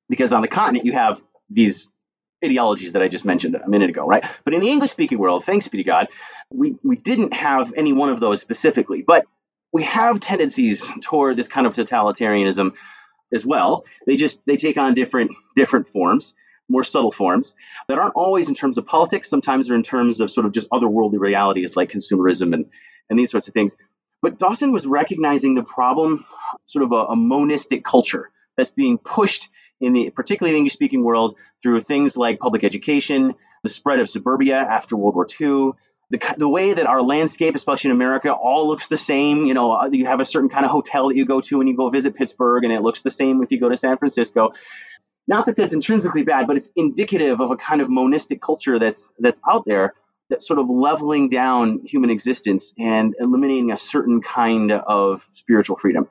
because 0.08 0.32
on 0.32 0.42
the 0.42 0.48
continent 0.48 0.84
you 0.84 0.92
have 0.92 1.22
these 1.48 1.90
ideologies 2.44 2.92
that 2.92 3.02
I 3.02 3.08
just 3.08 3.24
mentioned 3.24 3.54
a 3.54 3.68
minute 3.68 3.90
ago, 3.90 4.06
right? 4.06 4.24
But 4.44 4.54
in 4.54 4.60
the 4.60 4.68
English 4.68 4.90
speaking 4.90 5.18
world, 5.18 5.44
thanks 5.44 5.68
be 5.68 5.78
to 5.78 5.84
God, 5.84 6.08
we, 6.50 6.76
we 6.82 6.96
didn't 6.96 7.32
have 7.34 7.72
any 7.76 7.92
one 7.92 8.10
of 8.10 8.20
those 8.20 8.40
specifically. 8.40 9.02
But 9.02 9.26
we 9.72 9.84
have 9.84 10.20
tendencies 10.20 10.92
toward 11.00 11.36
this 11.36 11.48
kind 11.48 11.66
of 11.66 11.74
totalitarianism 11.74 12.72
as 13.32 13.46
well. 13.46 13.84
They 14.06 14.16
just 14.16 14.44
they 14.44 14.56
take 14.56 14.76
on 14.76 14.94
different 14.94 15.30
different 15.56 15.86
forms, 15.86 16.34
more 16.68 16.84
subtle 16.84 17.10
forms 17.10 17.56
that 17.88 17.98
aren't 17.98 18.14
always 18.14 18.48
in 18.48 18.54
terms 18.54 18.76
of 18.78 18.86
politics. 18.86 19.28
Sometimes 19.28 19.68
they're 19.68 19.76
in 19.76 19.82
terms 19.82 20.20
of 20.20 20.30
sort 20.30 20.46
of 20.46 20.52
just 20.52 20.68
otherworldly 20.70 21.18
realities 21.18 21.76
like 21.76 21.90
consumerism 21.90 22.52
and 22.54 22.66
and 23.12 23.18
these 23.20 23.30
sorts 23.30 23.46
of 23.46 23.54
things. 23.54 23.76
But 24.22 24.38
Dawson 24.38 24.72
was 24.72 24.86
recognizing 24.86 25.54
the 25.54 25.62
problem, 25.62 26.24
sort 26.66 26.84
of 26.84 26.92
a, 26.92 27.12
a 27.12 27.16
monistic 27.16 27.84
culture 27.84 28.30
that's 28.56 28.70
being 28.70 28.98
pushed 28.98 29.48
in 29.80 29.92
the 29.92 30.10
particularly 30.10 30.52
the 30.52 30.58
English 30.58 30.72
speaking 30.72 31.02
world 31.02 31.36
through 31.62 31.80
things 31.80 32.16
like 32.16 32.38
public 32.38 32.64
education, 32.64 33.34
the 33.62 33.68
spread 33.68 33.98
of 33.98 34.08
suburbia 34.08 34.56
after 34.56 34.96
World 34.96 35.16
War 35.16 35.26
II, 35.40 35.72
the, 36.10 36.34
the 36.36 36.48
way 36.48 36.72
that 36.72 36.86
our 36.86 37.02
landscape, 37.02 37.54
especially 37.54 37.90
in 37.90 37.96
America, 37.96 38.30
all 38.32 38.68
looks 38.68 38.86
the 38.86 38.96
same. 38.96 39.46
You 39.46 39.54
know, 39.54 39.72
uh, 39.72 39.88
you 39.90 40.06
have 40.06 40.20
a 40.20 40.24
certain 40.24 40.48
kind 40.48 40.64
of 40.64 40.70
hotel 40.70 41.08
that 41.08 41.16
you 41.16 41.24
go 41.24 41.40
to 41.40 41.58
when 41.58 41.66
you 41.66 41.76
go 41.76 41.88
visit 41.88 42.14
Pittsburgh, 42.14 42.64
and 42.64 42.72
it 42.72 42.82
looks 42.82 43.02
the 43.02 43.10
same 43.10 43.42
if 43.42 43.50
you 43.50 43.58
go 43.58 43.68
to 43.68 43.76
San 43.76 43.98
Francisco. 43.98 44.52
Not 45.26 45.46
that 45.46 45.56
that's 45.56 45.72
intrinsically 45.72 46.24
bad, 46.24 46.46
but 46.46 46.56
it's 46.56 46.72
indicative 46.76 47.40
of 47.40 47.50
a 47.50 47.56
kind 47.56 47.80
of 47.80 47.88
monistic 47.88 48.40
culture 48.40 48.78
that's 48.78 49.12
that's 49.18 49.40
out 49.48 49.64
there 49.64 49.94
that's 50.32 50.46
sort 50.46 50.58
of 50.58 50.68
leveling 50.68 51.28
down 51.28 51.82
human 51.84 52.10
existence 52.10 52.74
and 52.78 53.14
eliminating 53.18 53.70
a 53.70 53.76
certain 53.76 54.20
kind 54.20 54.72
of 54.72 55.22
spiritual 55.22 55.76
freedom. 55.76 56.08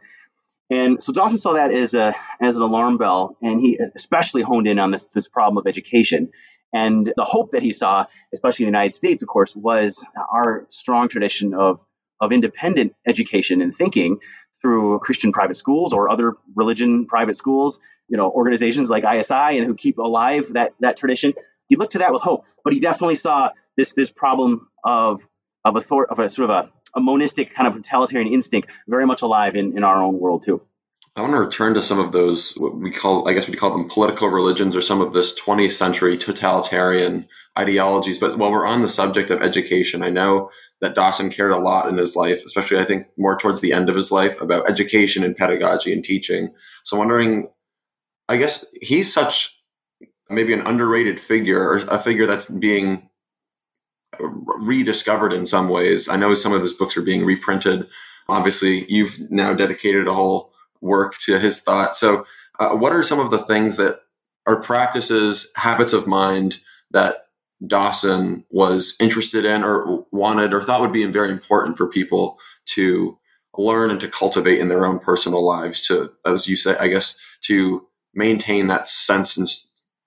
And 0.70 1.04
so 1.04 1.12
Dawson 1.12 1.38
saw 1.38 1.54
that 1.54 1.74
as 1.74 1.94
a 1.94 2.16
as 2.42 2.56
an 2.56 2.64
alarm 2.64 2.98
bell, 2.98 3.36
and 3.42 3.60
he 3.60 3.78
especially 3.96 4.42
honed 4.42 4.68
in 4.68 4.80
on 4.80 4.92
this 4.92 5.06
this 5.08 5.28
problem 5.28 5.58
of 5.58 5.68
education 5.68 6.32
and 6.74 7.12
the 7.16 7.26
hope 7.26 7.52
that 7.52 7.62
he 7.62 7.74
saw, 7.74 8.06
especially 8.34 8.66
in 8.66 8.72
the 8.72 8.78
United 8.78 8.94
States, 8.94 9.22
of 9.22 9.28
course, 9.28 9.56
was 9.56 10.06
our 10.16 10.66
strong 10.70 11.10
tradition 11.10 11.54
of, 11.54 11.86
of 12.20 12.32
independent 12.32 12.96
education 13.06 13.62
and 13.62 13.76
thinking 13.76 14.20
through 14.62 15.00
Christian 15.00 15.32
private 15.32 15.56
schools 15.56 15.92
or 15.92 16.10
other 16.10 16.34
religion 16.56 17.08
private 17.08 17.36
schools, 17.36 17.82
you 18.08 18.16
know, 18.16 18.30
organizations 18.30 18.90
like 18.90 19.04
ISI 19.04 19.58
and 19.58 19.66
who 19.66 19.76
keep 19.76 19.98
alive 19.98 20.54
that, 20.54 20.74
that 20.80 20.98
tradition. 20.98 21.34
He 21.68 21.76
looked 21.76 21.94
to 21.94 22.00
that 22.00 22.14
with 22.14 22.22
hope, 22.22 22.46
but 22.64 22.74
he 22.74 22.80
definitely 22.80 23.16
saw 23.16 23.50
this, 23.82 23.94
this 23.94 24.12
problem 24.12 24.70
of, 24.84 25.28
of, 25.66 25.76
author- 25.76 26.06
of 26.06 26.20
a 26.20 26.30
sort 26.30 26.52
of 26.52 26.56
a, 26.56 26.70
a 26.96 27.02
monistic 27.02 27.54
kind 27.54 27.68
of 27.68 27.74
totalitarian 27.82 28.32
instinct 28.32 28.70
very 28.88 29.08
much 29.08 29.24
alive 29.24 29.56
in, 29.56 29.76
in 29.76 29.84
our 29.84 30.04
own 30.04 30.20
world 30.20 30.44
too. 30.44 30.62
I 31.16 31.22
want 31.22 31.34
to 31.34 31.40
return 31.40 31.74
to 31.74 31.82
some 31.82 32.00
of 32.00 32.14
those 32.14 32.54
what 32.54 32.76
we 32.76 32.90
call, 32.90 33.28
I 33.28 33.34
guess 33.34 33.48
we 33.48 33.56
call 33.56 33.72
them 33.72 33.90
political 33.90 34.30
religions 34.30 34.78
or 34.78 34.82
some 34.82 35.02
of 35.02 35.12
this 35.12 35.38
20th 35.38 35.72
century 35.72 36.16
totalitarian 36.18 37.28
ideologies. 37.60 38.18
But 38.18 38.38
while 38.38 38.52
we're 38.52 38.66
on 38.66 38.82
the 38.82 38.88
subject 38.88 39.30
of 39.30 39.42
education, 39.42 40.04
I 40.04 40.10
know 40.10 40.52
that 40.80 40.96
Dawson 40.96 41.30
cared 41.30 41.52
a 41.52 41.58
lot 41.58 41.90
in 41.90 41.98
his 41.98 42.16
life, 42.16 42.46
especially 42.46 42.80
I 42.80 42.86
think 42.86 43.08
more 43.18 43.38
towards 43.38 43.60
the 43.60 43.74
end 43.74 43.90
of 43.90 43.96
his 43.98 44.10
life 44.10 44.40
about 44.40 44.70
education 44.70 45.26
and 45.26 45.36
pedagogy 45.36 45.92
and 45.92 46.04
teaching. 46.04 46.54
So 46.84 46.96
I'm 46.96 47.00
wondering, 47.00 47.50
I 48.30 48.38
guess 48.38 48.64
he's 48.82 49.14
such 49.14 49.58
maybe 50.30 50.54
an 50.54 50.62
underrated 50.62 51.20
figure 51.20 51.62
or 51.62 51.78
a 51.78 52.00
figure 52.00 52.26
that's 52.26 52.46
being 52.46 53.10
rediscovered 54.20 55.34
in 55.34 55.46
some 55.46 55.70
ways. 55.70 56.10
I 56.10 56.16
know 56.16 56.36
some 56.36 56.54
of 56.54 56.62
his 56.62 56.74
books 56.74 56.98
are 56.98 57.02
being 57.02 57.26
reprinted. 57.26 57.88
Obviously, 58.30 58.86
you've 58.92 59.32
now 59.32 59.54
dedicated 59.54 60.08
a 60.08 60.14
whole 60.14 60.52
work 60.82 61.18
to 61.20 61.40
his 61.40 61.62
thought. 61.62 61.96
So, 61.96 62.26
uh, 62.60 62.76
what 62.76 62.94
are 62.94 63.04
some 63.04 63.20
of 63.20 63.32
the 63.32 63.40
things 63.40 63.78
that 63.78 64.02
are 64.46 64.62
practices, 64.62 65.52
habits 65.56 65.94
of 65.94 66.08
mind 66.08 66.60
that 66.92 67.28
Dawson 67.66 68.44
was 68.50 68.96
interested 69.00 69.46
in 69.46 69.64
or 69.64 70.06
wanted 70.12 70.54
or 70.54 70.62
thought 70.62 70.82
would 70.82 70.94
be 70.94 71.06
very 71.06 71.30
important 71.30 71.78
for 71.78 71.88
people 71.88 72.40
to 72.66 73.18
learn 73.58 73.92
and 73.92 74.00
to 74.00 74.08
cultivate 74.08 74.60
in 74.60 74.68
their 74.68 74.86
own 74.86 75.00
personal 75.00 75.46
lives 75.46 75.86
to, 75.88 76.12
as 76.26 76.48
you 76.48 76.56
say, 76.56 76.76
I 76.78 76.88
guess, 76.88 77.16
to 77.42 77.88
maintain 78.14 78.68
that 78.68 78.88
sense 78.88 79.38
and 79.38 79.48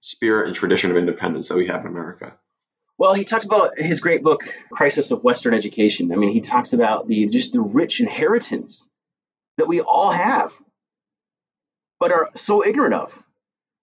spirit 0.00 0.46
and 0.46 0.56
tradition 0.56 0.90
of 0.90 0.96
independence 0.96 1.48
that 1.48 1.56
we 1.56 1.66
have 1.66 1.82
in 1.82 1.86
America? 1.86 2.36
Well, 2.96 3.14
he 3.14 3.24
talked 3.24 3.44
about 3.44 3.78
his 3.78 4.00
great 4.00 4.22
book, 4.22 4.42
Crisis 4.70 5.10
of 5.10 5.24
Western 5.24 5.52
Education. 5.52 6.12
I 6.12 6.16
mean, 6.16 6.32
he 6.32 6.40
talks 6.40 6.72
about 6.72 7.08
the 7.08 7.26
just 7.26 7.52
the 7.52 7.60
rich 7.60 8.00
inheritance 8.00 8.88
that 9.58 9.66
we 9.66 9.80
all 9.80 10.10
have, 10.10 10.52
but 11.98 12.12
are 12.12 12.30
so 12.34 12.64
ignorant 12.64 12.94
of. 12.94 13.20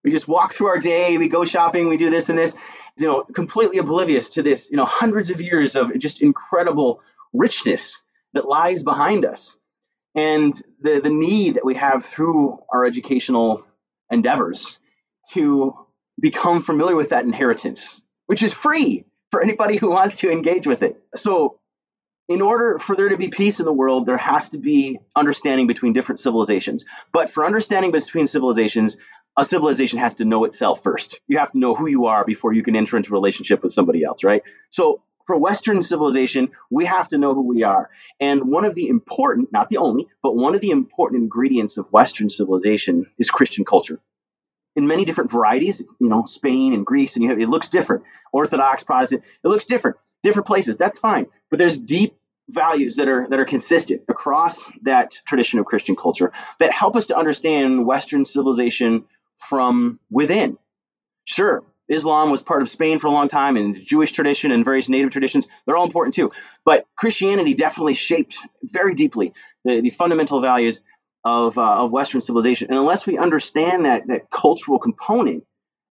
We 0.03 0.11
just 0.11 0.27
walk 0.27 0.53
through 0.53 0.67
our 0.67 0.79
day, 0.79 1.17
we 1.17 1.27
go 1.27 1.45
shopping, 1.45 1.87
we 1.87 1.97
do 1.97 2.09
this 2.09 2.29
and 2.29 2.37
this, 2.37 2.55
you 2.97 3.05
know, 3.05 3.23
completely 3.23 3.77
oblivious 3.77 4.31
to 4.31 4.43
this, 4.43 4.71
you 4.71 4.77
know, 4.77 4.85
hundreds 4.85 5.29
of 5.29 5.41
years 5.41 5.75
of 5.75 5.97
just 5.99 6.21
incredible 6.21 7.01
richness 7.33 8.01
that 8.33 8.47
lies 8.47 8.81
behind 8.81 9.25
us. 9.25 9.57
And 10.15 10.53
the, 10.81 10.99
the 11.01 11.09
need 11.09 11.55
that 11.55 11.65
we 11.65 11.75
have 11.75 12.03
through 12.03 12.59
our 12.73 12.85
educational 12.85 13.65
endeavors 14.09 14.79
to 15.33 15.77
become 16.19 16.61
familiar 16.61 16.95
with 16.95 17.09
that 17.09 17.25
inheritance, 17.25 18.01
which 18.31 18.43
is 18.43 18.53
free 18.53 19.03
for 19.29 19.41
anybody 19.41 19.75
who 19.75 19.89
wants 19.89 20.19
to 20.19 20.31
engage 20.31 20.65
with 20.65 20.83
it. 20.83 20.95
So 21.17 21.59
in 22.29 22.41
order 22.41 22.79
for 22.79 22.95
there 22.95 23.09
to 23.09 23.17
be 23.17 23.27
peace 23.27 23.59
in 23.59 23.65
the 23.65 23.73
world, 23.73 24.05
there 24.05 24.15
has 24.15 24.51
to 24.51 24.57
be 24.57 24.99
understanding 25.13 25.67
between 25.67 25.91
different 25.91 26.19
civilizations. 26.19 26.85
But 27.11 27.29
for 27.29 27.45
understanding 27.45 27.91
between 27.91 28.27
civilizations, 28.27 28.95
a 29.37 29.43
civilization 29.43 29.99
has 29.99 30.13
to 30.15 30.23
know 30.23 30.45
itself 30.45 30.81
first. 30.81 31.19
You 31.27 31.39
have 31.39 31.51
to 31.51 31.57
know 31.57 31.75
who 31.75 31.87
you 31.87 32.05
are 32.05 32.23
before 32.23 32.53
you 32.53 32.63
can 32.63 32.77
enter 32.77 32.95
into 32.95 33.11
a 33.11 33.19
relationship 33.19 33.63
with 33.63 33.73
somebody 33.73 34.05
else, 34.05 34.23
right? 34.23 34.43
So 34.69 35.03
for 35.25 35.37
Western 35.37 35.81
civilization, 35.81 36.51
we 36.69 36.85
have 36.85 37.09
to 37.09 37.17
know 37.17 37.33
who 37.33 37.45
we 37.45 37.63
are. 37.63 37.89
And 38.21 38.45
one 38.45 38.63
of 38.63 38.75
the 38.75 38.87
important, 38.87 39.51
not 39.51 39.67
the 39.67 39.79
only, 39.79 40.07
but 40.23 40.37
one 40.37 40.55
of 40.55 40.61
the 40.61 40.71
important 40.71 41.21
ingredients 41.21 41.75
of 41.75 41.91
Western 41.91 42.29
civilization 42.29 43.07
is 43.17 43.29
Christian 43.29 43.65
culture. 43.65 43.99
In 44.75 44.87
many 44.87 45.05
different 45.05 45.31
varieties, 45.31 45.83
you 45.99 46.07
know, 46.07 46.25
Spain 46.25 46.73
and 46.73 46.85
Greece, 46.85 47.15
and 47.15 47.23
you 47.23 47.29
have, 47.29 47.39
it 47.39 47.49
looks 47.49 47.67
different. 47.67 48.03
Orthodox, 48.31 48.83
Protestant, 48.83 49.23
it 49.43 49.47
looks 49.47 49.65
different. 49.65 49.97
Different 50.23 50.47
places, 50.47 50.77
that's 50.77 50.99
fine. 50.99 51.27
But 51.49 51.59
there's 51.59 51.77
deep 51.77 52.15
values 52.47 52.97
that 52.97 53.07
are 53.07 53.27
that 53.27 53.39
are 53.39 53.45
consistent 53.45 54.03
across 54.07 54.71
that 54.83 55.11
tradition 55.25 55.59
of 55.59 55.65
Christian 55.65 55.95
culture 55.95 56.31
that 56.59 56.71
help 56.71 56.95
us 56.95 57.07
to 57.07 57.17
understand 57.17 57.85
Western 57.85 58.25
civilization 58.25 59.05
from 59.37 59.99
within. 60.09 60.57
Sure, 61.25 61.63
Islam 61.91 62.31
was 62.31 62.41
part 62.41 62.61
of 62.61 62.69
Spain 62.69 62.99
for 62.99 63.07
a 63.07 63.11
long 63.11 63.27
time, 63.27 63.57
and 63.57 63.75
Jewish 63.75 64.11
tradition 64.11 64.51
and 64.51 64.63
various 64.63 64.87
native 64.87 65.11
traditions, 65.11 65.47
they're 65.65 65.75
all 65.75 65.85
important 65.85 66.15
too. 66.15 66.31
But 66.63 66.85
Christianity 66.95 67.53
definitely 67.53 67.95
shaped 67.95 68.37
very 68.63 68.95
deeply 68.95 69.33
the, 69.65 69.81
the 69.81 69.89
fundamental 69.89 70.39
values 70.39 70.83
of, 71.23 71.57
uh, 71.57 71.83
of 71.83 71.91
Western 71.91 72.21
civilization. 72.21 72.69
And 72.69 72.77
unless 72.77 73.05
we 73.05 73.17
understand 73.17 73.85
that, 73.85 74.07
that 74.07 74.29
cultural 74.29 74.79
component, 74.79 75.45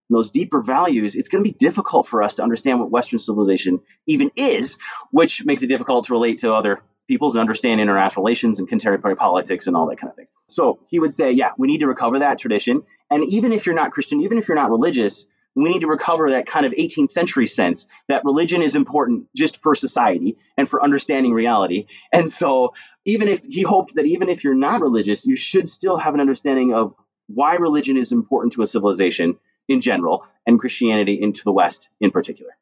those 0.08 0.30
deeper 0.30 0.60
values, 0.60 1.14
it's 1.14 1.28
going 1.28 1.44
to 1.44 1.48
be 1.48 1.56
difficult 1.56 2.06
for 2.06 2.22
us 2.22 2.34
to 2.34 2.42
understand 2.42 2.80
what 2.80 2.90
Western 2.90 3.18
civilization 3.18 3.80
even 4.06 4.30
is, 4.34 4.78
which 5.12 5.44
makes 5.44 5.62
it 5.62 5.68
difficult 5.68 6.06
to 6.06 6.12
relate 6.12 6.38
to 6.38 6.52
other 6.52 6.80
peoples 7.06 7.34
and 7.34 7.40
understand 7.40 7.80
international 7.80 8.24
relations 8.24 8.58
and 8.58 8.68
contemporary 8.68 9.16
politics 9.16 9.66
and 9.66 9.76
all 9.76 9.86
that 9.88 9.98
kind 9.98 10.10
of 10.10 10.16
thing. 10.16 10.26
So 10.48 10.80
he 10.88 10.98
would 10.98 11.14
say, 11.14 11.32
yeah, 11.32 11.50
we 11.58 11.68
need 11.68 11.78
to 11.78 11.86
recover 11.86 12.20
that 12.20 12.38
tradition. 12.38 12.82
And 13.10 13.24
even 13.24 13.52
if 13.52 13.66
you're 13.66 13.74
not 13.74 13.92
Christian, 13.92 14.22
even 14.22 14.38
if 14.38 14.48
you're 14.48 14.56
not 14.56 14.70
religious, 14.70 15.26
we 15.54 15.68
need 15.68 15.80
to 15.80 15.88
recover 15.88 16.30
that 16.30 16.46
kind 16.46 16.64
of 16.64 16.72
18th 16.72 17.10
century 17.10 17.46
sense 17.46 17.88
that 18.08 18.24
religion 18.24 18.62
is 18.62 18.76
important 18.76 19.26
just 19.34 19.56
for 19.56 19.74
society 19.74 20.38
and 20.56 20.68
for 20.68 20.82
understanding 20.82 21.32
reality. 21.32 21.86
And 22.12 22.30
so, 22.30 22.74
even 23.04 23.28
if 23.28 23.44
he 23.44 23.62
hoped 23.62 23.94
that 23.94 24.06
even 24.06 24.28
if 24.28 24.44
you're 24.44 24.54
not 24.54 24.80
religious, 24.80 25.26
you 25.26 25.36
should 25.36 25.68
still 25.68 25.96
have 25.96 26.14
an 26.14 26.20
understanding 26.20 26.74
of 26.74 26.94
why 27.28 27.54
religion 27.54 27.96
is 27.96 28.12
important 28.12 28.52
to 28.54 28.62
a 28.62 28.66
civilization 28.66 29.38
in 29.68 29.80
general 29.80 30.26
and 30.46 30.58
Christianity 30.58 31.18
into 31.20 31.42
the 31.44 31.52
West 31.52 31.90
in 32.00 32.10
particular. 32.10 32.56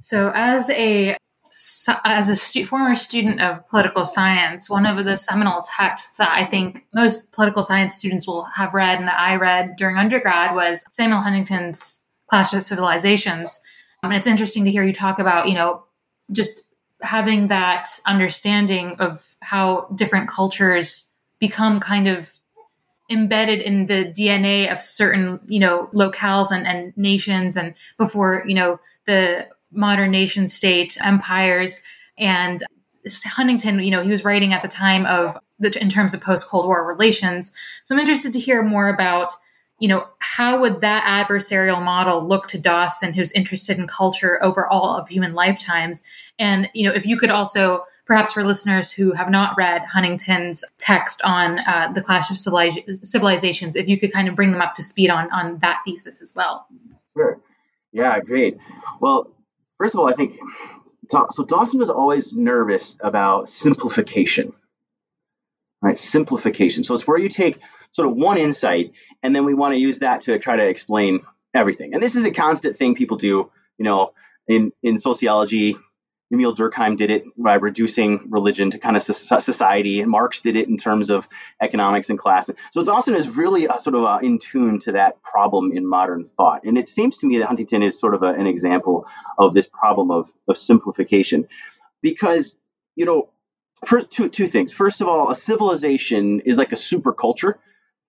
So, 0.00 0.32
as 0.34 0.68
a 0.70 1.16
as 2.04 2.28
a 2.28 2.34
stu- 2.34 2.66
former 2.66 2.96
student 2.96 3.40
of 3.40 3.66
political 3.68 4.04
science, 4.04 4.68
one 4.68 4.86
of 4.86 5.04
the 5.04 5.16
seminal 5.16 5.62
texts 5.62 6.16
that 6.18 6.30
I 6.30 6.44
think 6.44 6.84
most 6.92 7.30
political 7.30 7.62
science 7.62 7.94
students 7.94 8.26
will 8.26 8.42
have 8.42 8.74
read 8.74 8.98
and 8.98 9.06
that 9.06 9.18
I 9.18 9.36
read 9.36 9.76
during 9.76 9.96
undergrad 9.96 10.54
was 10.54 10.84
Samuel 10.90 11.20
Huntington's 11.20 12.06
Clash 12.28 12.52
of 12.54 12.62
Civilizations. 12.62 13.60
And 14.02 14.12
it's 14.12 14.26
interesting 14.26 14.64
to 14.64 14.70
hear 14.70 14.82
you 14.82 14.92
talk 14.92 15.20
about, 15.20 15.48
you 15.48 15.54
know, 15.54 15.84
just 16.32 16.63
having 17.02 17.48
that 17.48 17.88
understanding 18.06 18.96
of 18.98 19.20
how 19.40 19.88
different 19.94 20.28
cultures 20.28 21.10
become 21.38 21.80
kind 21.80 22.08
of 22.08 22.38
embedded 23.10 23.60
in 23.60 23.86
the 23.86 24.06
DNA 24.16 24.70
of 24.70 24.80
certain, 24.80 25.40
you 25.46 25.60
know, 25.60 25.88
locales 25.92 26.50
and, 26.50 26.66
and 26.66 26.96
nations 26.96 27.56
and 27.56 27.74
before, 27.98 28.44
you 28.46 28.54
know, 28.54 28.80
the 29.04 29.46
modern 29.70 30.10
nation 30.10 30.48
state 30.48 30.96
empires. 31.02 31.82
And 32.16 32.62
Huntington, 33.26 33.80
you 33.80 33.90
know, 33.90 34.02
he 34.02 34.10
was 34.10 34.24
writing 34.24 34.52
at 34.52 34.62
the 34.62 34.68
time 34.68 35.04
of 35.04 35.36
the, 35.58 35.76
in 35.80 35.88
terms 35.88 36.14
of 36.14 36.22
post 36.22 36.48
Cold 36.48 36.66
War 36.66 36.86
relations. 36.86 37.54
So 37.82 37.94
I'm 37.94 38.00
interested 38.00 38.32
to 38.32 38.40
hear 38.40 38.62
more 38.62 38.88
about, 38.88 39.32
you 39.78 39.88
know, 39.88 40.06
how 40.18 40.60
would 40.60 40.80
that 40.80 41.26
adversarial 41.28 41.82
model 41.82 42.26
look 42.26 42.48
to 42.48 42.58
Dawson, 42.58 43.12
who's 43.12 43.32
interested 43.32 43.78
in 43.78 43.86
culture 43.86 44.42
over 44.42 44.66
all 44.66 44.96
of 44.96 45.08
human 45.08 45.34
lifetimes? 45.34 46.04
And, 46.38 46.68
you 46.74 46.88
know, 46.88 46.94
if 46.94 47.06
you 47.06 47.16
could 47.16 47.30
also 47.30 47.84
perhaps 48.06 48.32
for 48.32 48.44
listeners 48.44 48.92
who 48.92 49.12
have 49.12 49.30
not 49.30 49.56
read 49.56 49.82
Huntington's 49.82 50.64
text 50.78 51.22
on 51.24 51.58
uh, 51.60 51.92
the 51.94 52.02
clash 52.02 52.30
of 52.30 52.38
civilizations, 52.38 53.76
if 53.76 53.88
you 53.88 53.98
could 53.98 54.12
kind 54.12 54.28
of 54.28 54.36
bring 54.36 54.52
them 54.52 54.60
up 54.60 54.74
to 54.74 54.82
speed 54.82 55.10
on 55.10 55.30
on 55.32 55.58
that 55.58 55.82
thesis 55.84 56.22
as 56.22 56.34
well. 56.36 56.66
Sure. 57.16 57.40
Yeah, 57.92 58.18
great. 58.20 58.58
Well, 59.00 59.30
first 59.78 59.94
of 59.94 60.00
all, 60.00 60.08
I 60.08 60.14
think 60.14 60.38
so. 61.10 61.44
Dawson 61.44 61.78
was 61.78 61.90
always 61.90 62.36
nervous 62.36 62.96
about 63.00 63.48
simplification, 63.48 64.52
right? 65.80 65.96
Simplification. 65.96 66.82
So 66.84 66.94
it's 66.94 67.06
where 67.06 67.18
you 67.18 67.28
take 67.28 67.60
sort 67.92 68.08
of 68.08 68.16
one 68.16 68.36
insight, 68.36 68.92
and 69.22 69.34
then 69.34 69.44
we 69.44 69.54
want 69.54 69.74
to 69.74 69.80
use 69.80 70.00
that 70.00 70.22
to 70.22 70.38
try 70.38 70.56
to 70.56 70.66
explain 70.66 71.20
everything. 71.54 71.94
And 71.94 72.02
this 72.02 72.16
is 72.16 72.24
a 72.24 72.32
constant 72.32 72.76
thing 72.76 72.96
people 72.96 73.16
do. 73.16 73.50
You 73.78 73.84
know, 73.84 74.12
in 74.48 74.72
in 74.82 74.98
sociology, 74.98 75.76
Emile 76.32 76.54
Durkheim 76.54 76.96
did 76.96 77.10
it 77.10 77.24
by 77.36 77.54
reducing 77.54 78.30
religion 78.30 78.70
to 78.70 78.78
kind 78.78 78.96
of 78.96 79.02
society, 79.02 80.00
and 80.00 80.10
Marx 80.10 80.40
did 80.40 80.56
it 80.56 80.68
in 80.68 80.76
terms 80.76 81.10
of 81.10 81.28
economics 81.60 82.10
and 82.10 82.18
class. 82.18 82.50
So 82.72 82.82
Dawson 82.82 83.14
is 83.14 83.36
really 83.36 83.68
uh, 83.68 83.76
sort 83.76 83.94
of 83.94 84.04
uh, 84.04 84.18
in 84.22 84.38
tune 84.38 84.78
to 84.80 84.92
that 84.92 85.22
problem 85.22 85.72
in 85.72 85.86
modern 85.86 86.24
thought, 86.24 86.64
and 86.64 86.78
it 86.78 86.88
seems 86.88 87.18
to 87.18 87.26
me 87.26 87.38
that 87.38 87.46
Huntington 87.46 87.82
is 87.82 87.98
sort 87.98 88.14
of 88.14 88.22
a, 88.22 88.28
an 88.28 88.46
example 88.46 89.06
of 89.38 89.52
this 89.52 89.68
problem 89.68 90.10
of, 90.10 90.30
of 90.48 90.56
simplification, 90.56 91.46
because 92.02 92.58
you 92.96 93.04
know, 93.04 93.28
first 93.84 94.10
two 94.10 94.28
two 94.28 94.46
things. 94.46 94.72
First 94.72 95.02
of 95.02 95.08
all, 95.08 95.30
a 95.30 95.34
civilization 95.34 96.40
is 96.40 96.56
like 96.56 96.72
a 96.72 96.76
super 96.76 97.12
culture. 97.12 97.58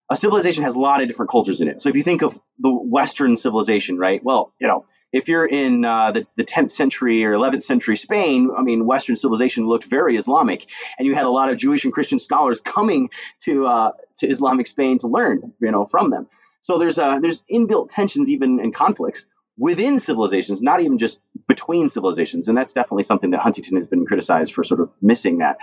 A 0.09 0.15
civilization 0.15 0.63
has 0.63 0.75
a 0.75 0.79
lot 0.79 1.01
of 1.01 1.07
different 1.07 1.31
cultures 1.31 1.61
in 1.61 1.67
it. 1.67 1.81
So 1.81 1.89
if 1.89 1.95
you 1.95 2.03
think 2.03 2.21
of 2.21 2.39
the 2.59 2.69
Western 2.71 3.35
civilization, 3.35 3.97
right? 3.97 4.23
Well, 4.23 4.53
you 4.59 4.67
know 4.67 4.85
if 5.15 5.29
you're 5.29 5.45
in 5.45 5.85
uh, 5.85 6.11
the, 6.11 6.27
the 6.35 6.43
10th 6.43 6.71
century 6.71 7.23
or 7.23 7.31
11th 7.31 7.63
century 7.63 7.95
Spain, 7.95 8.51
I 8.55 8.61
mean, 8.61 8.85
Western 8.85 9.15
civilization 9.15 9.65
looked 9.65 9.85
very 9.85 10.17
Islamic, 10.17 10.65
and 10.99 11.07
you 11.07 11.15
had 11.15 11.23
a 11.23 11.29
lot 11.29 11.49
of 11.49 11.55
Jewish 11.55 11.85
and 11.85 11.93
Christian 11.93 12.19
scholars 12.19 12.59
coming 12.59 13.09
to 13.43 13.65
uh, 13.65 13.91
to 14.17 14.27
Islamic 14.27 14.67
Spain 14.67 14.99
to 14.99 15.07
learn, 15.07 15.53
you 15.61 15.71
know, 15.71 15.85
from 15.85 16.09
them. 16.09 16.27
So 16.59 16.79
there's 16.79 16.99
uh, 16.99 17.19
there's 17.19 17.43
inbuilt 17.43 17.91
tensions 17.91 18.29
even 18.29 18.59
in 18.59 18.73
conflicts 18.73 19.29
within 19.57 19.99
civilizations, 19.99 20.61
not 20.61 20.81
even 20.81 20.97
just 20.97 21.21
between 21.47 21.87
civilizations, 21.87 22.49
and 22.49 22.57
that's 22.57 22.73
definitely 22.73 23.03
something 23.03 23.31
that 23.31 23.39
Huntington 23.39 23.77
has 23.77 23.87
been 23.87 24.05
criticized 24.05 24.53
for 24.53 24.65
sort 24.65 24.81
of 24.81 24.89
missing 25.01 25.37
that. 25.37 25.59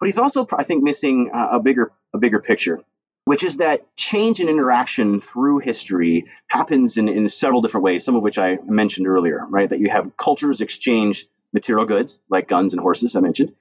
But 0.00 0.06
he's 0.06 0.18
also, 0.18 0.44
I 0.52 0.64
think, 0.64 0.82
missing 0.82 1.30
a 1.32 1.60
bigger 1.60 1.92
a 2.12 2.18
bigger 2.18 2.40
picture 2.40 2.80
which 3.28 3.44
is 3.44 3.58
that 3.58 3.94
change 3.94 4.40
and 4.40 4.48
interaction 4.48 5.20
through 5.20 5.58
history 5.58 6.24
happens 6.46 6.96
in, 6.96 7.08
in 7.08 7.28
several 7.28 7.60
different 7.60 7.84
ways, 7.84 8.02
some 8.02 8.16
of 8.16 8.22
which 8.22 8.38
I 8.38 8.56
mentioned 8.64 9.06
earlier, 9.06 9.44
right? 9.50 9.68
That 9.68 9.80
you 9.80 9.90
have 9.90 10.16
cultures 10.16 10.62
exchange 10.62 11.26
material 11.52 11.84
goods 11.84 12.22
like 12.30 12.48
guns 12.48 12.72
and 12.72 12.80
horses, 12.80 13.16
I 13.16 13.20
mentioned, 13.20 13.52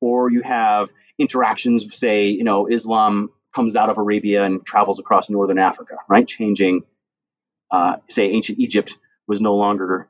or 0.00 0.30
you 0.30 0.42
have 0.42 0.92
interactions, 1.18 1.92
say, 1.98 2.28
you 2.28 2.44
know, 2.44 2.68
Islam 2.68 3.32
comes 3.52 3.74
out 3.74 3.90
of 3.90 3.98
Arabia 3.98 4.44
and 4.44 4.64
travels 4.64 5.00
across 5.00 5.28
northern 5.28 5.58
Africa, 5.58 5.96
right? 6.08 6.28
Changing, 6.28 6.84
uh, 7.72 7.96
say, 8.08 8.30
ancient 8.30 8.60
Egypt 8.60 8.96
was 9.26 9.40
no 9.40 9.56
longer 9.56 10.08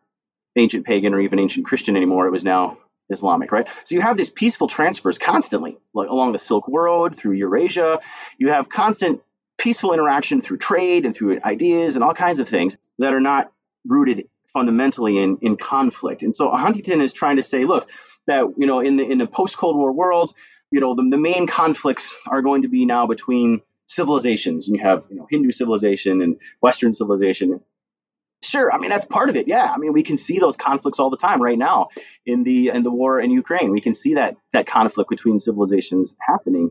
ancient 0.57 0.85
pagan 0.85 1.15
or 1.15 1.21
even 1.21 1.39
ancient 1.39 1.65
Christian 1.65 1.97
anymore. 1.97 2.27
It 2.27 2.33
was 2.33 2.45
now 2.45 2.77
Islamic, 3.09 3.53
right? 3.53 3.67
So 3.85 3.95
you 3.95 4.01
have 4.01 4.17
these 4.17 4.31
peaceful 4.31 4.67
transfers 4.67 5.19
constantly 5.19 5.79
like 5.95 6.09
along 6.09 6.33
the 6.33 6.39
Silk 6.39 6.65
Road, 6.69 7.17
through 7.17 7.33
Eurasia. 7.33 8.01
You 8.39 8.51
have 8.51 8.69
constant 8.69 9.21
peaceful 9.59 9.93
interaction 9.93 10.41
through 10.41 10.59
trade 10.59 11.07
and 11.07 11.15
through 11.15 11.41
ideas 11.45 11.97
and 11.97 12.05
all 12.05 12.15
kinds 12.15 12.41
of 12.41 12.49
things 12.49 12.79
that 12.99 13.15
are 13.15 13.21
not 13.21 13.53
rooted 13.87 14.29
fundamentally 14.49 15.19
in, 15.19 15.39
in 15.43 15.57
conflict. 15.57 16.23
And 16.23 16.35
so 16.35 16.51
Huntington 16.51 17.01
is 17.01 17.13
trying 17.13 17.37
to 17.37 17.43
say, 17.43 17.65
look, 17.65 17.89
that 18.27 18.55
you 18.57 18.67
know, 18.67 18.81
in 18.81 18.97
the 18.97 19.05
in 19.05 19.19
the 19.19 19.27
post 19.27 19.57
Cold 19.57 19.77
War 19.77 19.93
world, 19.93 20.33
you 20.71 20.81
know, 20.81 20.95
the, 20.95 21.07
the 21.09 21.17
main 21.17 21.47
conflicts 21.47 22.19
are 22.27 22.43
going 22.43 22.63
to 22.63 22.69
be 22.69 22.87
now 22.87 23.07
between 23.07 23.63
civilizations. 23.87 24.69
And 24.69 24.77
you 24.77 24.83
have, 24.83 25.07
you 25.11 25.17
know, 25.17 25.27
Hindu 25.31 25.53
civilization 25.53 26.23
and 26.23 26.37
Western 26.61 26.93
civilization 26.93 27.61
Sure, 28.45 28.73
I 28.73 28.79
mean 28.79 28.91
that's 28.91 29.07
part 29.07 29.29
of 29.29 29.37
it. 29.37 29.49
Yeah, 29.49 29.65
I 29.65 29.79
mean 29.79 29.93
we 29.93 30.03
can 30.03 30.19
see 30.19 30.39
those 30.39 30.57
conflicts 30.57 31.01
all 31.01 31.11
the 31.11 31.17
time 31.17 31.43
right 31.43 31.59
now 31.59 31.89
in 32.25 32.45
the 32.45 32.69
in 32.69 32.83
the 32.83 32.91
war 32.91 33.21
in 33.21 33.31
Ukraine. 33.31 33.71
We 33.71 33.81
can 33.81 33.95
see 33.95 34.15
that 34.15 34.37
that 34.53 34.67
conflict 34.67 35.11
between 35.11 35.39
civilizations 35.41 36.17
happening, 36.21 36.71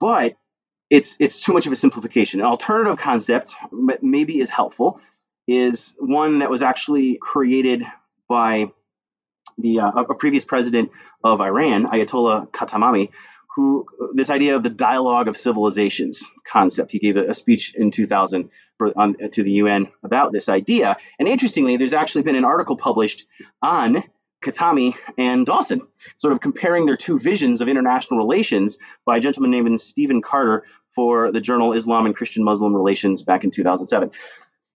but 0.00 0.36
it's 0.90 1.16
it's 1.20 1.44
too 1.44 1.52
much 1.52 1.66
of 1.66 1.72
a 1.72 1.76
simplification. 1.76 2.40
An 2.40 2.46
alternative 2.46 2.98
concept 2.98 3.54
maybe 4.02 4.40
is 4.40 4.50
helpful 4.50 5.00
is 5.46 5.96
one 6.00 6.40
that 6.40 6.50
was 6.50 6.62
actually 6.62 7.18
created 7.20 7.84
by 8.28 8.72
the 9.58 9.80
uh, 9.80 9.90
a 9.90 10.14
previous 10.14 10.44
president 10.44 10.90
of 11.22 11.40
Iran, 11.40 11.86
Ayatollah 11.86 12.50
Khatami, 12.50 13.10
who 13.56 13.86
this 14.12 14.28
idea 14.28 14.54
of 14.54 14.62
the 14.62 14.68
dialogue 14.68 15.28
of 15.28 15.36
civilizations 15.36 16.30
concept. 16.46 16.92
He 16.92 16.98
gave 16.98 17.16
a, 17.16 17.30
a 17.30 17.34
speech 17.34 17.74
in 17.74 17.90
2000 17.90 18.50
for, 18.76 18.92
on, 18.96 19.16
to 19.30 19.42
the 19.42 19.52
UN 19.52 19.88
about 20.04 20.30
this 20.30 20.50
idea. 20.50 20.98
And 21.18 21.26
interestingly, 21.26 21.78
there's 21.78 21.94
actually 21.94 22.22
been 22.22 22.36
an 22.36 22.44
article 22.44 22.76
published 22.76 23.24
on 23.62 24.04
Khatami 24.44 24.94
and 25.16 25.46
Dawson, 25.46 25.80
sort 26.18 26.34
of 26.34 26.40
comparing 26.42 26.84
their 26.84 26.98
two 26.98 27.18
visions 27.18 27.62
of 27.62 27.68
international 27.68 28.18
relations 28.18 28.78
by 29.06 29.16
a 29.16 29.20
gentleman 29.20 29.50
named 29.52 29.80
Stephen 29.80 30.20
Carter 30.20 30.64
for 30.90 31.32
the 31.32 31.40
journal 31.40 31.72
Islam 31.72 32.04
and 32.04 32.14
Christian 32.14 32.44
Muslim 32.44 32.76
Relations 32.76 33.22
back 33.22 33.44
in 33.44 33.50
2007. 33.50 34.10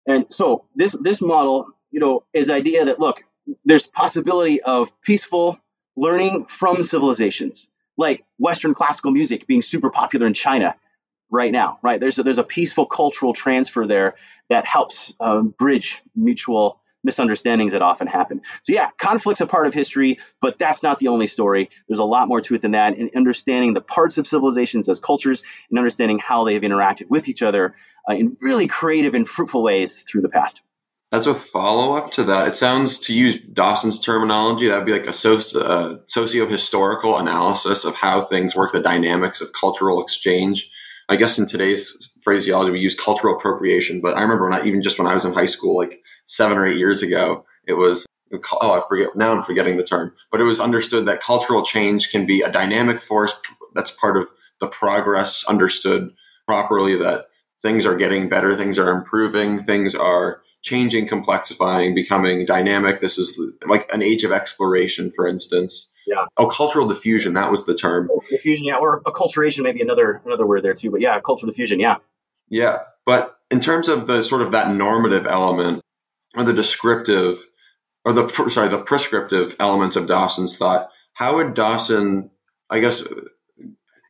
And 0.06 0.32
so 0.32 0.64
this 0.74 0.92
this 0.92 1.20
model, 1.20 1.66
you 1.90 2.00
know, 2.00 2.24
is 2.32 2.48
idea 2.48 2.86
that 2.86 2.98
look, 2.98 3.22
there's 3.66 3.86
possibility 3.86 4.62
of 4.62 4.98
peaceful 5.02 5.60
learning 5.96 6.46
from 6.46 6.82
civilizations 6.82 7.68
like 8.00 8.24
Western 8.38 8.74
classical 8.74 9.10
music 9.10 9.46
being 9.46 9.62
super 9.62 9.90
popular 9.90 10.26
in 10.26 10.34
China 10.34 10.74
right 11.30 11.52
now, 11.52 11.78
right? 11.82 12.00
There's 12.00 12.18
a, 12.18 12.22
there's 12.22 12.38
a 12.38 12.44
peaceful 12.44 12.86
cultural 12.86 13.32
transfer 13.32 13.86
there 13.86 14.16
that 14.48 14.66
helps 14.66 15.14
um, 15.20 15.54
bridge 15.56 16.02
mutual 16.16 16.80
misunderstandings 17.04 17.72
that 17.72 17.82
often 17.82 18.06
happen. 18.06 18.42
So 18.62 18.72
yeah, 18.72 18.88
conflict's 18.98 19.40
a 19.40 19.46
part 19.46 19.66
of 19.66 19.74
history, 19.74 20.18
but 20.40 20.58
that's 20.58 20.82
not 20.82 20.98
the 20.98 21.08
only 21.08 21.26
story. 21.26 21.70
There's 21.88 21.98
a 21.98 22.04
lot 22.04 22.26
more 22.26 22.40
to 22.40 22.54
it 22.54 22.62
than 22.62 22.72
that. 22.72 22.96
And 22.98 23.10
understanding 23.14 23.74
the 23.74 23.80
parts 23.80 24.18
of 24.18 24.26
civilizations 24.26 24.88
as 24.88 24.98
cultures 24.98 25.42
and 25.70 25.78
understanding 25.78 26.18
how 26.18 26.44
they've 26.44 26.60
interacted 26.60 27.08
with 27.08 27.28
each 27.28 27.42
other 27.42 27.74
uh, 28.08 28.14
in 28.14 28.36
really 28.40 28.66
creative 28.66 29.14
and 29.14 29.26
fruitful 29.26 29.62
ways 29.62 30.02
through 30.02 30.22
the 30.22 30.28
past. 30.28 30.62
As 31.12 31.26
a 31.26 31.34
follow 31.34 31.96
up 31.96 32.12
to 32.12 32.24
that, 32.24 32.46
it 32.46 32.56
sounds 32.56 32.96
to 33.00 33.12
use 33.12 33.40
Dawson's 33.40 33.98
terminology, 33.98 34.68
that 34.68 34.76
would 34.76 34.86
be 34.86 34.92
like 34.92 35.06
a 35.06 35.08
uh, 35.08 35.96
socio 36.06 36.46
historical 36.46 37.18
analysis 37.18 37.84
of 37.84 37.96
how 37.96 38.20
things 38.20 38.54
work, 38.54 38.70
the 38.70 38.80
dynamics 38.80 39.40
of 39.40 39.52
cultural 39.52 40.00
exchange. 40.00 40.70
I 41.08 41.16
guess 41.16 41.36
in 41.36 41.46
today's 41.46 42.12
phraseology, 42.22 42.70
we 42.70 42.78
use 42.78 42.94
cultural 42.94 43.36
appropriation, 43.36 44.00
but 44.00 44.16
I 44.16 44.22
remember 44.22 44.48
when 44.48 44.60
I, 44.60 44.64
even 44.64 44.82
just 44.82 45.00
when 45.00 45.08
I 45.08 45.14
was 45.14 45.24
in 45.24 45.32
high 45.32 45.46
school, 45.46 45.76
like 45.76 46.00
seven 46.26 46.56
or 46.56 46.64
eight 46.64 46.78
years 46.78 47.02
ago, 47.02 47.44
it 47.66 47.74
was, 47.74 48.06
oh, 48.32 48.78
I 48.78 48.80
forget, 48.88 49.16
now 49.16 49.32
I'm 49.32 49.42
forgetting 49.42 49.78
the 49.78 49.82
term, 49.82 50.14
but 50.30 50.40
it 50.40 50.44
was 50.44 50.60
understood 50.60 51.06
that 51.06 51.20
cultural 51.20 51.64
change 51.64 52.12
can 52.12 52.24
be 52.24 52.42
a 52.42 52.52
dynamic 52.52 53.00
force 53.00 53.34
that's 53.74 53.90
part 53.90 54.16
of 54.16 54.28
the 54.60 54.68
progress 54.68 55.44
understood 55.48 56.12
properly 56.46 56.96
that 56.98 57.24
things 57.62 57.84
are 57.84 57.96
getting 57.96 58.28
better, 58.28 58.54
things 58.54 58.78
are 58.78 58.90
improving, 58.90 59.58
things 59.58 59.96
are 59.96 60.42
changing, 60.62 61.06
complexifying, 61.06 61.94
becoming 61.94 62.44
dynamic. 62.44 63.00
This 63.00 63.18
is 63.18 63.40
like 63.66 63.92
an 63.92 64.02
age 64.02 64.24
of 64.24 64.32
exploration, 64.32 65.10
for 65.10 65.26
instance. 65.26 65.92
Yeah. 66.06 66.26
Oh, 66.36 66.48
cultural 66.48 66.88
diffusion. 66.88 67.34
That 67.34 67.50
was 67.50 67.66
the 67.66 67.74
term. 67.74 68.08
Cultural 68.08 68.30
diffusion, 68.30 68.66
yeah, 68.66 68.76
or 68.76 69.02
acculturation, 69.02 69.62
maybe 69.62 69.80
another 69.80 70.20
another 70.24 70.46
word 70.46 70.62
there 70.64 70.74
too. 70.74 70.90
But 70.90 71.00
yeah, 71.00 71.20
cultural 71.20 71.50
diffusion, 71.50 71.80
yeah. 71.80 71.96
Yeah, 72.48 72.80
but 73.06 73.38
in 73.50 73.60
terms 73.60 73.88
of 73.88 74.06
the 74.06 74.22
sort 74.22 74.42
of 74.42 74.52
that 74.52 74.74
normative 74.74 75.26
element, 75.26 75.82
or 76.36 76.42
the 76.44 76.52
descriptive, 76.52 77.46
or 78.04 78.12
the 78.12 78.28
sorry, 78.48 78.68
the 78.68 78.78
prescriptive 78.78 79.54
elements 79.60 79.96
of 79.96 80.06
Dawson's 80.06 80.56
thought, 80.56 80.90
how 81.14 81.36
would 81.36 81.54
Dawson, 81.54 82.30
I 82.68 82.80
guess, 82.80 83.04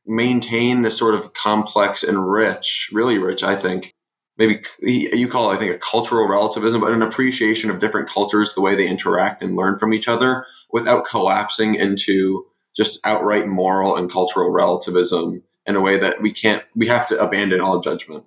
maintain 0.07 0.83
this 0.83 0.97
sort 0.97 1.15
of 1.15 1.35
complex 1.35 2.03
and 2.03 2.31
rich, 2.31 2.91
really 2.93 3.19
rich, 3.19 3.43
I 3.43 3.57
think, 3.57 3.93
maybe 4.41 4.63
you 4.81 5.29
call 5.29 5.51
it, 5.51 5.55
I 5.55 5.59
think, 5.59 5.75
a 5.75 5.79
cultural 5.79 6.27
relativism, 6.27 6.81
but 6.81 6.93
an 6.93 7.03
appreciation 7.03 7.71
of 7.71 7.79
different 7.79 8.09
cultures, 8.09 8.55
the 8.55 8.63
way 8.63 8.75
they 8.75 8.89
interact 8.89 9.43
and 9.43 9.55
learn 9.55 9.79
from 9.79 9.93
each 9.93 10.09
other 10.09 10.47
without 10.73 11.05
collapsing 11.05 11.75
into 11.75 12.47
just 12.75 12.99
outright 13.05 13.47
moral 13.47 13.97
and 13.97 14.11
cultural 14.11 14.51
relativism 14.51 15.43
in 15.67 15.77
a 15.77 15.81
way 15.81 15.99
that 15.99 16.23
we 16.23 16.33
can't 16.33 16.65
we 16.75 16.87
have 16.87 17.07
to 17.09 17.23
abandon 17.23 17.61
all 17.61 17.81
judgment. 17.81 18.25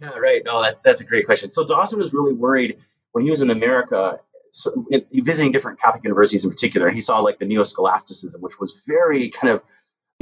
Yeah 0.00 0.16
right. 0.16 0.42
No 0.44 0.62
that's 0.62 0.78
that's 0.78 1.00
a 1.00 1.04
great 1.04 1.26
question. 1.26 1.50
So 1.50 1.66
dawson 1.66 1.98
was 1.98 2.12
really 2.12 2.32
worried 2.32 2.78
when 3.12 3.24
he 3.24 3.30
was 3.30 3.40
in 3.40 3.50
america 3.50 4.20
so, 4.52 4.86
visiting 5.12 5.50
different 5.50 5.80
catholic 5.80 6.04
universities 6.04 6.44
in 6.44 6.50
particular 6.50 6.90
he 6.90 7.00
saw 7.00 7.18
like 7.20 7.38
the 7.38 7.46
neo-scholasticism 7.46 8.40
which 8.40 8.60
was 8.60 8.84
very 8.86 9.30
kind 9.30 9.52
of 9.52 9.64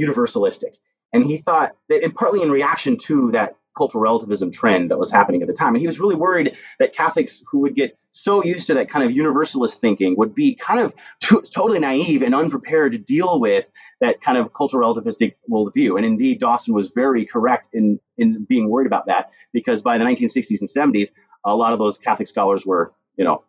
universalistic. 0.01 0.75
And 1.11 1.23
he 1.25 1.37
thought 1.37 1.75
that 1.89 2.03
and 2.03 2.15
partly 2.15 2.41
in 2.41 2.49
reaction 2.49 2.97
to 3.07 3.31
that 3.33 3.57
cultural 3.75 4.03
relativism 4.03 4.51
trend 4.51 4.91
that 4.91 4.99
was 4.99 5.11
happening 5.11 5.41
at 5.41 5.47
the 5.47 5.53
time. 5.53 5.69
And 5.69 5.79
he 5.79 5.87
was 5.87 5.99
really 5.99 6.15
worried 6.15 6.55
that 6.79 6.93
Catholics 6.93 7.43
who 7.51 7.59
would 7.59 7.75
get 7.75 7.97
so 8.11 8.43
used 8.43 8.67
to 8.67 8.75
that 8.75 8.89
kind 8.89 9.05
of 9.05 9.11
universalist 9.11 9.81
thinking 9.81 10.15
would 10.17 10.35
be 10.35 10.55
kind 10.55 10.79
of 10.79 10.93
t- 11.19 11.41
totally 11.51 11.79
naive 11.79 12.21
and 12.21 12.35
unprepared 12.35 12.91
to 12.91 12.97
deal 12.97 13.39
with 13.39 13.71
that 14.01 14.21
kind 14.21 14.37
of 14.37 14.53
cultural 14.53 14.93
relativistic 14.93 15.35
worldview. 15.49 15.97
And 15.97 16.05
indeed, 16.05 16.39
Dawson 16.39 16.73
was 16.73 16.91
very 16.93 17.25
correct 17.25 17.69
in, 17.73 17.99
in 18.17 18.45
being 18.45 18.69
worried 18.69 18.87
about 18.87 19.07
that 19.07 19.31
because 19.51 19.81
by 19.81 19.97
the 19.97 20.05
1960s 20.05 20.61
and 20.61 20.93
70s, 20.93 21.13
a 21.43 21.55
lot 21.55 21.73
of 21.73 21.79
those 21.79 21.97
Catholic 21.97 22.27
scholars 22.27 22.65
were, 22.65 22.93
you 23.17 23.25
know, 23.25 23.43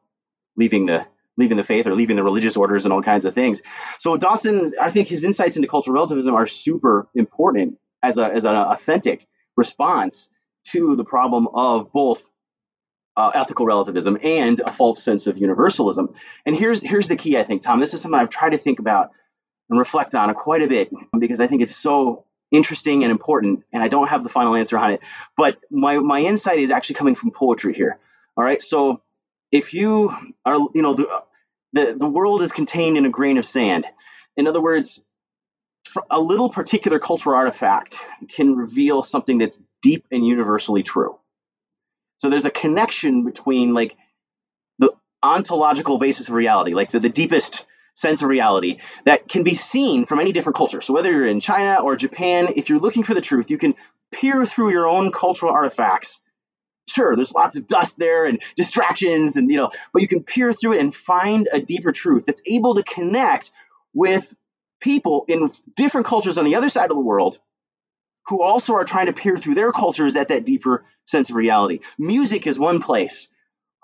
leaving 0.56 0.86
the 0.86 1.06
leaving 1.36 1.56
the 1.56 1.64
faith 1.64 1.86
or 1.86 1.94
leaving 1.94 2.16
the 2.16 2.22
religious 2.22 2.56
orders 2.56 2.84
and 2.84 2.92
all 2.92 3.02
kinds 3.02 3.24
of 3.24 3.34
things. 3.34 3.60
So 3.98 4.16
Dawson, 4.16 4.72
I 4.80 4.92
think 4.92 5.08
his 5.08 5.24
insights 5.24 5.56
into 5.56 5.68
cultural 5.68 5.94
relativism 5.94 6.34
are 6.34 6.46
super 6.46 7.08
important 7.14 7.78
as 8.02 8.18
a 8.18 8.26
as 8.26 8.44
an 8.44 8.54
authentic 8.54 9.26
response 9.56 10.30
to 10.68 10.96
the 10.96 11.04
problem 11.04 11.48
of 11.54 11.92
both 11.92 12.28
uh, 13.16 13.30
ethical 13.34 13.66
relativism 13.66 14.18
and 14.22 14.60
a 14.60 14.72
false 14.72 15.02
sense 15.02 15.26
of 15.26 15.38
universalism. 15.38 16.14
And 16.44 16.56
here's 16.56 16.82
here's 16.82 17.08
the 17.08 17.16
key, 17.16 17.38
I 17.38 17.44
think, 17.44 17.62
Tom. 17.62 17.80
This 17.80 17.94
is 17.94 18.02
something 18.02 18.18
I've 18.18 18.28
tried 18.28 18.50
to 18.50 18.58
think 18.58 18.78
about 18.80 19.10
and 19.70 19.78
reflect 19.78 20.14
on 20.14 20.32
quite 20.34 20.62
a 20.62 20.66
bit 20.66 20.90
because 21.18 21.40
I 21.40 21.46
think 21.46 21.62
it's 21.62 21.76
so 21.76 22.24
interesting 22.50 23.02
and 23.02 23.10
important, 23.10 23.64
and 23.72 23.82
I 23.82 23.88
don't 23.88 24.08
have 24.08 24.22
the 24.22 24.28
final 24.28 24.54
answer 24.54 24.78
on 24.78 24.92
it. 24.92 25.00
But 25.36 25.58
my 25.70 25.98
my 25.98 26.20
insight 26.20 26.58
is 26.58 26.70
actually 26.70 26.96
coming 26.96 27.14
from 27.14 27.30
poetry 27.30 27.74
here. 27.74 27.98
All 28.36 28.44
right, 28.44 28.60
so 28.60 29.00
if 29.52 29.74
you 29.74 30.12
are, 30.44 30.58
you 30.74 30.82
know, 30.82 30.94
the 30.94 31.08
the, 31.72 31.94
the 31.96 32.08
world 32.08 32.42
is 32.42 32.52
contained 32.52 32.96
in 32.96 33.04
a 33.04 33.10
grain 33.10 33.38
of 33.38 33.44
sand. 33.44 33.86
In 34.36 34.46
other 34.48 34.60
words, 34.60 35.04
a 36.10 36.20
little 36.20 36.48
particular 36.48 36.98
cultural 36.98 37.36
artifact 37.36 37.98
can 38.28 38.56
reveal 38.56 39.02
something 39.02 39.38
that's 39.38 39.62
deep 39.82 40.06
and 40.10 40.26
universally 40.26 40.82
true. 40.82 41.18
So 42.18 42.30
there's 42.30 42.44
a 42.44 42.50
connection 42.50 43.24
between 43.24 43.74
like 43.74 43.96
the 44.78 44.92
ontological 45.22 45.98
basis 45.98 46.28
of 46.28 46.34
reality, 46.34 46.74
like 46.74 46.90
the, 46.90 47.00
the 47.00 47.08
deepest 47.08 47.66
sense 47.94 48.22
of 48.22 48.28
reality 48.28 48.78
that 49.04 49.28
can 49.28 49.44
be 49.44 49.54
seen 49.54 50.04
from 50.04 50.20
any 50.20 50.32
different 50.32 50.56
culture. 50.56 50.80
So 50.80 50.94
whether 50.94 51.10
you're 51.10 51.26
in 51.26 51.40
China 51.40 51.82
or 51.82 51.96
Japan, 51.96 52.48
if 52.56 52.68
you're 52.68 52.80
looking 52.80 53.04
for 53.04 53.14
the 53.14 53.20
truth, 53.20 53.50
you 53.50 53.58
can 53.58 53.74
peer 54.12 54.44
through 54.44 54.70
your 54.70 54.88
own 54.88 55.12
cultural 55.12 55.52
artifacts. 55.52 56.20
Sure, 56.88 57.16
there's 57.16 57.32
lots 57.32 57.56
of 57.56 57.66
dust 57.66 57.98
there 57.98 58.26
and 58.26 58.42
distractions 58.56 59.36
and 59.36 59.50
you 59.50 59.56
know, 59.56 59.70
but 59.92 60.02
you 60.02 60.08
can 60.08 60.22
peer 60.22 60.52
through 60.52 60.74
it 60.74 60.80
and 60.80 60.94
find 60.94 61.48
a 61.52 61.60
deeper 61.60 61.92
truth 61.92 62.26
that's 62.26 62.42
able 62.46 62.74
to 62.74 62.82
connect 62.82 63.52
with 63.94 64.34
people 64.84 65.24
in 65.28 65.48
different 65.74 66.06
cultures 66.06 66.36
on 66.36 66.44
the 66.44 66.56
other 66.56 66.68
side 66.68 66.90
of 66.90 66.96
the 66.96 67.02
world 67.02 67.38
who 68.26 68.42
also 68.42 68.74
are 68.74 68.84
trying 68.84 69.06
to 69.06 69.14
peer 69.14 69.36
through 69.36 69.54
their 69.54 69.72
cultures 69.72 70.14
at 70.14 70.28
that 70.28 70.44
deeper 70.44 70.84
sense 71.06 71.30
of 71.30 71.36
reality. 71.36 71.80
Music 71.98 72.46
is 72.46 72.58
one 72.58 72.82
place, 72.82 73.32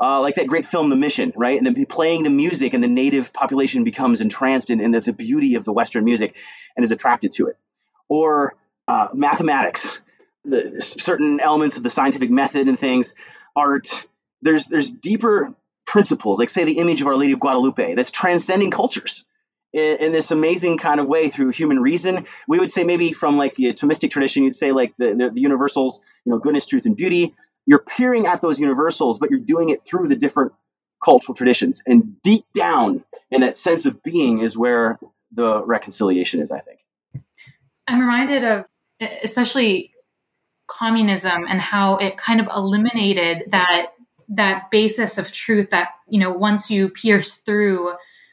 uh, 0.01 0.21
like 0.21 0.35
that 0.35 0.47
great 0.47 0.67
film, 0.67 0.91
The 0.91 0.97
Mission, 0.97 1.33
right? 1.37 1.57
And 1.57 1.67
then 1.67 1.87
playing 1.87 2.23
the 2.23 2.31
music, 2.31 2.75
and 2.75 2.85
the 2.85 2.89
native 2.89 3.33
population 3.33 3.83
becomes 3.83 4.21
entranced 4.21 4.69
in, 4.71 4.81
in 4.81 4.91
the, 4.91 5.01
the, 5.01 5.13
beauty 5.13 5.55
of 5.55 5.65
the 5.65 5.73
Western 5.73 6.05
music 6.05 6.37
and 6.77 6.85
is 6.85 6.93
attracted 6.93 7.33
to 7.33 7.49
it. 7.49 7.57
Or 8.09 8.55
uh, 8.87 9.09
mathematics, 9.15 10.01
the, 10.45 10.81
certain 10.81 11.41
elements 11.41 11.79
of 11.79 11.83
the 11.83 11.91
scientific 11.91 12.31
method 12.31 12.69
and 12.69 12.79
things, 12.79 13.15
art. 13.57 14.07
There's 14.43 14.67
there's 14.67 14.91
deeper 14.91 15.55
principles, 15.87 16.39
like 16.39 16.49
say 16.49 16.65
the 16.65 16.79
image 16.79 17.03
of 17.03 17.07
Our 17.07 17.17
Lady 17.17 17.33
of 17.33 17.41
Guadalupe, 17.41 17.95
that's 17.95 18.11
transcending 18.11 18.71
cultures 18.71 19.27
in, 19.73 19.99
in, 19.99 20.13
this 20.13 20.31
amazing 20.31 20.79
kind 20.79 21.01
of 21.01 21.09
way 21.09 21.29
through 21.29 21.51
human 21.51 21.79
reason. 21.79 22.27
We 22.49 22.59
would 22.59 22.73
say 22.73 22.85
maybe 22.85 23.13
from 23.13 23.37
like 23.37 23.55
the 23.55 23.73
Thomistic 23.73 24.11
tradition, 24.11 24.45
you'd 24.45 24.57
say 24.57 24.73
like 24.73 24.95
the, 24.97 25.15
the, 25.15 25.31
the 25.31 25.41
universals, 25.41 26.03
you 26.25 26.33
know, 26.33 26.39
goodness, 26.39 26.67
truth, 26.67 26.87
and 26.87 26.97
beauty. 26.97 27.35
You're 27.67 27.85
peering 27.85 28.27
at 28.27 28.41
those 28.41 28.59
universals, 28.59 29.19
but 29.19 29.31
you're 29.31 29.41
doing 29.41 29.71
it 29.71 29.81
through 29.83 30.09
the 30.09 30.17
different 30.17 30.53
cultural 31.03 31.35
traditions. 31.35 31.83
And 31.87 32.21
deep 32.23 32.45
down 32.55 33.05
in 33.31 33.43
that 33.43 33.57
sense 33.57 33.87
of 33.87 34.03
being 34.03 34.41
is 34.41 34.57
where 34.57 34.99
the 35.33 35.63
reconciliation 35.65 36.41
is, 36.41 36.51
I 36.51 36.61
think. 36.61 36.81
I'm 37.87 38.01
reminded 38.01 38.45
of 38.45 38.65
especially 39.23 39.95
communism 40.67 41.47
and 41.49 41.61
how 41.61 41.97
it 41.97 42.17
kind 42.17 42.41
of 42.41 42.49
eliminated 42.55 43.45
that 43.49 43.93
that 44.29 44.71
basis 44.71 45.19
of 45.19 45.33
truth 45.33 45.71
that 45.71 45.91
you 46.09 46.21
know 46.21 46.31
once 46.31 46.71
you 46.71 46.89
pierce 46.89 47.39
through 47.39 47.93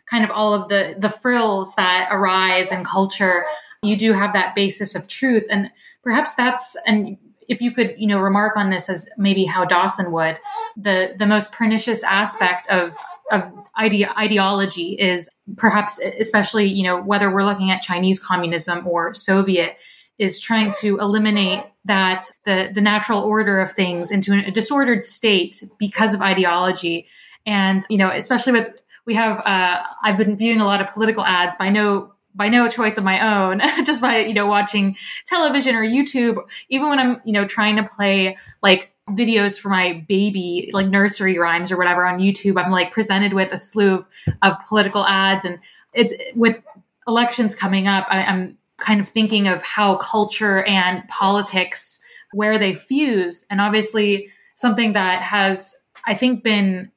kind 0.10 0.24
of 0.24 0.32
all 0.32 0.54
of 0.54 0.70
the 0.70 0.96
the 0.98 1.10
frills 1.10 1.76
that 1.76 2.10
arise 2.12 2.72
in 2.72 2.84
culture 2.84 3.46
you 3.84 3.96
do 3.96 4.14
have 4.14 4.34
that 4.34 4.56
basis 4.56 4.96
of 4.96 5.08
truth. 5.08 5.46
And 5.50 5.72
perhaps 6.04 6.36
that's 6.36 6.78
and 6.86 7.18
if 7.48 7.62
you 7.62 7.72
could 7.72 7.96
you 7.98 8.08
know 8.08 8.20
remark 8.20 8.58
on 8.58 8.70
this 8.70 8.90
as 8.90 9.10
maybe 9.18 9.46
how 9.46 9.64
dawson 9.64 10.12
would 10.12 10.38
the 10.76 11.16
the 11.18 11.26
most 11.26 11.54
pernicious 11.54 12.04
aspect 12.04 12.70
of 12.70 12.94
of 13.32 13.44
ide- 13.78 14.10
ideology 14.18 15.00
is 15.00 15.30
perhaps 15.56 16.00
especially 16.20 16.66
you 16.66 16.84
know 16.84 17.02
whether 17.02 17.32
we're 17.32 17.46
looking 17.46 17.72
at 17.72 17.82
chinese 17.82 18.22
communism 18.22 18.86
or 18.86 19.14
soviet 19.14 19.78
is 20.18 20.42
trying 20.42 20.74
to 20.82 20.98
eliminate 20.98 21.64
that 21.86 22.32
the 22.44 22.70
the 22.74 22.82
natural 22.82 23.22
order 23.22 23.60
of 23.60 23.72
things 23.72 24.12
into 24.12 24.34
a 24.34 24.52
disordered 24.52 25.06
state 25.06 25.64
because 25.78 26.14
of 26.14 26.22
ideology. 26.22 27.08
And 27.46 27.84
you 27.90 27.98
know 27.98 28.10
especially 28.10 28.54
with 28.54 28.76
we 29.08 29.16
have 29.16 29.42
uh, 29.46 29.84
I've 30.04 30.18
been 30.18 30.38
viewing 30.38 30.60
a 30.60 30.66
lot 30.66 30.82
of 30.82 30.90
political 30.92 31.24
ads 31.24 31.58
by 31.58 31.70
no 31.70 32.14
by 32.36 32.50
no 32.50 32.70
choice 32.70 33.00
of 33.00 33.04
my 33.04 33.36
own, 33.36 33.62
just 33.86 34.02
by 34.02 34.20
you 34.20 34.34
know 34.34 34.46
watching 34.46 34.96
television 35.26 35.76
or 35.76 35.84
YouTube. 35.84 36.38
Even 36.70 36.90
when 36.90 37.00
I'm 37.00 37.22
you 37.26 37.34
know 37.34 37.48
trying 37.48 37.78
to 37.78 37.84
play 37.84 38.38
like 38.62 38.92
videos 39.10 39.60
for 39.60 39.70
my 39.70 40.06
baby, 40.08 40.70
like 40.74 40.88
nursery 40.88 41.40
rhymes 41.40 41.72
or 41.72 41.78
whatever 41.78 42.06
on 42.06 42.20
YouTube, 42.20 42.62
I'm 42.62 42.70
like 42.70 42.92
presented 42.92 43.34
with 43.34 43.54
a 43.54 43.58
slew 43.58 44.06
of, 44.44 44.54
political 44.68 45.06
ads, 45.06 45.46
and 45.46 45.60
it's 45.94 46.14
with 46.36 46.62
elections 47.08 47.56
coming 47.56 47.88
up. 47.88 48.06
I, 48.10 48.24
I'm 48.24 48.58
kind 48.78 49.00
of 49.00 49.08
thinking 49.08 49.48
of 49.48 49.64
how 49.64 49.96
culture 49.96 50.64
and 50.66 51.08
politics 51.08 52.04
where 52.34 52.60
they 52.60 52.76
fuse, 52.76 53.48
and 53.50 53.62
obviously 53.62 54.30
something 54.54 54.94
that 54.94 55.22
has 55.22 55.82
I 56.06 56.14
think 56.14 56.44
been 56.44 56.92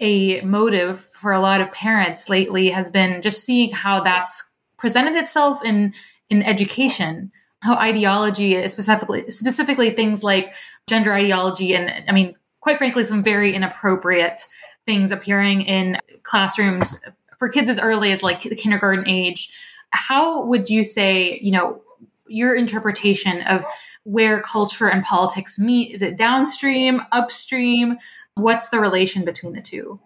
a 0.00 0.40
motive 0.42 1.00
for 1.00 1.32
a 1.32 1.40
lot 1.40 1.60
of 1.60 1.72
parents 1.72 2.28
lately 2.28 2.70
has 2.70 2.90
been 2.90 3.22
just 3.22 3.44
seeing 3.44 3.72
how 3.72 4.00
that's 4.00 4.52
presented 4.76 5.14
itself 5.14 5.64
in 5.64 5.94
in 6.28 6.42
education 6.42 7.32
how 7.62 7.76
ideology 7.76 8.66
specifically 8.68 9.30
specifically 9.30 9.90
things 9.90 10.22
like 10.22 10.52
gender 10.86 11.12
ideology 11.12 11.74
and 11.74 11.90
i 12.08 12.12
mean 12.12 12.34
quite 12.60 12.76
frankly 12.76 13.04
some 13.04 13.22
very 13.22 13.54
inappropriate 13.54 14.40
things 14.86 15.12
appearing 15.12 15.62
in 15.62 15.98
classrooms 16.22 17.00
for 17.38 17.48
kids 17.48 17.68
as 17.68 17.80
early 17.80 18.12
as 18.12 18.22
like 18.22 18.42
the 18.42 18.56
kindergarten 18.56 19.06
age. 19.08 19.52
How 19.90 20.44
would 20.46 20.70
you 20.70 20.84
say 20.84 21.38
you 21.42 21.52
know 21.52 21.82
your 22.28 22.54
interpretation 22.54 23.42
of 23.42 23.64
where 24.04 24.40
culture 24.40 24.88
and 24.88 25.04
politics 25.04 25.58
meet? 25.58 25.92
Is 25.92 26.02
it 26.02 26.16
downstream 26.16 27.02
upstream 27.12 27.98
What's 28.36 28.68
the 28.68 28.80
relation 28.80 29.24
between 29.24 29.54
the 29.54 29.62
two? 29.62 29.98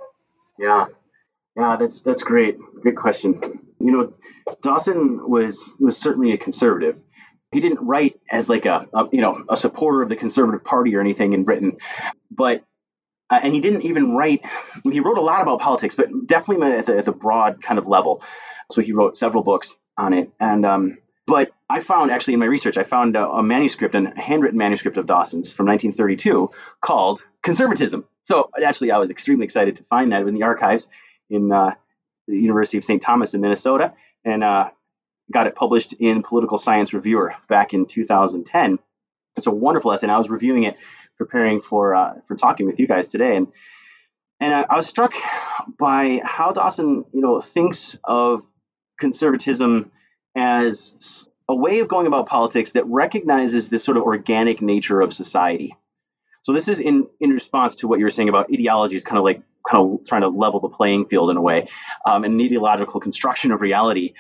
Yeah, 0.57 0.87
yeah, 1.57 1.77
that's 1.79 2.03
that's 2.03 2.23
great. 2.23 2.59
Great 2.81 2.97
question. 2.97 3.61
You 3.81 3.91
know, 3.93 4.15
Dawson 4.63 5.29
was 5.29 5.75
was 5.81 5.99
certainly 5.99 6.33
a 6.33 6.39
conservative. 6.39 7.03
He 7.51 7.59
didn't 7.59 7.85
write 7.85 8.21
as 8.31 8.49
like 8.49 8.67
a, 8.67 8.89
a 8.95 9.09
you 9.13 9.21
know 9.21 9.45
a 9.49 9.57
supporter 9.57 10.03
of 10.03 10.09
the 10.09 10.17
Conservative 10.17 10.65
Party 10.65 10.95
or 10.95 11.01
anything 11.01 11.33
in 11.33 11.43
Britain, 11.43 11.79
but 12.31 12.63
uh, 13.29 13.41
and 13.43 13.53
he 13.53 13.61
didn't 13.61 13.83
even 13.83 14.13
write. 14.13 14.45
He 14.85 15.01
wrote 15.01 15.19
a 15.19 15.23
lot 15.23 15.43
about 15.43 15.61
politics, 15.61 15.97
but 15.97 16.09
definitely 16.25 16.71
at 16.71 16.87
the, 16.87 16.99
at 16.99 17.05
the 17.05 17.13
broad 17.13 17.61
kind 17.61 17.79
of 17.81 17.89
level. 17.89 18.23
So 18.71 18.81
he 18.81 18.93
wrote 18.93 19.17
several 19.17 19.43
books 19.43 19.77
on 19.97 20.13
it, 20.13 20.31
and 20.39 20.65
um, 20.65 20.99
but 21.31 21.53
I 21.69 21.79
found 21.79 22.11
actually 22.11 22.35
in 22.35 22.41
my 22.41 22.47
research, 22.47 22.77
I 22.77 22.83
found 22.83 23.15
a, 23.15 23.25
a, 23.25 23.43
manuscript, 23.43 23.95
a 23.95 24.13
handwritten 24.17 24.59
manuscript 24.59 24.97
of 24.97 25.07
Dawson's 25.07 25.53
from 25.53 25.67
1932 25.67 26.51
called 26.81 27.25
Conservatism. 27.41 28.05
So 28.23 28.51
actually, 28.61 28.91
I 28.91 28.99
was 28.99 29.11
extremely 29.11 29.45
excited 29.45 29.77
to 29.77 29.85
find 29.85 30.11
that 30.11 30.27
in 30.27 30.35
the 30.35 30.43
archives 30.43 30.91
in 31.31 31.53
uh, 31.53 31.75
the 32.27 32.37
University 32.37 32.79
of 32.79 32.85
St. 32.85 33.01
Thomas 33.01 33.35
in 33.35 33.43
Minnesota, 33.43 33.95
and 34.25 34.43
uh, 34.43 34.71
got 35.33 35.47
it 35.47 35.55
published 35.55 35.93
in 35.93 36.25
Political 36.25 36.59
Science 36.59 36.93
Reviewer 36.93 37.37
back 37.49 37.75
in 37.75 37.87
2010. 37.87 38.81
It's 39.37 39.47
a 39.47 39.53
wonderful 39.53 39.93
essay. 39.93 40.07
And 40.07 40.13
I 40.13 40.19
was 40.19 40.29
reviewing 40.29 40.65
it, 40.65 40.77
preparing 41.17 41.61
for 41.61 41.95
uh, 41.95 42.15
for 42.27 42.35
talking 42.35 42.67
with 42.67 42.81
you 42.81 42.89
guys 42.89 43.07
today, 43.07 43.37
and 43.37 43.47
and 44.41 44.53
I, 44.53 44.63
I 44.69 44.75
was 44.75 44.89
struck 44.89 45.15
by 45.79 46.21
how 46.25 46.51
Dawson, 46.51 47.05
you 47.13 47.21
know, 47.21 47.39
thinks 47.39 48.01
of 48.03 48.43
conservatism 48.99 49.93
as 50.37 51.29
a 51.49 51.55
way 51.55 51.81
of 51.81 51.89
going 51.89 52.07
about 52.07 52.27
politics 52.27 52.73
that 52.73 52.87
recognizes 52.87 53.69
this 53.69 53.85
sort 53.85 53.97
of 53.97 54.05
organic 54.05 54.63
nature 54.63 55.01
of 55.01 55.13
society. 55.13 55.77
So 56.43 56.53
this 56.53 56.69
is 56.69 56.81
in 56.81 57.07
in 57.21 57.31
response 57.31 57.77
to 57.77 57.89
what 57.89 57.99
you 57.99 58.05
were 58.05 58.11
saying 58.11 58.29
about 58.29 58.53
ideologies, 58.53 59.05
kind 59.05 59.19
of 59.19 59.25
like 59.25 59.43
kind 59.69 59.85
of 59.85 60.07
trying 60.07 60.23
to 60.23 60.29
level 60.29 60.61
the 60.61 60.69
playing 60.69 61.05
field 61.05 61.31
in 61.31 61.37
a 61.37 61.43
way, 61.43 61.69
um, 62.07 62.25
and 62.25 62.41
an 62.41 62.47
ideological 62.47 63.01
construction 63.01 63.53
of 63.53 63.61
reality. 63.61 64.15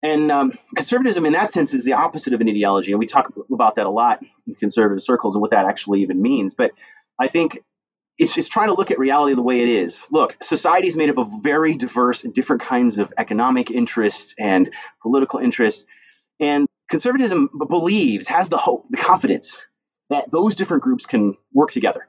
And 0.00 0.30
um, 0.30 0.56
conservatism, 0.76 1.26
in 1.26 1.32
that 1.32 1.50
sense, 1.50 1.74
is 1.74 1.84
the 1.84 1.94
opposite 1.94 2.32
of 2.32 2.40
an 2.40 2.48
ideology, 2.48 2.92
and 2.92 3.00
we 3.00 3.06
talk 3.06 3.32
about 3.52 3.74
that 3.76 3.86
a 3.86 3.90
lot 3.90 4.22
in 4.46 4.54
conservative 4.54 5.02
circles 5.02 5.34
and 5.34 5.42
what 5.42 5.50
that 5.50 5.66
actually 5.66 6.02
even 6.02 6.22
means. 6.22 6.54
But 6.54 6.70
I 7.18 7.26
think 7.26 7.58
it's, 8.18 8.36
it's 8.36 8.48
trying 8.48 8.68
to 8.68 8.74
look 8.74 8.90
at 8.90 8.98
reality 8.98 9.34
the 9.34 9.42
way 9.42 9.62
it 9.62 9.68
is. 9.68 10.06
Look, 10.10 10.36
society 10.42 10.88
is 10.88 10.96
made 10.96 11.08
up 11.08 11.18
of 11.18 11.42
very 11.42 11.76
diverse 11.76 12.24
and 12.24 12.34
different 12.34 12.62
kinds 12.62 12.98
of 12.98 13.12
economic 13.16 13.70
interests 13.70 14.34
and 14.38 14.70
political 15.00 15.38
interests, 15.38 15.86
and 16.40 16.66
conservatism 16.88 17.48
believes, 17.68 18.26
has 18.28 18.48
the 18.48 18.56
hope, 18.56 18.86
the 18.90 18.96
confidence 18.96 19.64
that 20.10 20.30
those 20.30 20.56
different 20.56 20.82
groups 20.82 21.06
can 21.06 21.36
work 21.52 21.70
together. 21.70 22.08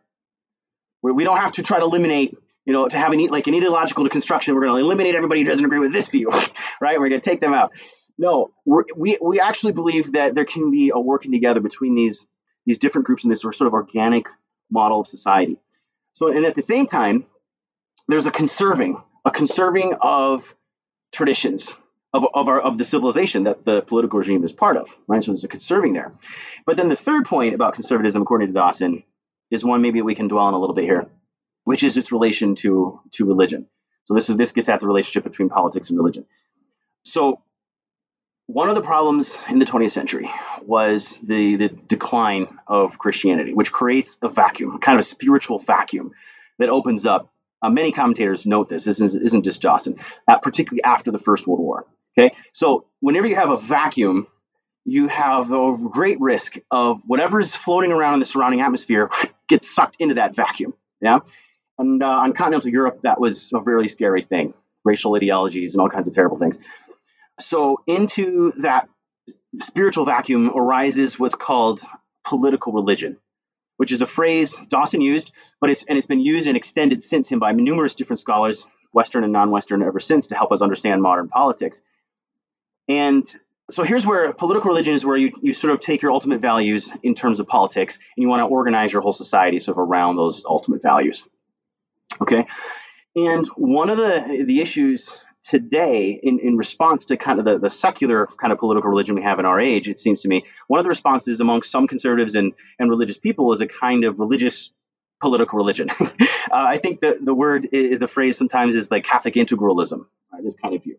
Where 1.01 1.13
we 1.13 1.23
don't 1.23 1.37
have 1.37 1.53
to 1.53 1.63
try 1.63 1.79
to 1.79 1.85
eliminate, 1.85 2.35
you 2.65 2.73
know, 2.73 2.87
to 2.87 2.97
have 2.97 3.13
an 3.13 3.25
like 3.27 3.47
an 3.47 3.55
ideological 3.55 4.07
construction. 4.09 4.55
We're 4.55 4.61
going 4.61 4.81
to 4.81 4.85
eliminate 4.85 5.15
everybody 5.15 5.41
who 5.41 5.47
doesn't 5.47 5.63
agree 5.63 5.79
with 5.79 5.93
this 5.93 6.09
view, 6.09 6.29
right? 6.81 6.99
We're 6.99 7.09
going 7.09 7.21
to 7.21 7.29
take 7.29 7.39
them 7.39 7.53
out. 7.53 7.71
No, 8.17 8.51
we 8.65 9.17
we 9.21 9.39
actually 9.39 9.73
believe 9.73 10.13
that 10.13 10.35
there 10.35 10.43
can 10.43 10.71
be 10.71 10.91
a 10.93 10.99
working 10.99 11.31
together 11.31 11.61
between 11.61 11.95
these 11.95 12.27
these 12.65 12.79
different 12.79 13.07
groups 13.07 13.23
in 13.23 13.29
this 13.29 13.41
sort 13.41 13.61
of 13.61 13.73
organic 13.73 14.27
model 14.69 15.01
of 15.01 15.07
society. 15.07 15.57
So, 16.19 16.27
and 16.27 16.45
at 16.45 16.53
the 16.53 16.61
same 16.61 16.85
time, 16.85 17.25
there's 18.09 18.25
a 18.25 18.31
conserving, 18.31 19.01
a 19.23 19.31
conserving 19.31 19.95
of 20.01 20.53
traditions, 21.13 21.77
of, 22.11 22.25
of, 22.33 22.49
our, 22.49 22.59
of 22.59 22.77
the 22.77 22.83
civilization 22.83 23.45
that 23.45 23.63
the 23.63 23.81
political 23.81 24.19
regime 24.19 24.43
is 24.43 24.51
part 24.51 24.75
of, 24.75 24.93
right? 25.07 25.23
So 25.23 25.31
there's 25.31 25.45
a 25.45 25.47
conserving 25.47 25.93
there. 25.93 26.11
But 26.65 26.75
then 26.75 26.89
the 26.89 26.97
third 26.97 27.23
point 27.23 27.55
about 27.55 27.75
conservatism, 27.75 28.21
according 28.21 28.49
to 28.49 28.53
Dawson, 28.53 29.03
is 29.49 29.63
one 29.63 29.81
maybe 29.81 30.01
we 30.01 30.13
can 30.13 30.27
dwell 30.27 30.43
on 30.43 30.53
a 30.53 30.59
little 30.59 30.75
bit 30.75 30.83
here, 30.83 31.07
which 31.63 31.83
is 31.83 31.95
its 31.95 32.11
relation 32.11 32.55
to, 32.55 32.99
to 33.11 33.23
religion. 33.23 33.67
So 34.03 34.13
this 34.13 34.29
is 34.29 34.35
this 34.35 34.51
gets 34.51 34.67
at 34.67 34.81
the 34.81 34.87
relationship 34.87 35.23
between 35.23 35.47
politics 35.47 35.89
and 35.89 35.97
religion. 35.97 36.25
So 37.05 37.39
one 38.51 38.67
of 38.67 38.73
the 38.73 38.81
problems 38.81 39.43
in 39.47 39.59
the 39.59 39.65
20th 39.65 39.91
century 39.91 40.27
was 40.65 41.19
the, 41.19 41.55
the 41.55 41.69
decline 41.69 42.47
of 42.65 42.97
Christianity, 42.97 43.53
which 43.53 43.71
creates 43.71 44.17
a 44.23 44.27
vacuum, 44.27 44.79
kind 44.79 44.97
of 44.97 45.01
a 45.01 45.07
spiritual 45.07 45.59
vacuum 45.59 46.13
that 46.57 46.69
opens 46.69 47.05
up. 47.05 47.31
Uh, 47.61 47.69
many 47.69 47.91
commentators 47.91 48.47
note 48.47 48.67
this. 48.67 48.85
This 48.85 49.01
isn't 49.01 49.43
just 49.43 49.61
Dawson, 49.61 49.97
uh, 50.27 50.39
particularly 50.39 50.83
after 50.83 51.11
the 51.11 51.19
First 51.19 51.45
World 51.45 51.59
War. 51.59 51.85
Okay, 52.17 52.35
so 52.51 52.87
whenever 53.01 53.27
you 53.27 53.35
have 53.35 53.51
a 53.51 53.57
vacuum, 53.57 54.25
you 54.83 55.09
have 55.09 55.51
a 55.51 55.71
great 55.91 56.19
risk 56.19 56.57
of 56.71 57.03
whatever 57.05 57.39
is 57.39 57.55
floating 57.55 57.91
around 57.91 58.15
in 58.15 58.19
the 58.19 58.25
surrounding 58.25 58.61
atmosphere 58.61 59.11
gets 59.47 59.69
sucked 59.69 59.97
into 59.99 60.15
that 60.15 60.35
vacuum. 60.35 60.73
Yeah, 61.01 61.19
and 61.77 62.01
uh, 62.01 62.07
on 62.07 62.33
continental 62.33 62.71
Europe, 62.71 63.01
that 63.03 63.19
was 63.21 63.51
a 63.53 63.59
really 63.59 63.89
scary 63.89 64.23
thing. 64.23 64.55
Racial 64.83 65.13
ideologies 65.13 65.75
and 65.75 65.81
all 65.81 65.89
kinds 65.89 66.07
of 66.07 66.15
terrible 66.15 66.37
things. 66.37 66.57
So 67.39 67.81
into 67.87 68.53
that 68.57 68.89
spiritual 69.59 70.05
vacuum 70.05 70.51
arises 70.55 71.19
what's 71.19 71.35
called 71.35 71.81
political 72.23 72.73
religion, 72.73 73.17
which 73.77 73.91
is 73.91 74.01
a 74.01 74.05
phrase 74.05 74.59
Dawson 74.69 75.01
used, 75.01 75.31
but 75.59 75.69
it's 75.69 75.83
and 75.83 75.97
it's 75.97 76.07
been 76.07 76.19
used 76.19 76.47
and 76.47 76.57
extended 76.57 77.03
since 77.03 77.29
him 77.29 77.39
by 77.39 77.51
numerous 77.51 77.95
different 77.95 78.19
scholars, 78.19 78.67
Western 78.91 79.23
and 79.23 79.33
non-Western, 79.33 79.81
ever 79.81 79.99
since 79.99 80.27
to 80.27 80.35
help 80.35 80.51
us 80.51 80.61
understand 80.61 81.01
modern 81.01 81.29
politics. 81.29 81.81
And 82.87 83.25
so 83.69 83.83
here's 83.83 84.05
where 84.05 84.33
political 84.33 84.69
religion 84.69 84.95
is 84.95 85.05
where 85.05 85.17
you, 85.17 85.31
you 85.41 85.53
sort 85.53 85.73
of 85.73 85.79
take 85.79 86.01
your 86.01 86.11
ultimate 86.11 86.41
values 86.41 86.91
in 87.03 87.13
terms 87.13 87.39
of 87.39 87.47
politics 87.47 87.99
and 88.17 88.23
you 88.23 88.27
want 88.27 88.41
to 88.41 88.45
organize 88.45 88.91
your 88.91 89.01
whole 89.01 89.13
society 89.13 89.59
sort 89.59 89.77
of 89.77 89.87
around 89.87 90.15
those 90.15 90.43
ultimate 90.43 90.81
values. 90.81 91.29
Okay. 92.19 92.47
And 93.15 93.45
one 93.55 93.89
of 93.89 93.97
the, 93.97 94.43
the 94.45 94.61
issues 94.61 95.23
today 95.43 96.11
in, 96.11 96.39
in 96.39 96.57
response 96.57 97.07
to 97.07 97.17
kind 97.17 97.39
of 97.39 97.45
the, 97.45 97.57
the 97.59 97.69
secular 97.69 98.27
kind 98.27 98.51
of 98.51 98.59
political 98.59 98.89
religion 98.89 99.15
we 99.15 99.23
have 99.23 99.39
in 99.39 99.45
our 99.45 99.59
age, 99.59 99.87
it 99.87 99.99
seems 99.99 100.21
to 100.21 100.27
me, 100.27 100.45
one 100.67 100.79
of 100.79 100.83
the 100.83 100.89
responses 100.89 101.39
among 101.39 101.63
some 101.63 101.87
conservatives 101.87 102.35
and, 102.35 102.53
and 102.77 102.89
religious 102.89 103.17
people 103.17 103.51
is 103.53 103.61
a 103.61 103.67
kind 103.67 104.03
of 104.03 104.19
religious 104.19 104.73
political 105.21 105.57
religion. 105.57 105.89
uh, 105.99 106.05
I 106.51 106.77
think 106.77 106.99
the, 106.99 107.17
the 107.21 107.33
word, 107.33 107.67
the 107.71 108.07
phrase 108.07 108.37
sometimes 108.37 108.75
is 108.75 108.91
like 108.91 109.05
Catholic 109.05 109.35
integralism, 109.35 110.05
right, 110.31 110.43
this 110.43 110.55
kind 110.55 110.75
of 110.75 110.83
view. 110.83 110.97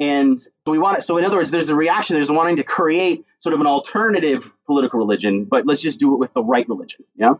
And 0.00 0.40
so 0.40 0.50
we 0.66 0.78
want 0.78 0.98
it. 0.98 1.02
So 1.02 1.18
in 1.18 1.24
other 1.24 1.36
words, 1.36 1.50
there's 1.50 1.70
a 1.70 1.76
reaction. 1.76 2.14
There's 2.14 2.30
wanting 2.30 2.56
to 2.56 2.64
create 2.64 3.24
sort 3.38 3.54
of 3.54 3.60
an 3.60 3.66
alternative 3.66 4.52
political 4.66 4.98
religion, 4.98 5.44
but 5.44 5.66
let's 5.66 5.80
just 5.80 6.00
do 6.00 6.14
it 6.14 6.18
with 6.18 6.32
the 6.32 6.42
right 6.42 6.68
religion. 6.68 7.04
Yeah. 7.14 7.34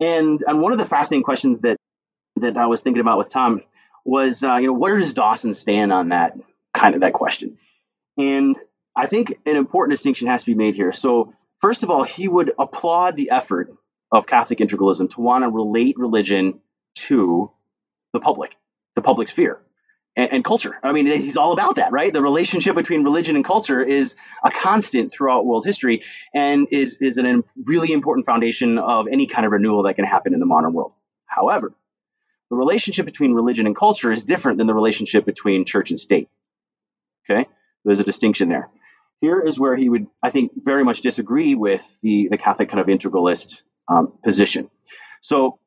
And 0.00 0.42
and 0.44 0.60
one 0.60 0.72
of 0.72 0.78
the 0.78 0.84
fascinating 0.84 1.22
questions 1.22 1.60
that 1.60 1.76
that 2.36 2.56
I 2.56 2.66
was 2.66 2.82
thinking 2.82 3.00
about 3.00 3.18
with 3.18 3.28
Tom 3.28 3.62
was, 4.04 4.42
uh, 4.42 4.56
you 4.56 4.66
know, 4.68 4.72
where 4.72 4.98
does 4.98 5.12
Dawson 5.12 5.52
stand 5.52 5.92
on 5.92 6.10
that 6.10 6.38
kind 6.74 6.94
of 6.94 7.02
that 7.02 7.12
question? 7.12 7.58
And 8.16 8.56
I 8.96 9.06
think 9.06 9.38
an 9.46 9.56
important 9.56 9.92
distinction 9.92 10.28
has 10.28 10.42
to 10.42 10.50
be 10.50 10.54
made 10.54 10.74
here. 10.74 10.92
So 10.92 11.34
first 11.58 11.82
of 11.82 11.90
all, 11.90 12.02
he 12.02 12.26
would 12.26 12.52
applaud 12.58 13.16
the 13.16 13.30
effort 13.30 13.72
of 14.10 14.26
Catholic 14.26 14.58
integralism 14.58 15.10
to 15.10 15.20
want 15.20 15.44
to 15.44 15.50
relate 15.50 15.98
religion 15.98 16.60
to 16.96 17.50
the 18.12 18.20
public, 18.20 18.56
the 18.96 19.02
public 19.02 19.28
sphere 19.28 19.60
and, 20.16 20.32
and, 20.32 20.44
culture. 20.44 20.76
I 20.82 20.92
mean, 20.92 21.06
he's 21.06 21.36
all 21.36 21.52
about 21.52 21.76
that, 21.76 21.92
right? 21.92 22.12
The 22.12 22.22
relationship 22.22 22.74
between 22.74 23.04
religion 23.04 23.36
and 23.36 23.44
culture 23.44 23.82
is 23.82 24.16
a 24.42 24.50
constant 24.50 25.12
throughout 25.12 25.46
world 25.46 25.64
history 25.64 26.02
and 26.34 26.66
is, 26.70 27.00
is 27.00 27.18
a 27.18 27.44
really 27.62 27.92
important 27.92 28.26
foundation 28.26 28.78
of 28.78 29.06
any 29.06 29.26
kind 29.26 29.46
of 29.46 29.52
renewal 29.52 29.84
that 29.84 29.94
can 29.94 30.04
happen 30.04 30.34
in 30.34 30.40
the 30.40 30.46
modern 30.46 30.72
world. 30.72 30.92
However, 31.26 31.72
the 32.50 32.56
relationship 32.56 33.06
between 33.06 33.34
religion 33.34 33.66
and 33.66 33.76
culture 33.76 34.10
is 34.10 34.24
different 34.24 34.58
than 34.58 34.66
the 34.66 34.74
relationship 34.74 35.24
between 35.24 35.64
church 35.64 35.90
and 35.90 35.98
state. 35.98 36.28
Okay? 37.28 37.46
There's 37.84 38.00
a 38.00 38.04
distinction 38.04 38.48
there. 38.48 38.70
Here 39.20 39.40
is 39.40 39.58
where 39.58 39.74
he 39.74 39.88
would, 39.88 40.06
I 40.22 40.30
think, 40.30 40.52
very 40.56 40.84
much 40.84 41.00
disagree 41.00 41.54
with 41.54 41.84
the, 42.02 42.28
the 42.30 42.38
Catholic 42.38 42.68
kind 42.68 42.80
of 42.80 42.86
integralist 42.86 43.62
um, 43.88 44.12
position. 44.22 44.70
So 45.20 45.58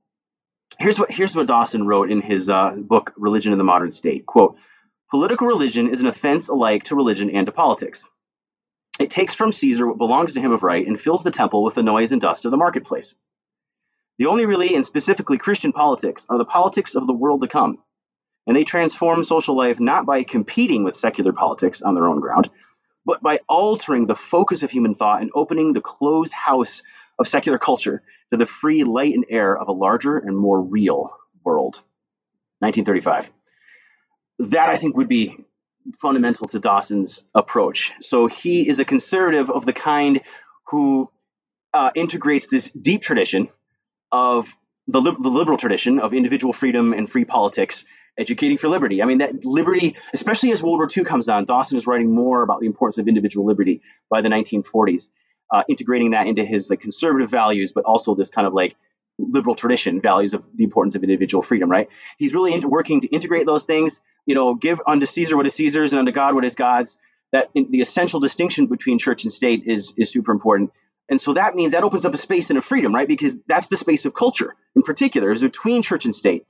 here's 0.80 0.98
what 0.98 1.12
here's 1.12 1.36
what 1.36 1.48
Dawson 1.48 1.86
wrote 1.86 2.12
in 2.12 2.22
his 2.22 2.50
uh, 2.50 2.72
book 2.78 3.14
Religion 3.18 3.52
in 3.52 3.58
the 3.58 3.64
Modern 3.64 3.92
State. 3.92 4.26
Quote, 4.26 4.56
political 5.10 5.48
religion 5.48 5.90
is 5.90 6.02
an 6.02 6.08
offense 6.08 6.48
alike 6.48 6.86
to 6.86 6.96
religion 6.96 7.30
and 7.30 7.46
to 7.46 7.52
politics. 7.52 8.08
It 9.00 9.10
takes 9.10 9.36
from 9.36 9.52
Caesar 9.52 9.88
what 9.88 9.98
belongs 9.98 10.34
to 10.34 10.42
him 10.42 10.52
of 10.52 10.64
right 10.64 10.86
and 10.86 11.00
fills 11.00 11.24
the 11.24 11.32
temple 11.32 11.64
with 11.64 11.76
the 11.76 11.84
noise 11.84 12.12
and 12.12 12.22
dust 12.22 12.46
of 12.46 12.52
the 12.52 12.58
marketplace. 12.58 13.18
The 14.22 14.28
only 14.28 14.46
really 14.46 14.76
and 14.76 14.86
specifically 14.86 15.40
Christian 15.40 15.72
politics 15.72 16.28
are 16.30 16.38
the 16.38 16.46
politics 16.46 16.94
of 16.94 17.08
the 17.08 17.12
world 17.14 17.42
to 17.42 17.48
come, 17.48 17.80
and 18.46 18.56
they 18.56 18.64
transform 18.64 19.24
social 19.24 19.58
life 19.58 19.80
not 19.80 20.06
by 20.06 20.22
competing 20.22 20.84
with 20.84 20.96
secular 20.96 21.34
politics 21.34 21.82
on 21.82 21.96
their 21.96 22.08
own 22.08 22.20
ground, 22.20 22.52
but 23.04 23.24
by 23.24 23.40
altering 23.50 24.06
the 24.06 24.14
focus 24.14 24.62
of 24.62 24.70
human 24.70 24.94
thought 24.94 25.24
and 25.24 25.32
opening 25.34 25.74
the 25.74 25.82
closed 25.82 26.34
house 26.34 26.84
of 27.18 27.28
secular 27.28 27.58
culture 27.58 28.04
to 28.30 28.38
the 28.38 28.46
free 28.46 28.84
light 28.84 29.16
and 29.16 29.26
air 29.28 29.58
of 29.58 29.70
a 29.70 29.72
larger 29.72 30.20
and 30.20 30.38
more 30.38 30.62
real 30.62 31.10
world. 31.44 31.82
1935. 32.60 33.32
That 34.52 34.70
I 34.70 34.78
think 34.78 34.98
would 34.98 35.10
be 35.10 35.36
fundamental 35.98 36.48
to 36.50 36.60
Dawson's 36.60 37.28
approach. 37.34 37.94
So 38.02 38.28
he 38.28 38.70
is 38.70 38.78
a 38.78 38.86
conservative 38.86 39.50
of 39.50 39.66
the 39.66 39.74
kind 39.74 40.22
who 40.68 41.10
uh, 41.74 41.90
integrates 41.96 42.50
this 42.50 42.70
deep 42.70 43.02
tradition 43.02 43.50
of 44.12 44.56
the, 44.88 45.00
li- 45.00 45.16
the 45.18 45.30
liberal 45.30 45.58
tradition 45.58 46.00
of 46.00 46.14
individual 46.14 46.54
freedom 46.54 46.94
and 46.94 47.10
free 47.10 47.26
politics, 47.26 47.86
educating 48.18 48.58
for 48.58 48.68
liberty. 48.68 49.02
I 49.02 49.06
mean, 49.06 49.20
that 49.20 49.46
liberty, 49.46 49.96
especially 50.14 50.52
as 50.52 50.62
World 50.62 50.80
War 50.80 50.88
II 50.96 51.04
comes 51.04 51.30
on, 51.30 51.46
Dawson 51.46 51.78
is 51.78 51.88
writing 51.88 52.14
more 52.14 52.44
about 52.44 52.60
the 52.60 52.66
importance 52.66 52.98
of 52.98 53.08
individual 53.08 53.46
liberty 53.46 53.82
by 54.10 54.22
the 54.22 54.30
1940s 54.30 55.12
uh, 55.52 55.64
integrating 55.68 56.12
that 56.12 56.28
into 56.28 56.44
his 56.44 56.70
like 56.70 56.80
conservative 56.80 57.30
values, 57.30 57.74
but 57.74 57.84
also 57.84 58.16
this 58.16 58.30
kind 58.30 58.48
of 58.48 58.54
like 58.54 58.76
liberal 59.20 59.54
tradition 59.54 60.02
values 60.02 60.34
of 60.34 60.44
the 60.56 60.64
importance 60.64 60.96
of 60.96 61.04
individual 61.04 61.42
freedom. 61.42 61.70
Right? 61.70 61.90
He's 62.18 62.34
really 62.34 62.54
into 62.54 62.70
working 62.70 63.02
to 63.02 63.08
integrate 63.08 63.46
those 63.46 63.66
things. 63.66 64.02
You 64.26 64.36
know, 64.36 64.56
give 64.56 64.82
unto 64.88 65.06
Caesar 65.06 65.36
what 65.36 65.46
is 65.46 65.56
Caesar's 65.56 65.94
and 65.94 66.00
unto 66.00 66.12
God 66.12 66.36
what 66.36 66.46
is 66.46 66.56
God's. 66.56 67.00
That 67.34 67.50
in, 67.54 67.72
the 67.72 67.82
essential 67.82 68.20
distinction 68.20 68.68
between 68.68 69.00
church 69.00 69.24
and 69.24 69.32
state 69.32 69.64
is 69.66 69.96
is 69.98 70.12
super 70.12 70.32
important. 70.32 70.72
And 71.10 71.20
so 71.20 71.34
that 71.34 71.56
means 71.56 71.74
that 71.74 71.84
opens 71.84 72.06
up 72.06 72.14
a 72.14 72.18
space 72.18 72.50
and 72.50 72.60
a 72.60 72.62
freedom, 72.62 72.94
right? 72.96 73.08
Because 73.08 73.38
that's 73.48 73.68
the 73.68 73.78
space 73.78 74.06
of 74.06 74.14
culture 74.14 74.56
in 74.76 74.82
particular, 74.82 75.32
is 75.32 75.42
between 75.42 75.82
church 75.82 76.06
and 76.06 76.16
state. 76.16 76.46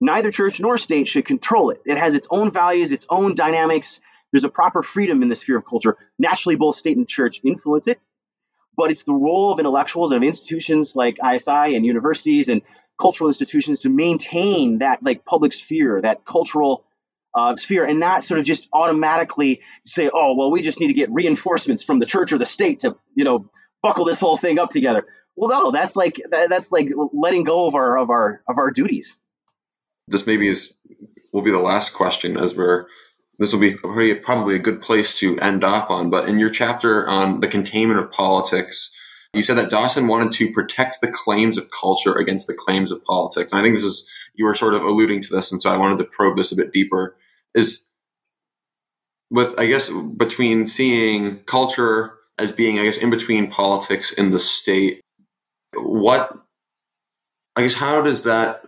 Neither 0.00 0.30
church 0.30 0.60
nor 0.60 0.78
state 0.78 1.08
should 1.08 1.26
control 1.26 1.70
it. 1.70 1.82
It 1.84 1.98
has 1.98 2.14
its 2.14 2.26
own 2.30 2.50
values, 2.50 2.90
its 2.90 3.06
own 3.08 3.34
dynamics. 3.34 4.00
There's 4.32 4.44
a 4.44 4.48
proper 4.48 4.82
freedom 4.82 5.22
in 5.22 5.28
the 5.28 5.36
sphere 5.36 5.56
of 5.56 5.66
culture. 5.66 5.96
Naturally, 6.18 6.56
both 6.56 6.76
state 6.76 6.96
and 6.96 7.06
church 7.06 7.40
influence 7.44 7.86
it, 7.86 8.00
but 8.76 8.90
it's 8.90 9.04
the 9.04 9.12
role 9.12 9.52
of 9.52 9.58
intellectuals 9.58 10.10
and 10.12 10.22
of 10.22 10.26
institutions 10.26 10.96
like 10.96 11.18
ISI 11.22 11.76
and 11.76 11.84
universities 11.84 12.48
and 12.48 12.62
cultural 12.98 13.28
institutions 13.28 13.80
to 13.80 13.90
maintain 13.90 14.78
that 14.78 15.02
like 15.02 15.24
public 15.24 15.52
sphere, 15.52 16.00
that 16.00 16.24
cultural 16.24 16.84
uh, 17.34 17.56
sphere 17.56 17.84
and 17.84 18.00
not 18.00 18.24
sort 18.24 18.40
of 18.40 18.46
just 18.46 18.68
automatically 18.72 19.60
say, 19.84 20.10
oh, 20.12 20.34
well, 20.34 20.50
we 20.50 20.62
just 20.62 20.80
need 20.80 20.88
to 20.88 20.94
get 20.94 21.10
reinforcements 21.10 21.84
from 21.84 21.98
the 21.98 22.06
church 22.06 22.32
or 22.32 22.38
the 22.38 22.44
state 22.44 22.80
to, 22.80 22.96
you 23.14 23.24
know, 23.24 23.50
buckle 23.82 24.04
this 24.04 24.20
whole 24.20 24.36
thing 24.36 24.58
up 24.58 24.70
together. 24.70 25.06
Well, 25.36 25.50
no, 25.50 25.70
that's 25.70 25.96
like 25.96 26.20
that, 26.30 26.48
that's 26.50 26.72
like 26.72 26.90
letting 27.12 27.44
go 27.44 27.66
of 27.66 27.74
our 27.74 27.98
of 27.98 28.10
our 28.10 28.42
of 28.48 28.58
our 28.58 28.70
duties. 28.70 29.20
This 30.08 30.26
maybe 30.26 30.48
is 30.48 30.76
will 31.32 31.42
be 31.42 31.50
the 31.50 31.58
last 31.58 31.94
question 31.94 32.36
as 32.36 32.54
we're 32.54 32.86
this 33.40 33.54
will 33.54 33.60
be 33.60 33.74
pretty, 33.74 34.14
probably 34.20 34.54
a 34.54 34.60
good 34.60 34.82
place 34.82 35.18
to 35.18 35.38
end 35.38 35.64
off 35.64 35.90
on. 35.90 36.10
But 36.10 36.28
in 36.28 36.38
your 36.38 36.50
chapter 36.50 37.08
on 37.08 37.40
the 37.40 37.48
containment 37.48 37.98
of 37.98 38.12
politics, 38.12 38.94
you 39.32 39.42
said 39.42 39.56
that 39.56 39.70
Dawson 39.70 40.08
wanted 40.08 40.30
to 40.32 40.52
protect 40.52 41.00
the 41.00 41.10
claims 41.10 41.56
of 41.56 41.70
culture 41.70 42.14
against 42.14 42.46
the 42.46 42.54
claims 42.54 42.92
of 42.92 43.02
politics. 43.02 43.50
And 43.50 43.60
I 43.60 43.62
think 43.62 43.76
this 43.76 43.84
is 43.84 44.08
you 44.34 44.44
were 44.44 44.54
sort 44.54 44.74
of 44.74 44.82
alluding 44.82 45.22
to 45.22 45.34
this, 45.34 45.50
and 45.50 45.62
so 45.62 45.70
I 45.70 45.78
wanted 45.78 45.98
to 45.98 46.04
probe 46.04 46.36
this 46.36 46.52
a 46.52 46.56
bit 46.56 46.72
deeper. 46.72 47.16
Is 47.54 47.88
with 49.30 49.58
I 49.58 49.66
guess 49.66 49.90
between 49.90 50.66
seeing 50.66 51.38
culture 51.44 52.12
as 52.40 52.52
being 52.52 52.78
I 52.78 52.84
guess 52.84 52.98
in 52.98 53.10
between 53.10 53.50
politics 53.50 54.12
and 54.16 54.32
the 54.32 54.38
state, 54.38 55.00
what 55.74 56.32
I 57.56 57.62
guess 57.62 57.74
how 57.74 58.02
does 58.02 58.22
that 58.24 58.62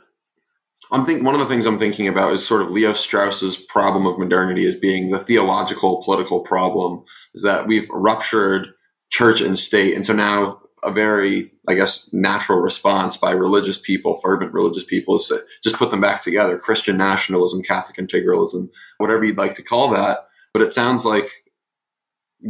I'm 0.92 1.06
think 1.06 1.24
one 1.24 1.34
of 1.34 1.40
the 1.40 1.46
things 1.46 1.64
I'm 1.64 1.78
thinking 1.78 2.06
about 2.06 2.34
is 2.34 2.46
sort 2.46 2.60
of 2.60 2.70
Leo 2.70 2.92
Strauss's 2.92 3.56
problem 3.56 4.06
of 4.06 4.18
modernity 4.18 4.66
as 4.66 4.76
being 4.76 5.10
the 5.10 5.18
theological 5.18 6.02
political 6.02 6.40
problem 6.40 7.04
is 7.34 7.42
that 7.42 7.66
we've 7.66 7.88
ruptured 7.90 8.68
church 9.10 9.40
and 9.40 9.58
state, 9.58 9.94
and 9.94 10.04
so 10.04 10.12
now 10.12 10.60
a 10.84 10.90
very 10.92 11.50
I 11.68 11.74
guess 11.74 12.08
natural 12.12 12.58
response 12.58 13.16
by 13.16 13.30
religious 13.30 13.78
people, 13.78 14.16
fervent 14.16 14.52
religious 14.52 14.84
people, 14.84 15.16
is 15.16 15.28
to 15.28 15.42
just 15.62 15.76
put 15.76 15.90
them 15.90 16.00
back 16.00 16.20
together: 16.20 16.58
Christian 16.58 16.98
nationalism, 16.98 17.62
Catholic 17.62 17.96
integralism, 17.96 18.68
whatever 18.98 19.24
you'd 19.24 19.38
like 19.38 19.54
to 19.54 19.62
call 19.62 19.88
that. 19.90 20.26
But 20.52 20.62
it 20.62 20.74
sounds 20.74 21.06
like, 21.06 21.30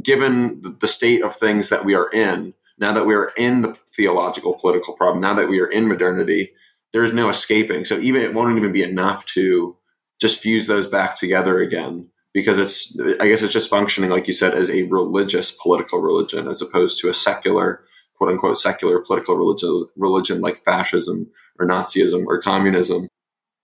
given 0.03 0.77
the 0.81 0.89
state 0.89 1.23
of 1.23 1.35
things 1.35 1.69
that 1.69 1.85
we 1.85 1.95
are 1.95 2.09
in, 2.11 2.55
now 2.79 2.93
that 2.93 3.07
we 3.07 3.15
are 3.15 3.33
in 3.37 3.63
the 3.63 3.75
theological 3.97 4.55
political 4.55 4.95
problem, 4.95 5.21
now 5.21 5.35
that 5.35 5.49
we 5.49 5.61
are 5.61 5.67
in 5.67 5.89
modernity, 5.89 6.53
there's 6.93 7.13
no 7.13 7.29
escaping. 7.29 7.85
So 7.85 7.99
even 7.99 8.23
it 8.23 8.35
won't 8.35 8.57
even 8.57 8.73
be 8.73 8.83
enough 8.83 9.25
to 9.27 9.77
just 10.21 10.41
fuse 10.41 10.67
those 10.67 10.87
back 10.87 11.19
together 11.19 11.61
again 11.61 12.09
because 12.33 12.59
it's 12.59 12.97
I 13.21 13.29
guess 13.29 13.43
it's 13.43 13.53
just 13.53 13.71
functioning 13.71 14.11
like 14.11 14.27
you 14.27 14.33
said 14.33 14.55
as 14.55 14.71
a 14.71 14.85
religious 14.85 15.51
political 15.51 16.01
religion 16.01 16.49
as 16.49 16.63
opposed 16.63 17.01
to 17.01 17.09
a 17.09 17.15
secular 17.15 17.85
quote 18.17 18.31
unquote 18.31 18.59
secular 18.59 19.01
political 19.01 19.37
religion 19.37 19.89
religion 19.97 20.41
like 20.41 20.57
fascism 20.57 21.31
or 21.59 21.67
Nazism 21.67 22.25
or 22.27 22.41
communism. 22.41 23.09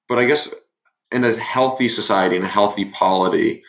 But 0.09 0.19
I 0.19 0.27
guess 0.27 0.51
in 1.11 1.25
a 1.25 1.35
healthy 1.35 1.89
society 1.89 2.37
in 2.37 2.43
a 2.43 2.49
healthy 2.49 2.87
polity, 2.87 3.63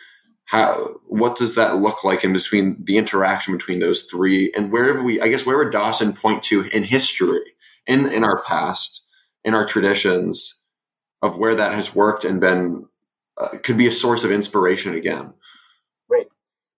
how 0.50 0.96
what 1.06 1.36
does 1.36 1.54
that 1.54 1.76
look 1.76 2.02
like 2.02 2.24
in 2.24 2.32
between 2.32 2.76
the 2.82 2.98
interaction 2.98 3.56
between 3.56 3.78
those 3.78 4.02
three 4.02 4.52
and 4.56 4.72
where 4.72 5.00
we 5.00 5.20
I 5.20 5.28
guess 5.28 5.46
where 5.46 5.56
would 5.58 5.70
Dawson 5.70 6.12
point 6.12 6.42
to 6.44 6.62
in 6.62 6.82
history 6.82 7.54
in 7.86 8.08
in 8.08 8.24
our 8.24 8.42
past 8.42 9.04
in 9.44 9.54
our 9.54 9.64
traditions 9.64 10.60
of 11.22 11.38
where 11.38 11.54
that 11.54 11.74
has 11.74 11.94
worked 11.94 12.24
and 12.24 12.40
been 12.40 12.86
uh, 13.40 13.58
could 13.62 13.78
be 13.78 13.86
a 13.86 13.92
source 13.92 14.24
of 14.24 14.32
inspiration 14.32 14.94
again. 14.94 15.34
Great, 16.08 16.26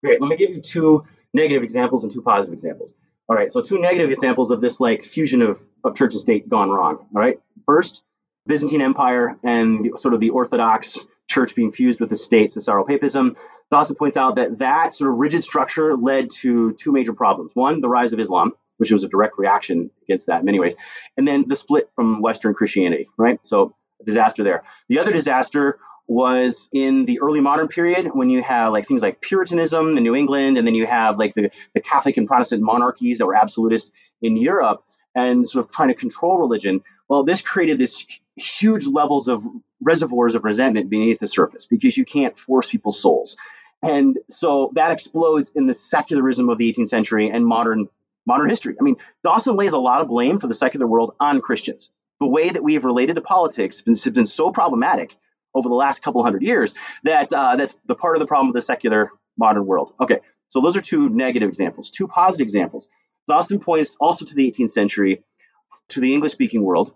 great. 0.02 0.20
Let 0.20 0.28
me 0.28 0.36
give 0.36 0.50
you 0.50 0.62
two 0.62 1.06
negative 1.32 1.62
examples 1.62 2.02
and 2.02 2.12
two 2.12 2.22
positive 2.22 2.52
examples. 2.52 2.96
All 3.28 3.36
right, 3.36 3.52
so 3.52 3.62
two 3.62 3.78
negative 3.78 4.10
examples 4.10 4.50
of 4.50 4.60
this 4.60 4.80
like 4.80 5.04
fusion 5.04 5.42
of, 5.42 5.60
of 5.84 5.94
church 5.94 6.14
and 6.14 6.20
state 6.20 6.48
gone 6.48 6.70
wrong. 6.70 6.96
All 7.14 7.20
right, 7.20 7.38
first, 7.66 8.04
Byzantine 8.48 8.82
Empire 8.82 9.38
and 9.44 9.84
the, 9.84 9.92
sort 9.96 10.14
of 10.14 10.18
the 10.18 10.30
Orthodox 10.30 11.06
church 11.30 11.54
being 11.54 11.72
fused 11.72 12.00
with 12.00 12.10
the 12.10 12.16
state, 12.16 12.48
Caesaropapism. 12.48 13.36
Dawson 13.70 13.96
points 13.96 14.16
out 14.16 14.36
that 14.36 14.58
that 14.58 14.94
sort 14.94 15.12
of 15.12 15.18
rigid 15.18 15.42
structure 15.42 15.96
led 15.96 16.30
to 16.40 16.72
two 16.74 16.92
major 16.92 17.12
problems. 17.12 17.52
One, 17.54 17.80
the 17.80 17.88
rise 17.88 18.12
of 18.12 18.18
Islam, 18.18 18.52
which 18.76 18.90
was 18.90 19.04
a 19.04 19.08
direct 19.08 19.38
reaction 19.38 19.90
against 20.02 20.26
that 20.26 20.40
in 20.40 20.44
many 20.44 20.58
ways. 20.58 20.74
And 21.16 21.26
then 21.26 21.46
the 21.46 21.56
split 21.56 21.88
from 21.94 22.20
Western 22.20 22.52
Christianity, 22.52 23.08
right? 23.16 23.38
So 23.46 23.74
disaster 24.04 24.42
there. 24.42 24.64
The 24.88 24.98
other 24.98 25.12
disaster 25.12 25.78
was 26.06 26.68
in 26.72 27.04
the 27.04 27.20
early 27.20 27.40
modern 27.40 27.68
period 27.68 28.08
when 28.12 28.30
you 28.30 28.42
have 28.42 28.72
like 28.72 28.86
things 28.86 29.00
like 29.00 29.20
Puritanism 29.20 29.96
in 29.96 30.02
New 30.02 30.16
England, 30.16 30.58
and 30.58 30.66
then 30.66 30.74
you 30.74 30.84
have 30.86 31.18
like 31.18 31.34
the, 31.34 31.50
the 31.72 31.80
Catholic 31.80 32.16
and 32.16 32.26
Protestant 32.26 32.62
monarchies 32.62 33.18
that 33.18 33.26
were 33.26 33.36
absolutist 33.36 33.92
in 34.20 34.36
Europe 34.36 34.82
and 35.14 35.48
sort 35.48 35.64
of 35.64 35.72
trying 35.72 35.88
to 35.88 35.94
control 35.94 36.38
religion. 36.38 36.82
Well, 37.08 37.24
this 37.24 37.42
created 37.42 37.78
this 37.78 38.06
huge 38.36 38.86
levels 38.86 39.28
of 39.28 39.44
reservoirs 39.80 40.34
of 40.34 40.44
resentment 40.44 40.90
beneath 40.90 41.18
the 41.18 41.26
surface 41.26 41.66
because 41.66 41.96
you 41.96 42.04
can't 42.04 42.38
force 42.38 42.68
people's 42.68 43.00
souls. 43.00 43.36
And 43.82 44.18
so 44.28 44.70
that 44.74 44.90
explodes 44.90 45.52
in 45.54 45.66
the 45.66 45.74
secularism 45.74 46.48
of 46.48 46.58
the 46.58 46.72
18th 46.72 46.88
century 46.88 47.30
and 47.30 47.46
modern 47.46 47.88
modern 48.26 48.48
history. 48.48 48.76
I 48.78 48.82
mean, 48.82 48.96
Dawson 49.24 49.56
lays 49.56 49.72
a 49.72 49.78
lot 49.78 50.02
of 50.02 50.08
blame 50.08 50.38
for 50.38 50.46
the 50.46 50.54
secular 50.54 50.86
world 50.86 51.14
on 51.18 51.40
Christians. 51.40 51.90
The 52.20 52.26
way 52.26 52.50
that 52.50 52.62
we 52.62 52.74
have 52.74 52.84
related 52.84 53.16
to 53.16 53.22
politics 53.22 53.82
has 53.86 54.04
been, 54.04 54.26
so 54.26 54.52
problematic 54.52 55.16
over 55.54 55.68
the 55.68 55.74
last 55.74 56.02
couple 56.02 56.22
hundred 56.22 56.42
years 56.42 56.74
that 57.02 57.32
uh, 57.32 57.56
that's 57.56 57.74
the 57.86 57.94
part 57.94 58.14
of 58.14 58.20
the 58.20 58.26
problem 58.26 58.48
of 58.48 58.54
the 58.54 58.60
secular 58.60 59.10
modern 59.38 59.66
world. 59.66 59.94
Okay, 59.98 60.20
so 60.48 60.60
those 60.60 60.76
are 60.76 60.82
two 60.82 61.08
negative 61.08 61.48
examples. 61.48 61.90
Two 61.90 62.06
positive 62.06 62.44
examples. 62.44 62.90
Dawson 63.26 63.60
points 63.60 63.96
also 64.00 64.24
to 64.24 64.34
the 64.34 64.50
18th 64.50 64.70
century, 64.70 65.22
to 65.90 66.00
the 66.00 66.14
English 66.14 66.32
speaking 66.32 66.62
world. 66.62 66.94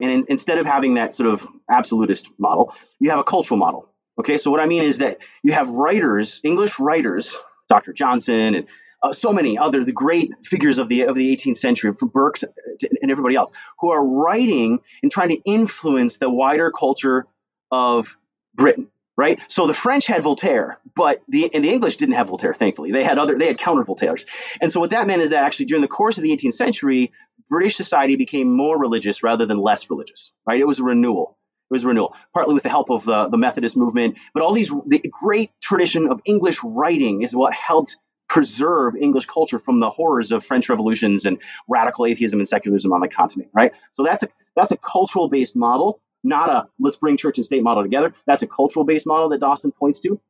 And 0.00 0.10
in, 0.10 0.24
instead 0.28 0.58
of 0.58 0.66
having 0.66 0.94
that 0.94 1.14
sort 1.14 1.30
of 1.30 1.46
absolutist 1.70 2.30
model, 2.38 2.74
you 2.98 3.10
have 3.10 3.18
a 3.18 3.24
cultural 3.24 3.58
model. 3.58 3.88
Okay, 4.18 4.38
so 4.38 4.50
what 4.50 4.60
I 4.60 4.66
mean 4.66 4.82
is 4.82 4.98
that 4.98 5.18
you 5.42 5.52
have 5.52 5.68
writers, 5.68 6.40
English 6.44 6.78
writers, 6.78 7.36
Dr. 7.68 7.92
Johnson 7.92 8.54
and 8.54 8.66
uh, 9.02 9.12
so 9.12 9.32
many 9.32 9.56
other 9.56 9.84
the 9.84 9.92
great 9.92 10.32
figures 10.42 10.78
of 10.78 10.88
the 10.88 11.02
of 11.02 11.14
the 11.14 11.34
18th 11.34 11.56
century, 11.56 11.94
from 11.94 12.08
Burke 12.08 12.38
to, 12.38 12.50
to, 12.80 12.90
and 13.00 13.10
everybody 13.10 13.34
else, 13.34 13.50
who 13.78 13.90
are 13.90 14.04
writing 14.04 14.80
and 15.02 15.10
trying 15.10 15.30
to 15.30 15.40
influence 15.46 16.18
the 16.18 16.28
wider 16.28 16.70
culture 16.70 17.26
of 17.70 18.18
Britain. 18.54 18.88
Right, 19.20 19.38
so 19.48 19.66
the 19.66 19.74
French 19.74 20.06
had 20.06 20.22
Voltaire, 20.22 20.78
but 20.96 21.20
the 21.28 21.50
and 21.52 21.62
the 21.62 21.68
English 21.68 21.98
didn't 21.98 22.14
have 22.14 22.28
Voltaire. 22.28 22.54
Thankfully, 22.54 22.90
they 22.90 23.04
had 23.04 23.18
other 23.18 23.36
they 23.38 23.48
had 23.48 23.58
counter 23.58 23.82
Voltaires, 23.82 24.24
and 24.62 24.72
so 24.72 24.80
what 24.80 24.90
that 24.90 25.06
meant 25.06 25.20
is 25.20 25.28
that 25.28 25.44
actually 25.44 25.66
during 25.66 25.82
the 25.82 25.88
course 25.88 26.16
of 26.16 26.22
the 26.22 26.30
18th 26.30 26.54
century, 26.54 27.12
British 27.50 27.76
society 27.76 28.16
became 28.16 28.50
more 28.50 28.78
religious 28.78 29.22
rather 29.22 29.44
than 29.44 29.58
less 29.58 29.90
religious. 29.90 30.32
Right, 30.46 30.58
it 30.58 30.66
was 30.66 30.80
a 30.80 30.84
renewal. 30.84 31.36
It 31.70 31.74
was 31.74 31.84
a 31.84 31.88
renewal, 31.88 32.16
partly 32.32 32.54
with 32.54 32.62
the 32.62 32.70
help 32.70 32.88
of 32.88 33.04
the, 33.04 33.28
the 33.28 33.36
Methodist 33.36 33.76
movement, 33.76 34.16
but 34.32 34.42
all 34.42 34.54
these 34.54 34.72
the 34.86 35.02
great 35.22 35.50
tradition 35.60 36.08
of 36.08 36.22
English 36.24 36.64
writing 36.64 37.20
is 37.20 37.36
what 37.36 37.52
helped 37.52 37.98
preserve 38.26 38.96
English 38.96 39.26
culture 39.26 39.58
from 39.58 39.80
the 39.80 39.90
horrors 39.90 40.32
of 40.32 40.42
French 40.42 40.70
revolutions 40.70 41.26
and 41.26 41.42
radical 41.68 42.06
atheism 42.06 42.40
and 42.40 42.48
secularism 42.48 42.90
on 42.94 43.00
the 43.02 43.08
continent, 43.08 43.50
right? 43.52 43.72
So 43.92 44.02
that's 44.02 44.22
a 44.22 44.28
that's 44.56 44.72
a 44.72 44.78
cultural 44.78 45.28
based 45.28 45.56
model, 45.56 46.00
not 46.22 46.48
a 46.48 46.68
let's 46.78 46.96
bring 46.96 47.16
church 47.16 47.38
and 47.38 47.44
state 47.44 47.62
model 47.62 47.82
together. 47.82 48.14
That's 48.26 48.42
a 48.42 48.46
cultural 48.46 48.84
based 48.84 49.06
model 49.06 49.30
that 49.30 49.40
Dawson 49.40 49.72
points 49.72 50.00
to. 50.00 50.20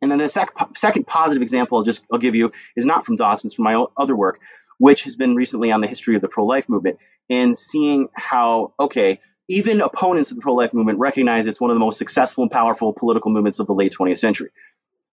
And 0.00 0.10
then 0.10 0.18
the 0.18 0.28
sec- 0.28 0.54
second 0.76 1.06
positive 1.06 1.42
example 1.42 1.78
I'll 1.78 1.84
just 1.84 2.06
I'll 2.12 2.18
give 2.18 2.34
you 2.34 2.52
is 2.76 2.84
not 2.84 3.04
from 3.04 3.16
Dawson's, 3.16 3.54
from 3.54 3.64
my 3.64 3.84
other 3.96 4.16
work, 4.16 4.40
which 4.78 5.04
has 5.04 5.16
been 5.16 5.34
recently 5.34 5.72
on 5.72 5.80
the 5.80 5.88
history 5.88 6.16
of 6.16 6.22
the 6.22 6.28
pro 6.28 6.44
life 6.46 6.68
movement 6.68 6.98
and 7.28 7.56
seeing 7.56 8.08
how 8.14 8.72
okay 8.78 9.20
even 9.48 9.80
opponents 9.80 10.30
of 10.30 10.36
the 10.36 10.42
pro 10.42 10.54
life 10.54 10.74
movement 10.74 10.98
recognize 10.98 11.46
it's 11.46 11.60
one 11.60 11.70
of 11.70 11.74
the 11.74 11.80
most 11.80 11.98
successful 11.98 12.42
and 12.42 12.50
powerful 12.50 12.92
political 12.92 13.30
movements 13.30 13.58
of 13.58 13.66
the 13.66 13.74
late 13.74 13.94
20th 13.98 14.18
century. 14.18 14.50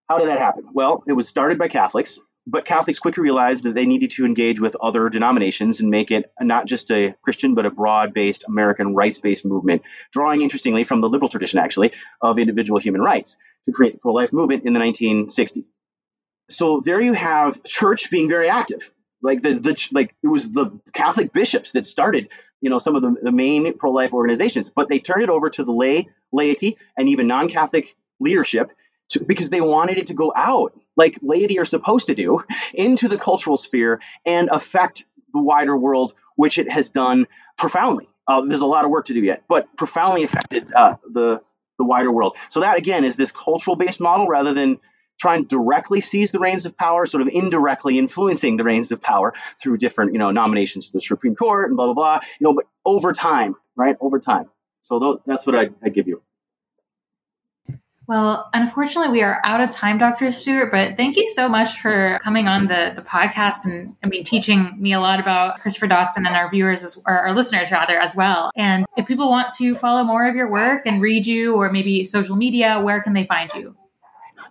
How 0.09 0.19
did 0.19 0.27
that 0.27 0.39
happen? 0.39 0.65
Well, 0.73 1.03
it 1.07 1.13
was 1.13 1.27
started 1.27 1.57
by 1.57 1.67
Catholics, 1.67 2.19
but 2.47 2.65
Catholics 2.65 2.99
quickly 2.99 3.23
realized 3.23 3.63
that 3.63 3.73
they 3.73 3.85
needed 3.85 4.11
to 4.11 4.25
engage 4.25 4.59
with 4.59 4.75
other 4.79 5.09
denominations 5.09 5.81
and 5.81 5.89
make 5.89 6.11
it 6.11 6.31
not 6.39 6.67
just 6.67 6.91
a 6.91 7.15
Christian, 7.21 7.55
but 7.55 7.65
a 7.65 7.71
broad 7.71 8.13
based 8.13 8.43
American 8.47 8.93
rights 8.93 9.17
based 9.19 9.45
movement, 9.45 9.81
drawing 10.11 10.41
interestingly 10.41 10.83
from 10.83 11.01
the 11.01 11.09
liberal 11.09 11.29
tradition, 11.29 11.59
actually, 11.59 11.91
of 12.21 12.37
individual 12.37 12.79
human 12.79 13.01
rights 13.01 13.37
to 13.65 13.71
create 13.71 13.93
the 13.93 13.99
pro 13.99 14.13
life 14.13 14.31
movement 14.31 14.65
in 14.65 14.73
the 14.73 14.79
1960s. 14.79 15.71
So 16.49 16.79
there 16.79 17.01
you 17.01 17.13
have 17.13 17.63
church 17.63 18.11
being 18.11 18.29
very 18.29 18.49
active. 18.49 18.91
Like 19.23 19.41
the, 19.41 19.55
the 19.55 19.89
like 19.91 20.13
it 20.21 20.27
was 20.27 20.51
the 20.51 20.79
Catholic 20.93 21.33
bishops 21.33 21.71
that 21.71 21.85
started, 21.85 22.29
you 22.61 22.69
know, 22.69 22.77
some 22.77 22.95
of 22.95 23.01
the, 23.01 23.15
the 23.23 23.31
main 23.31 23.75
pro-life 23.75 24.13
organizations, 24.13 24.69
but 24.69 24.87
they 24.87 24.99
turned 24.99 25.23
it 25.23 25.29
over 25.29 25.49
to 25.49 25.63
the 25.63 25.71
lay 25.71 26.09
laity 26.31 26.77
and 26.95 27.09
even 27.09 27.25
non-Catholic 27.25 27.95
leadership 28.19 28.69
to, 29.09 29.23
because 29.23 29.49
they 29.49 29.61
wanted 29.61 29.97
it 29.97 30.07
to 30.07 30.13
go 30.13 30.33
out, 30.35 30.73
like 30.95 31.19
laity 31.21 31.59
are 31.59 31.65
supposed 31.65 32.07
to 32.07 32.15
do, 32.15 32.43
into 32.73 33.07
the 33.07 33.17
cultural 33.17 33.57
sphere 33.57 34.01
and 34.25 34.49
affect 34.51 35.05
the 35.33 35.41
wider 35.41 35.75
world, 35.75 36.13
which 36.35 36.57
it 36.57 36.69
has 36.69 36.89
done 36.89 37.27
profoundly. 37.57 38.07
Uh, 38.27 38.41
there's 38.47 38.61
a 38.61 38.65
lot 38.65 38.85
of 38.85 38.91
work 38.91 39.05
to 39.05 39.13
do 39.13 39.21
yet, 39.21 39.43
but 39.47 39.75
profoundly 39.77 40.23
affected 40.23 40.71
uh, 40.73 40.95
the 41.11 41.41
the 41.77 41.83
wider 41.83 42.11
world. 42.11 42.37
So 42.49 42.61
that 42.61 42.77
again 42.77 43.03
is 43.03 43.15
this 43.17 43.31
cultural 43.31 43.75
based 43.75 43.99
model 43.99 44.27
rather 44.27 44.53
than 44.53 44.79
trying 45.19 45.43
to 45.43 45.47
directly 45.47 46.01
seize 46.01 46.31
the 46.31 46.39
reins 46.39 46.65
of 46.65 46.77
power, 46.77 47.05
sort 47.05 47.21
of 47.21 47.27
indirectly 47.27 47.97
influencing 47.97 48.57
the 48.57 48.63
reins 48.63 48.91
of 48.91 49.01
power 49.01 49.33
through 49.61 49.77
different 49.77 50.13
you 50.13 50.19
know 50.19 50.31
nominations 50.31 50.87
to 50.87 50.97
the 50.97 51.01
Supreme 51.01 51.35
Court 51.35 51.67
and 51.67 51.77
blah 51.77 51.85
blah 51.85 51.93
blah. 51.93 52.19
You 52.39 52.45
know, 52.45 52.53
but 52.53 52.65
over 52.83 53.13
time, 53.13 53.55
right? 53.75 53.95
Over 53.99 54.19
time. 54.19 54.49
So 54.81 55.21
that's 55.25 55.45
what 55.45 55.55
I, 55.55 55.69
I 55.83 55.89
give 55.89 56.07
you. 56.07 56.21
Well, 58.07 58.49
unfortunately, 58.53 59.11
we 59.11 59.23
are 59.23 59.41
out 59.43 59.61
of 59.61 59.71
time, 59.71 59.97
Dr. 59.97 60.31
Stuart, 60.31 60.69
but 60.71 60.95
thank 60.95 61.17
you 61.17 61.27
so 61.27 61.49
much 61.49 61.79
for 61.81 62.19
coming 62.21 62.47
on 62.47 62.67
the, 62.67 62.93
the 62.95 63.01
podcast 63.01 63.65
and, 63.65 63.95
I 64.03 64.07
mean, 64.07 64.23
teaching 64.23 64.75
me 64.79 64.93
a 64.93 64.99
lot 64.99 65.19
about 65.19 65.59
Christopher 65.61 65.87
Dawson 65.87 66.27
and 66.27 66.35
our 66.35 66.49
viewers, 66.49 66.83
as, 66.83 67.01
or 67.07 67.13
our 67.13 67.33
listeners 67.33 67.71
rather, 67.71 67.97
as 67.97 68.15
well. 68.15 68.51
And 68.55 68.85
if 68.95 69.07
people 69.07 69.29
want 69.29 69.53
to 69.53 69.73
follow 69.73 70.03
more 70.03 70.27
of 70.27 70.35
your 70.35 70.51
work 70.51 70.83
and 70.85 71.01
read 71.01 71.25
you 71.25 71.55
or 71.55 71.71
maybe 71.71 72.03
social 72.03 72.35
media, 72.35 72.79
where 72.79 73.01
can 73.01 73.13
they 73.13 73.25
find 73.25 73.51
you? 73.55 73.75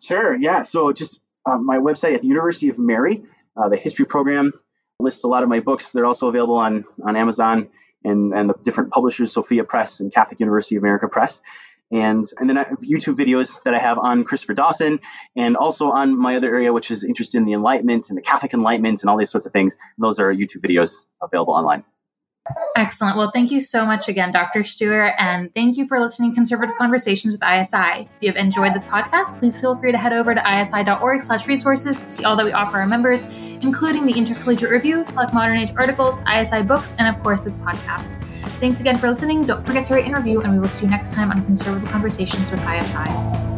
Sure. 0.01 0.35
Yeah. 0.35 0.63
So 0.63 0.93
just 0.93 1.21
uh, 1.47 1.57
my 1.57 1.79
website 1.79 2.15
at 2.15 2.23
the 2.23 2.29
University 2.29 2.71
of 2.71 2.81
Mary, 2.81 3.23
uh, 3.57 3.69
the 3.69 3.77
history 3.77 4.07
program 4.07 4.53
lists 4.99 5.23
a 5.23 5.29
lot 5.29 5.45
of 5.45 5.49
my 5.49 5.61
books. 5.61 5.93
They're 5.93 6.07
also 6.07 6.29
available 6.29 6.57
on, 6.57 6.85
on 7.05 7.15
Amazon 7.15 7.69
and, 8.03 8.35
and 8.35 8.51
the 8.51 8.55
different 8.65 8.91
publishers, 8.91 9.33
Sophia 9.33 9.63
Press 9.63 10.01
and 10.01 10.13
Catholic 10.13 10.41
University 10.41 10.75
of 10.75 10.83
America 10.83 11.09
Press 11.09 11.43
and 11.91 12.27
and 12.39 12.49
then 12.49 12.59
I 12.59 12.65
have 12.65 12.79
YouTube 12.79 13.17
videos 13.17 13.63
that 13.65 13.75
I 13.75 13.79
have 13.79 13.99
on 13.99 14.25
Christopher 14.25 14.55
Dawson 14.55 15.01
and 15.37 15.57
also 15.57 15.91
on 15.91 16.19
my 16.19 16.37
other 16.37 16.49
area, 16.49 16.73
which 16.73 16.91
is 16.91 17.05
interested 17.05 17.39
in 17.39 17.45
the 17.45 17.53
Enlightenment 17.53 18.09
and 18.09 18.19
the 18.19 18.23
Catholic 18.23 18.55
Enlightenment 18.55 19.03
and 19.03 19.11
all 19.11 19.17
these 19.17 19.31
sorts 19.31 19.47
of 19.47 19.53
things. 19.53 19.77
Those 19.99 20.19
are 20.19 20.33
YouTube 20.33 20.63
videos 20.63 21.07
available 21.23 21.55
online. 21.55 21.85
Excellent. 22.77 23.17
Well, 23.17 23.31
thank 23.31 23.51
you 23.51 23.61
so 23.61 23.87
much 23.87 24.09
again, 24.09 24.31
Dr. 24.31 24.65
Stuart, 24.65 25.15
and 25.19 25.55
thank 25.55 25.77
you 25.77 25.87
for 25.87 25.99
listening 25.99 26.31
to 26.31 26.35
Conservative 26.35 26.75
Conversations 26.77 27.33
with 27.33 27.43
ISI. 27.43 28.03
If 28.03 28.09
you 28.21 28.29
have 28.29 28.37
enjoyed 28.37 28.75
this 28.75 28.85
podcast, 28.85 29.39
please 29.39 29.59
feel 29.59 29.77
free 29.79 29.93
to 29.93 29.99
head 29.99 30.13
over 30.13 30.35
to 30.35 30.61
isi.org 30.61 31.23
slash 31.23 31.47
resources 31.47 31.99
to 31.99 32.05
see 32.05 32.25
all 32.25 32.37
that 32.37 32.45
we 32.45 32.53
offer 32.53 32.79
our 32.79 32.87
members, 32.87 33.27
including 33.63 34.05
the 34.05 34.13
Intercollegiate 34.13 34.71
Review, 34.71 35.07
select 35.07 35.33
modern 35.33 35.57
age 35.57 35.71
articles, 35.77 36.23
ISI 36.29 36.63
books, 36.63 36.97
and 36.99 37.15
of 37.15 37.23
course 37.23 37.43
this 37.43 37.61
podcast. 37.61 38.23
Thanks 38.61 38.81
again 38.81 38.99
for 38.99 39.09
listening. 39.09 39.47
Don't 39.47 39.65
forget 39.67 39.85
to 39.87 39.95
rate 39.95 40.05
and 40.05 40.17
review, 40.17 40.43
and 40.43 40.53
we 40.53 40.59
will 40.59 40.69
see 40.69 40.85
you 40.85 40.91
next 40.91 41.13
time 41.13 41.31
on 41.31 41.45
Conservative 41.45 41.89
Conversations 41.89 42.51
with 42.51 42.61
ISI. 42.61 43.54